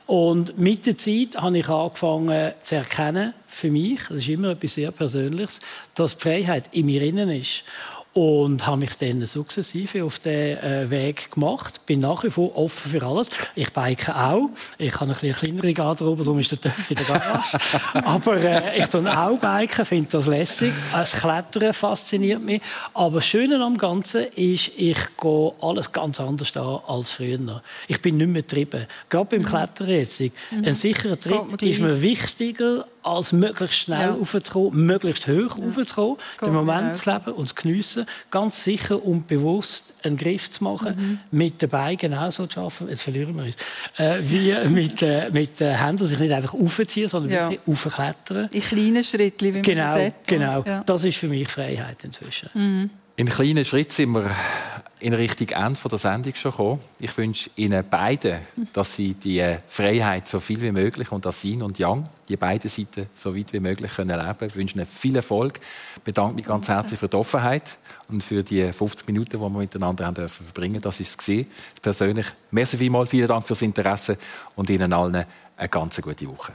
Und 0.06 0.58
mit 0.58 0.86
der 0.86 0.96
Zeit 0.96 1.36
habe 1.36 1.58
ich 1.58 1.68
angefangen 1.68 2.52
zu 2.60 2.76
erkennen, 2.76 3.34
für 3.56 3.70
mich, 3.70 4.00
das 4.08 4.18
ist 4.18 4.28
immer 4.28 4.50
etwas 4.50 4.74
sehr 4.74 4.90
Persönliches, 4.90 5.60
dass 5.94 6.16
die 6.16 6.22
Freiheit 6.22 6.64
in 6.72 6.86
mir 6.86 7.02
innen 7.02 7.30
ist 7.30 7.64
und 8.16 8.66
habe 8.66 8.78
mich 8.78 8.94
dann 8.94 9.26
sukzessive 9.26 10.02
auf 10.02 10.18
den 10.20 10.56
äh, 10.56 10.88
Weg 10.88 11.32
gemacht. 11.32 11.84
Bin 11.84 12.00
nach 12.00 12.24
wie 12.24 12.30
vor 12.30 12.56
offen 12.56 12.90
für 12.92 13.06
alles. 13.06 13.28
Ich 13.54 13.70
bike 13.74 14.08
auch. 14.08 14.48
Ich 14.78 14.94
habe 14.94 15.12
ein 15.12 15.18
bisschen 15.20 15.34
kleinere 15.34 15.74
Garderobe, 15.74 16.24
darum 16.24 16.40
ist 16.40 16.50
der 16.50 16.58
Töpf 16.58 16.90
in 16.90 16.96
der 16.96 17.04
Garage. 17.04 17.58
Aber 17.92 18.36
äh, 18.38 18.78
ich 18.78 18.86
tue 18.86 19.06
auch 19.06 19.38
biken, 19.38 19.84
finde 19.84 20.08
das 20.12 20.26
lässig. 20.26 20.72
Das 20.92 21.12
Klettern 21.12 21.74
fasziniert 21.74 22.40
mich. 22.40 22.62
Aber 22.94 23.16
das 23.16 23.26
Schöne 23.26 23.62
am 23.62 23.76
Ganzen 23.76 24.24
ist, 24.34 24.70
ich 24.78 24.98
gehe 25.20 25.52
alles 25.60 25.92
ganz 25.92 26.18
anders 26.18 26.56
an 26.56 26.80
als 26.86 27.10
früher. 27.10 27.62
Ich 27.86 28.00
bin 28.00 28.16
nicht 28.16 28.28
mehr 28.28 28.40
getrieben. 28.40 28.86
Gerade 29.10 29.36
beim 29.36 29.44
Klettern 29.44 29.90
jetzt. 29.90 30.20
Mhm. 30.20 30.30
Ein 30.64 30.72
sicherer 30.72 31.18
Tritt 31.18 31.60
ist 31.60 31.80
mir 31.80 32.00
wichtiger 32.00 32.86
als 33.06 33.32
möglichst 33.32 33.78
schnell 33.78 34.08
ja. 34.08 34.14
aufzukommen, 34.14 34.84
möglichst 34.84 35.26
hoch 35.26 35.58
ja. 35.58 35.66
aufzukommen, 35.66 36.18
den 36.42 36.52
Moment 36.52 36.96
zu 36.96 37.10
leben 37.10 37.32
und 37.32 37.48
zu 37.48 37.54
geniessen, 37.54 38.06
ganz 38.30 38.64
sicher 38.64 39.02
und 39.02 39.26
bewusst 39.26 39.94
einen 40.02 40.16
Griff 40.16 40.50
zu 40.50 40.64
machen, 40.64 41.20
mhm. 41.30 41.36
mit 41.36 41.62
den 41.62 41.68
Beinen 41.68 41.96
genauso 41.96 42.46
zu 42.46 42.60
arbeiten, 42.60 42.88
jetzt 42.88 43.02
verlieren 43.02 43.36
wir 43.36 43.44
uns, 43.44 43.56
äh, 43.96 44.18
wie 44.20 44.54
mit, 44.68 45.02
äh, 45.02 45.30
mit 45.30 45.60
den 45.60 45.74
Händen, 45.76 46.04
sich 46.04 46.18
nicht 46.18 46.32
einfach 46.32 46.54
aufziehen, 46.54 47.08
sondern 47.08 47.30
ja. 47.30 47.50
wirklich 47.50 47.60
aufklettern. 47.66 48.48
In 48.52 48.62
kleinen 48.62 49.04
Schritten, 49.04 49.54
wie 49.54 49.62
genau, 49.62 49.84
man 49.84 49.98
sagt. 49.98 50.28
Genau, 50.28 50.64
ja. 50.64 50.82
das 50.84 51.04
ist 51.04 51.18
für 51.18 51.28
mich 51.28 51.48
Freiheit 51.48 52.02
inzwischen. 52.04 52.50
Mhm. 52.54 52.90
In 53.18 53.30
kleinen 53.30 53.64
Schritten 53.64 53.92
sind 53.92 54.12
wir 54.12 54.30
in 55.00 55.14
Richtung 55.14 55.48
Ende 55.48 55.88
der 55.90 55.98
Sendung 55.98 56.34
schon 56.34 56.50
gekommen. 56.50 56.80
Ich 56.98 57.16
wünsche 57.16 57.48
Ihnen 57.56 57.82
beiden, 57.88 58.40
dass 58.74 58.94
Sie 58.94 59.14
die 59.14 59.56
Freiheit 59.66 60.28
so 60.28 60.38
viel 60.38 60.60
wie 60.60 60.70
möglich 60.70 61.10
und 61.10 61.24
das 61.24 61.42
Yin 61.42 61.62
und 61.62 61.78
Yang, 61.78 62.04
die 62.28 62.36
beiden 62.36 62.68
Seiten 62.68 63.06
so 63.14 63.34
weit 63.34 63.54
wie 63.54 63.60
möglich 63.60 63.90
können 63.94 64.20
leben. 64.20 64.46
Ich 64.46 64.54
wünsche 64.54 64.74
Ihnen 64.74 64.84
viel 64.84 65.16
Erfolg. 65.16 65.60
Ich 65.96 66.02
bedanke 66.02 66.34
mich 66.34 66.44
ganz 66.44 66.68
herzlich 66.68 67.00
für 67.00 67.08
die 67.08 67.16
Offenheit 67.16 67.78
und 68.10 68.22
für 68.22 68.42
die 68.42 68.70
50 68.70 69.06
Minuten, 69.06 69.30
die 69.30 69.40
wir 69.40 69.48
miteinander 69.48 70.04
haben 70.04 70.14
dürfen 70.14 70.44
verbringen. 70.44 70.82
Das 70.82 71.00
ist 71.00 71.26
es. 71.26 71.46
Persönlich, 71.80 72.26
merci 72.50 72.76
vielmals, 72.76 73.08
vielen 73.08 73.28
Dank 73.28 73.46
fürs 73.46 73.62
Interesse 73.62 74.18
und 74.56 74.68
Ihnen 74.68 74.92
allen 74.92 75.24
eine 75.56 75.68
ganz 75.70 76.02
gute 76.02 76.28
Woche. 76.28 76.52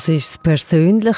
Das 0.00 0.08
war 0.08 0.42
persönlich. 0.42 1.16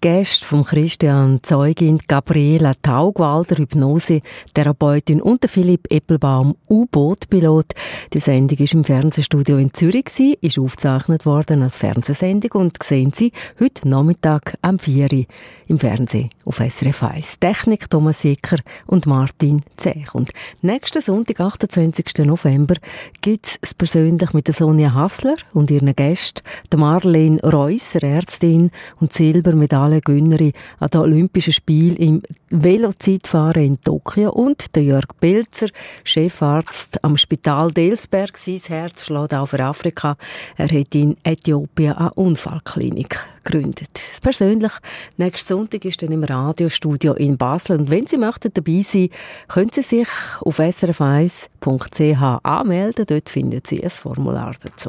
Gäste 0.00 0.44
von 0.44 0.64
Christian 0.64 1.38
Zeugin, 1.44 2.00
Gabriela 2.08 2.72
Taugwalder, 2.82 3.54
Hypnose-Therapeutin 3.54 5.22
und 5.22 5.48
Philipp 5.48 5.86
Eppelbaum, 5.92 6.56
U-Boot-Pilot. 6.68 7.72
Die 8.12 8.18
Sendung 8.18 8.58
war 8.58 8.72
im 8.72 8.82
Fernsehstudio 8.82 9.58
in 9.58 9.72
Zürich, 9.72 10.06
ist 10.40 10.58
aufgezeichnet 10.58 11.24
worden 11.24 11.62
als 11.62 11.76
Fernsehsendung 11.76 12.62
und 12.62 12.82
sehen 12.82 13.12
Sie 13.14 13.30
heute 13.60 13.88
Nachmittag 13.88 14.58
am 14.60 14.80
4 14.80 15.12
Uhr 15.12 15.24
im 15.68 15.78
Fernsehen 15.78 16.30
auf 16.44 16.56
SRF 16.56 17.04
1. 17.04 17.38
Technik 17.38 17.88
Thomas 17.90 18.22
Jecker 18.22 18.58
und 18.86 19.06
Martin 19.06 19.62
Zech. 19.76 20.14
Und 20.14 20.30
nächsten 20.62 21.00
Sonntag, 21.00 21.40
28. 21.40 22.24
November, 22.24 22.74
gibt 23.20 23.58
es 23.62 23.74
persönlich 23.74 24.32
mit 24.32 24.48
der 24.48 24.54
Sonja 24.54 24.94
Hassler 24.94 25.36
und 25.52 25.70
ihren 25.70 25.94
Gästen, 25.94 26.42
der 26.70 26.78
Marlene 26.78 27.40
Reusser, 27.40 28.02
Ärztin 28.16 28.70
und 29.00 29.12
Silbermedaillengewinnerin 29.12 30.52
an 30.78 30.88
den 30.88 31.00
Olympischen 31.00 31.52
Spielen 31.52 31.96
im 31.96 32.22
Velozeitfahren 32.50 33.62
in 33.62 33.80
Tokio 33.80 34.30
und 34.30 34.74
der 34.74 34.84
Jörg 34.84 35.08
Pilzer, 35.20 35.68
Chefarzt 36.04 37.02
am 37.04 37.16
Spital 37.16 37.72
Delsberg. 37.72 38.36
Sein 38.36 38.60
Herz 38.68 39.04
schlägt 39.04 39.34
auch 39.34 39.46
für 39.46 39.62
Afrika. 39.62 40.16
Er 40.56 40.68
hat 40.68 40.94
in 40.94 41.16
Äthiopien 41.24 41.92
eine 41.92 42.12
Unfallklinik 42.14 43.18
gegründet. 43.44 44.00
Persönlich, 44.22 44.72
nächsten 45.16 45.54
Sonntag 45.54 45.84
ist 45.84 46.02
dann 46.02 46.12
im 46.12 46.24
Radiostudio 46.24 47.14
in 47.14 47.36
Basel. 47.36 47.78
Und 47.78 47.90
wenn 47.90 48.06
Sie 48.06 48.16
möchten 48.16 48.52
dabei 48.52 48.80
sein, 48.82 49.10
können 49.48 49.70
Sie 49.72 49.82
sich 49.82 50.08
auf 50.40 50.58
srf1.ch 50.58 52.40
anmelden. 52.42 53.06
Dort 53.06 53.28
finden 53.28 53.62
Sie 53.64 53.82
ein 53.82 53.90
Formular 53.90 54.54
dazu. 54.62 54.88